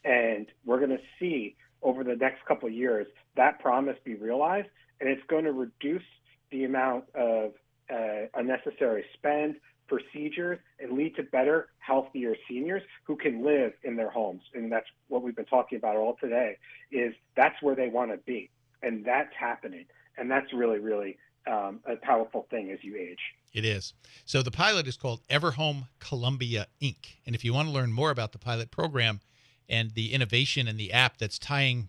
And 0.04 0.46
we're 0.64 0.78
going 0.78 0.90
to 0.90 1.02
see 1.18 1.56
over 1.80 2.04
the 2.04 2.16
next 2.16 2.44
couple 2.46 2.68
of 2.68 2.74
years 2.74 3.06
that 3.36 3.60
promise 3.60 3.96
be 4.04 4.14
realized, 4.14 4.68
and 5.00 5.08
it's 5.08 5.22
going 5.28 5.44
to 5.44 5.52
reduce 5.52 6.02
the 6.50 6.64
amount 6.64 7.04
of 7.14 7.52
uh, 7.92 8.26
unnecessary 8.34 9.04
spend, 9.14 9.56
procedures, 9.88 10.58
and 10.80 10.92
lead 10.92 11.14
to 11.16 11.22
better, 11.22 11.68
healthier 11.78 12.34
seniors 12.48 12.82
who 13.04 13.16
can 13.16 13.44
live 13.44 13.72
in 13.84 13.96
their 13.96 14.10
homes. 14.10 14.42
And 14.54 14.70
that's 14.70 14.86
what 15.08 15.22
we've 15.22 15.36
been 15.36 15.44
talking 15.44 15.76
about 15.76 15.96
all 15.96 16.16
today. 16.20 16.56
Is 16.90 17.14
that's 17.36 17.60
where 17.62 17.74
they 17.74 17.88
want 17.88 18.10
to 18.10 18.18
be, 18.18 18.50
and 18.82 19.04
that's 19.04 19.34
happening, 19.38 19.86
and 20.16 20.30
that's 20.30 20.52
really, 20.52 20.78
really 20.78 21.18
um, 21.46 21.80
a 21.86 21.96
powerful 21.96 22.46
thing 22.50 22.70
as 22.70 22.78
you 22.82 22.96
age. 22.96 23.18
It 23.52 23.64
is. 23.64 23.92
So 24.24 24.42
the 24.42 24.50
pilot 24.50 24.86
is 24.86 24.96
called 24.96 25.26
Everhome 25.28 25.88
Columbia 25.98 26.68
Inc. 26.80 27.16
And 27.26 27.34
if 27.34 27.44
you 27.44 27.52
want 27.52 27.68
to 27.68 27.74
learn 27.74 27.92
more 27.92 28.10
about 28.10 28.32
the 28.32 28.38
pilot 28.38 28.70
program 28.70 29.20
and 29.68 29.90
the 29.92 30.12
innovation 30.12 30.68
and 30.68 30.78
the 30.78 30.92
app 30.92 31.18
that's 31.18 31.38
tying 31.38 31.88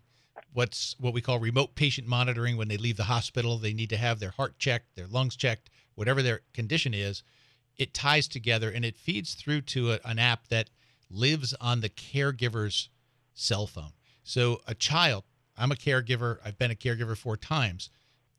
what's 0.52 0.96
what 1.00 1.14
we 1.14 1.22
call 1.22 1.40
remote 1.40 1.76
patient 1.76 2.08
monitoring 2.08 2.58
when 2.58 2.68
they 2.68 2.78
leave 2.78 2.98
the 2.98 3.06
hospital, 3.06 3.58
they 3.58 3.74
need 3.74 3.90
to 3.90 3.98
have 3.98 4.20
their 4.20 4.32
heart 4.32 4.60
checked, 4.60 4.96
their 4.96 5.08
lungs 5.08 5.36
checked, 5.36 5.70
whatever 5.96 6.22
their 6.22 6.42
condition 6.54 6.94
is, 6.94 7.24
it 7.78 7.94
ties 7.94 8.28
together 8.28 8.70
and 8.70 8.86
it 8.86 8.98
feeds 8.98 9.34
through 9.34 9.62
to 9.62 9.94
a, 9.94 10.00
an 10.06 10.20
app 10.20 10.48
that 10.50 10.70
lives 11.10 11.54
on 11.60 11.82
the 11.82 11.90
caregiver's 11.90 12.90
cell 13.34 13.68
phone. 13.68 13.94
So 14.24 14.62
a 14.68 14.76
child, 14.76 15.24
I'm 15.58 15.72
a 15.72 15.76
caregiver, 15.76 16.38
I've 16.44 16.58
been 16.58 16.72
a 16.72 16.76
caregiver 16.76 17.18
four 17.18 17.38
times. 17.38 17.90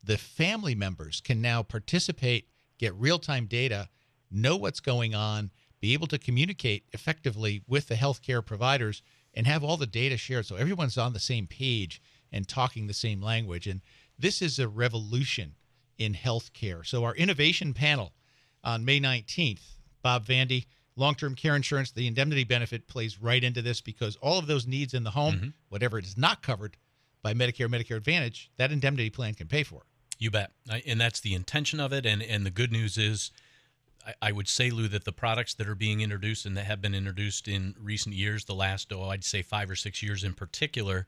The 0.02 0.18
family 0.18 0.74
members 0.74 1.20
can 1.20 1.40
now 1.40 1.62
participate, 1.62 2.48
get 2.78 2.94
real 2.94 3.18
time 3.18 3.46
data, 3.46 3.88
know 4.30 4.56
what's 4.56 4.80
going 4.80 5.14
on, 5.14 5.50
be 5.80 5.92
able 5.92 6.06
to 6.08 6.18
communicate 6.18 6.84
effectively 6.92 7.62
with 7.66 7.88
the 7.88 7.94
healthcare 7.94 8.44
providers, 8.44 9.02
and 9.34 9.46
have 9.46 9.64
all 9.64 9.76
the 9.76 9.86
data 9.86 10.16
shared 10.16 10.46
so 10.46 10.56
everyone's 10.56 10.96
on 10.96 11.12
the 11.12 11.20
same 11.20 11.46
page 11.46 12.00
and 12.32 12.46
talking 12.48 12.86
the 12.86 12.94
same 12.94 13.20
language. 13.20 13.66
And 13.66 13.80
this 14.18 14.40
is 14.40 14.58
a 14.58 14.68
revolution 14.68 15.54
in 15.98 16.14
healthcare. 16.14 16.86
So, 16.86 17.04
our 17.04 17.14
innovation 17.14 17.74
panel 17.74 18.12
on 18.62 18.84
May 18.84 19.00
19th, 19.00 19.60
Bob 20.02 20.26
Vandy, 20.26 20.66
long 20.96 21.14
term 21.14 21.34
care 21.34 21.56
insurance, 21.56 21.90
the 21.90 22.06
indemnity 22.06 22.44
benefit 22.44 22.86
plays 22.86 23.20
right 23.20 23.42
into 23.42 23.62
this 23.62 23.80
because 23.80 24.16
all 24.16 24.38
of 24.38 24.46
those 24.46 24.66
needs 24.66 24.94
in 24.94 25.04
the 25.04 25.10
home, 25.10 25.54
whatever 25.68 25.98
it 25.98 26.04
is 26.04 26.16
not 26.16 26.42
covered 26.42 26.76
by 27.22 27.34
Medicare, 27.34 27.68
Medicare 27.68 27.96
Advantage, 27.96 28.50
that 28.56 28.70
indemnity 28.70 29.10
plan 29.10 29.34
can 29.34 29.48
pay 29.48 29.62
for. 29.62 29.82
You 30.18 30.30
bet. 30.30 30.52
And 30.86 31.00
that's 31.00 31.20
the 31.20 31.34
intention 31.34 31.80
of 31.80 31.92
it. 31.92 32.06
And, 32.06 32.22
and 32.22 32.46
the 32.46 32.50
good 32.50 32.70
news 32.70 32.96
is, 32.98 33.30
I, 34.06 34.14
I 34.22 34.32
would 34.32 34.48
say, 34.48 34.70
Lou, 34.70 34.88
that 34.88 35.04
the 35.04 35.12
products 35.12 35.54
that 35.54 35.68
are 35.68 35.74
being 35.74 36.00
introduced 36.00 36.46
and 36.46 36.56
that 36.56 36.66
have 36.66 36.80
been 36.80 36.94
introduced 36.94 37.48
in 37.48 37.74
recent 37.80 38.14
years, 38.14 38.44
the 38.44 38.54
last, 38.54 38.92
oh, 38.92 39.08
I'd 39.08 39.24
say 39.24 39.42
five 39.42 39.70
or 39.70 39.76
six 39.76 40.02
years 40.02 40.22
in 40.22 40.34
particular, 40.34 41.06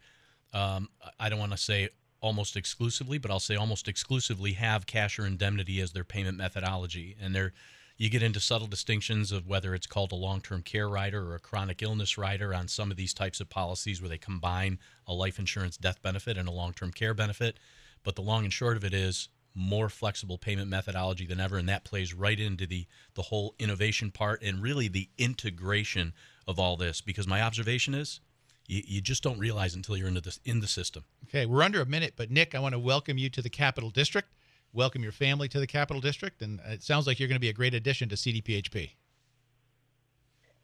um, 0.52 0.88
I 1.20 1.28
don't 1.28 1.38
want 1.38 1.52
to 1.52 1.58
say 1.58 1.90
almost 2.20 2.56
exclusively, 2.56 3.18
but 3.18 3.30
I'll 3.30 3.40
say 3.40 3.56
almost 3.56 3.88
exclusively 3.88 4.52
have 4.52 4.86
cash 4.86 5.18
or 5.18 5.26
indemnity 5.26 5.80
as 5.80 5.92
their 5.92 6.04
payment 6.04 6.36
methodology. 6.36 7.16
And 7.20 7.34
they're, 7.34 7.52
you 7.96 8.10
get 8.10 8.22
into 8.22 8.40
subtle 8.40 8.66
distinctions 8.66 9.32
of 9.32 9.46
whether 9.46 9.74
it's 9.74 9.86
called 9.86 10.12
a 10.12 10.16
long-term 10.16 10.62
care 10.62 10.88
rider 10.88 11.30
or 11.30 11.34
a 11.34 11.40
chronic 11.40 11.82
illness 11.82 12.18
rider 12.18 12.54
on 12.54 12.68
some 12.68 12.90
of 12.90 12.96
these 12.96 13.14
types 13.14 13.40
of 13.40 13.48
policies 13.48 14.00
where 14.00 14.08
they 14.08 14.18
combine 14.18 14.78
a 15.06 15.14
life 15.14 15.38
insurance 15.38 15.76
death 15.76 16.02
benefit 16.02 16.36
and 16.36 16.48
a 16.48 16.52
long-term 16.52 16.92
care 16.92 17.14
benefit. 17.14 17.58
But 18.02 18.14
the 18.14 18.22
long 18.22 18.44
and 18.44 18.52
short 18.52 18.76
of 18.76 18.84
it 18.84 18.94
is 18.94 19.28
more 19.56 19.88
flexible 19.88 20.36
payment 20.36 20.68
methodology 20.68 21.24
than 21.26 21.40
ever, 21.40 21.56
and 21.56 21.68
that 21.68 21.82
plays 21.82 22.12
right 22.12 22.38
into 22.38 22.66
the 22.66 22.86
the 23.14 23.22
whole 23.22 23.54
innovation 23.58 24.10
part 24.10 24.42
and 24.42 24.62
really 24.62 24.86
the 24.86 25.08
integration 25.16 26.12
of 26.46 26.60
all 26.60 26.76
this. 26.76 27.00
Because 27.00 27.26
my 27.26 27.40
observation 27.40 27.94
is, 27.94 28.20
you, 28.68 28.82
you 28.86 29.00
just 29.00 29.22
don't 29.22 29.38
realize 29.38 29.74
until 29.74 29.96
you're 29.96 30.08
into 30.08 30.20
this 30.20 30.40
in 30.44 30.60
the 30.60 30.66
system. 30.66 31.04
Okay, 31.24 31.46
we're 31.46 31.62
under 31.62 31.80
a 31.80 31.86
minute, 31.86 32.14
but 32.16 32.30
Nick, 32.30 32.54
I 32.54 32.58
want 32.58 32.74
to 32.74 32.78
welcome 32.78 33.18
you 33.18 33.28
to 33.30 33.42
the 33.42 33.50
Capital 33.50 33.90
District. 33.90 34.28
Welcome 34.72 35.02
your 35.02 35.12
family 35.12 35.48
to 35.48 35.60
the 35.60 35.66
Capital 35.66 36.00
District, 36.00 36.42
and 36.42 36.60
it 36.66 36.82
sounds 36.82 37.06
like 37.06 37.18
you're 37.18 37.28
going 37.28 37.36
to 37.36 37.40
be 37.40 37.48
a 37.48 37.54
great 37.54 37.74
addition 37.74 38.08
to 38.10 38.14
CDPHP. 38.14 38.90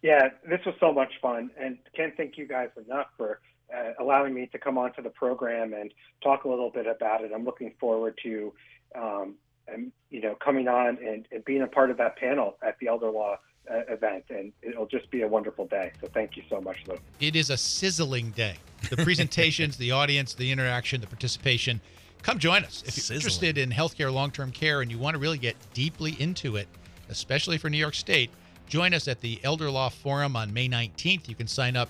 Yeah, 0.03 0.29
this 0.49 0.61
was 0.67 0.75
so 0.81 0.93
much 0.93 1.13
fun, 1.23 1.51
and 1.59 1.79
can't 1.95 2.17
thank 2.17 2.37
you 2.37 2.47
guys 2.47 2.69
enough 2.85 3.07
for 3.17 3.41
uh, 3.75 3.93
allowing 4.01 4.35
me 4.35 4.49
to 4.53 4.59
come 4.59 4.77
onto 4.77 5.01
the 5.01 5.11
program 5.11 5.73
and 5.73 5.95
talk 6.23 6.45
a 6.45 6.49
little 6.49 6.71
bit 6.71 6.87
about 6.87 7.25
it. 7.25 7.31
I'm 7.35 7.45
looking 7.45 7.73
forward 7.79 8.19
to, 8.25 8.53
um, 8.95 9.37
and, 9.69 9.93
you 10.11 10.21
know, 10.21 10.35
coming 10.35 10.69
on 10.69 10.99
and, 10.99 11.27
and 11.31 11.45
being 11.45 11.63
a 11.63 11.67
part 11.67 11.91
of 11.91 11.97
that 11.99 12.17
panel 12.17 12.59
at 12.63 12.79
the 12.81 12.89
Elder 12.89 13.11
Law 13.11 13.37
Uh, 13.71 13.81
event, 13.89 14.25
and 14.29 14.53
it'll 14.61 14.87
just 14.87 15.09
be 15.11 15.23
a 15.23 15.29
wonderful 15.29 15.67
day. 15.67 15.93
So 16.01 16.09
thank 16.13 16.37
you 16.37 16.43
so 16.51 16.61
much, 16.61 16.79
Lou. 16.89 16.97
It 17.21 17.37
is 17.37 17.49
a 17.49 17.57
sizzling 17.57 18.33
day. 18.33 18.57
The 18.91 18.97
presentations, 19.05 19.77
the 19.77 19.93
audience, 19.93 20.35
the 20.35 20.51
interaction, 20.51 21.01
the 21.01 21.07
participation. 21.07 21.81
Come 22.23 22.41
join 22.41 22.65
us. 22.65 22.83
If 22.85 22.97
you're 22.97 23.03
Sizzling. 23.03 23.17
interested 23.19 23.59
in 23.59 23.71
healthcare 23.71 24.13
long 24.13 24.33
term 24.33 24.51
care 24.51 24.81
and 24.83 24.91
you 24.91 24.99
want 24.99 25.15
to 25.15 25.21
really 25.21 25.39
get 25.39 25.55
deeply 25.75 26.17
into 26.19 26.57
it, 26.57 26.67
especially 27.09 27.57
for 27.57 27.71
New 27.71 27.79
York 27.79 27.95
State, 27.95 28.31
join 28.67 28.93
us 28.95 29.07
at 29.07 29.21
the 29.21 29.39
Elder 29.45 29.71
Law 29.71 29.89
Forum 29.91 30.35
on 30.35 30.53
May 30.53 30.69
19th. 30.69 31.29
You 31.29 31.37
can 31.37 31.47
sign 31.47 31.77
up 31.77 31.89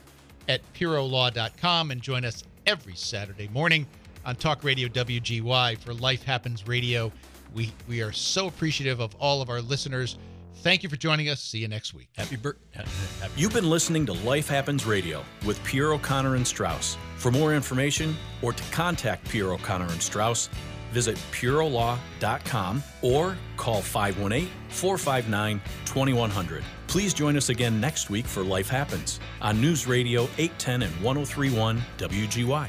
at 0.49 0.61
pierrolaw.com 0.75 1.91
and 1.91 2.03
join 2.03 2.25
us 2.27 2.45
every 2.67 2.95
Saturday 2.95 3.49
morning 3.49 3.87
on 4.25 4.37
Talk 4.37 4.63
Radio 4.63 4.89
WGY 4.89 5.79
for 5.79 5.95
Life 5.95 6.23
Happens 6.23 6.69
Radio. 6.69 7.11
We, 7.55 7.73
we 7.89 8.03
are 8.03 8.13
so 8.13 8.47
appreciative 8.47 9.01
of 9.01 9.15
all 9.19 9.43
of 9.43 9.51
our 9.51 9.61
listeners. 9.61 10.19
Thank 10.63 10.85
you 10.85 10.89
for 10.89 10.95
joining 10.97 11.29
us. 11.29 11.41
See 11.41 11.59
you 11.59 11.67
next 11.67 11.93
week. 11.93 12.09
Happy 12.17 12.37
birthday. 12.37 12.85
You've 13.37 13.53
been 13.53 13.69
listening 13.69 14.07
to 14.07 14.13
Life 14.13 14.49
Happens 14.49 14.87
Radio 14.87 15.25
with 15.45 15.59
Pierro 15.65 16.01
Connor 16.01 16.37
and 16.37 16.47
Strauss. 16.47 16.97
For 17.17 17.33
more 17.33 17.53
information 17.53 18.17
or 18.43 18.53
to 18.53 18.63
contact 18.71 19.29
Pierro 19.29 19.61
Connor 19.61 19.89
and 19.91 20.01
Strauss, 20.01 20.49
visit 20.93 21.17
pierrolaw.com 21.33 22.83
or 23.03 23.37
call 23.57 23.83
518 23.83 24.49
459 24.69 25.61
2100. 25.85 26.65
Please 26.87 27.13
join 27.13 27.37
us 27.37 27.49
again 27.49 27.81
next 27.81 28.09
week 28.09 28.27
for 28.27 28.45
Life 28.45 28.69
Happens 28.69 29.19
on 29.41 29.61
News 29.61 29.89
Radio 29.89 30.29
810 30.39 30.83
and 30.83 30.93
1031 31.03 31.83
WGY. 31.99 32.69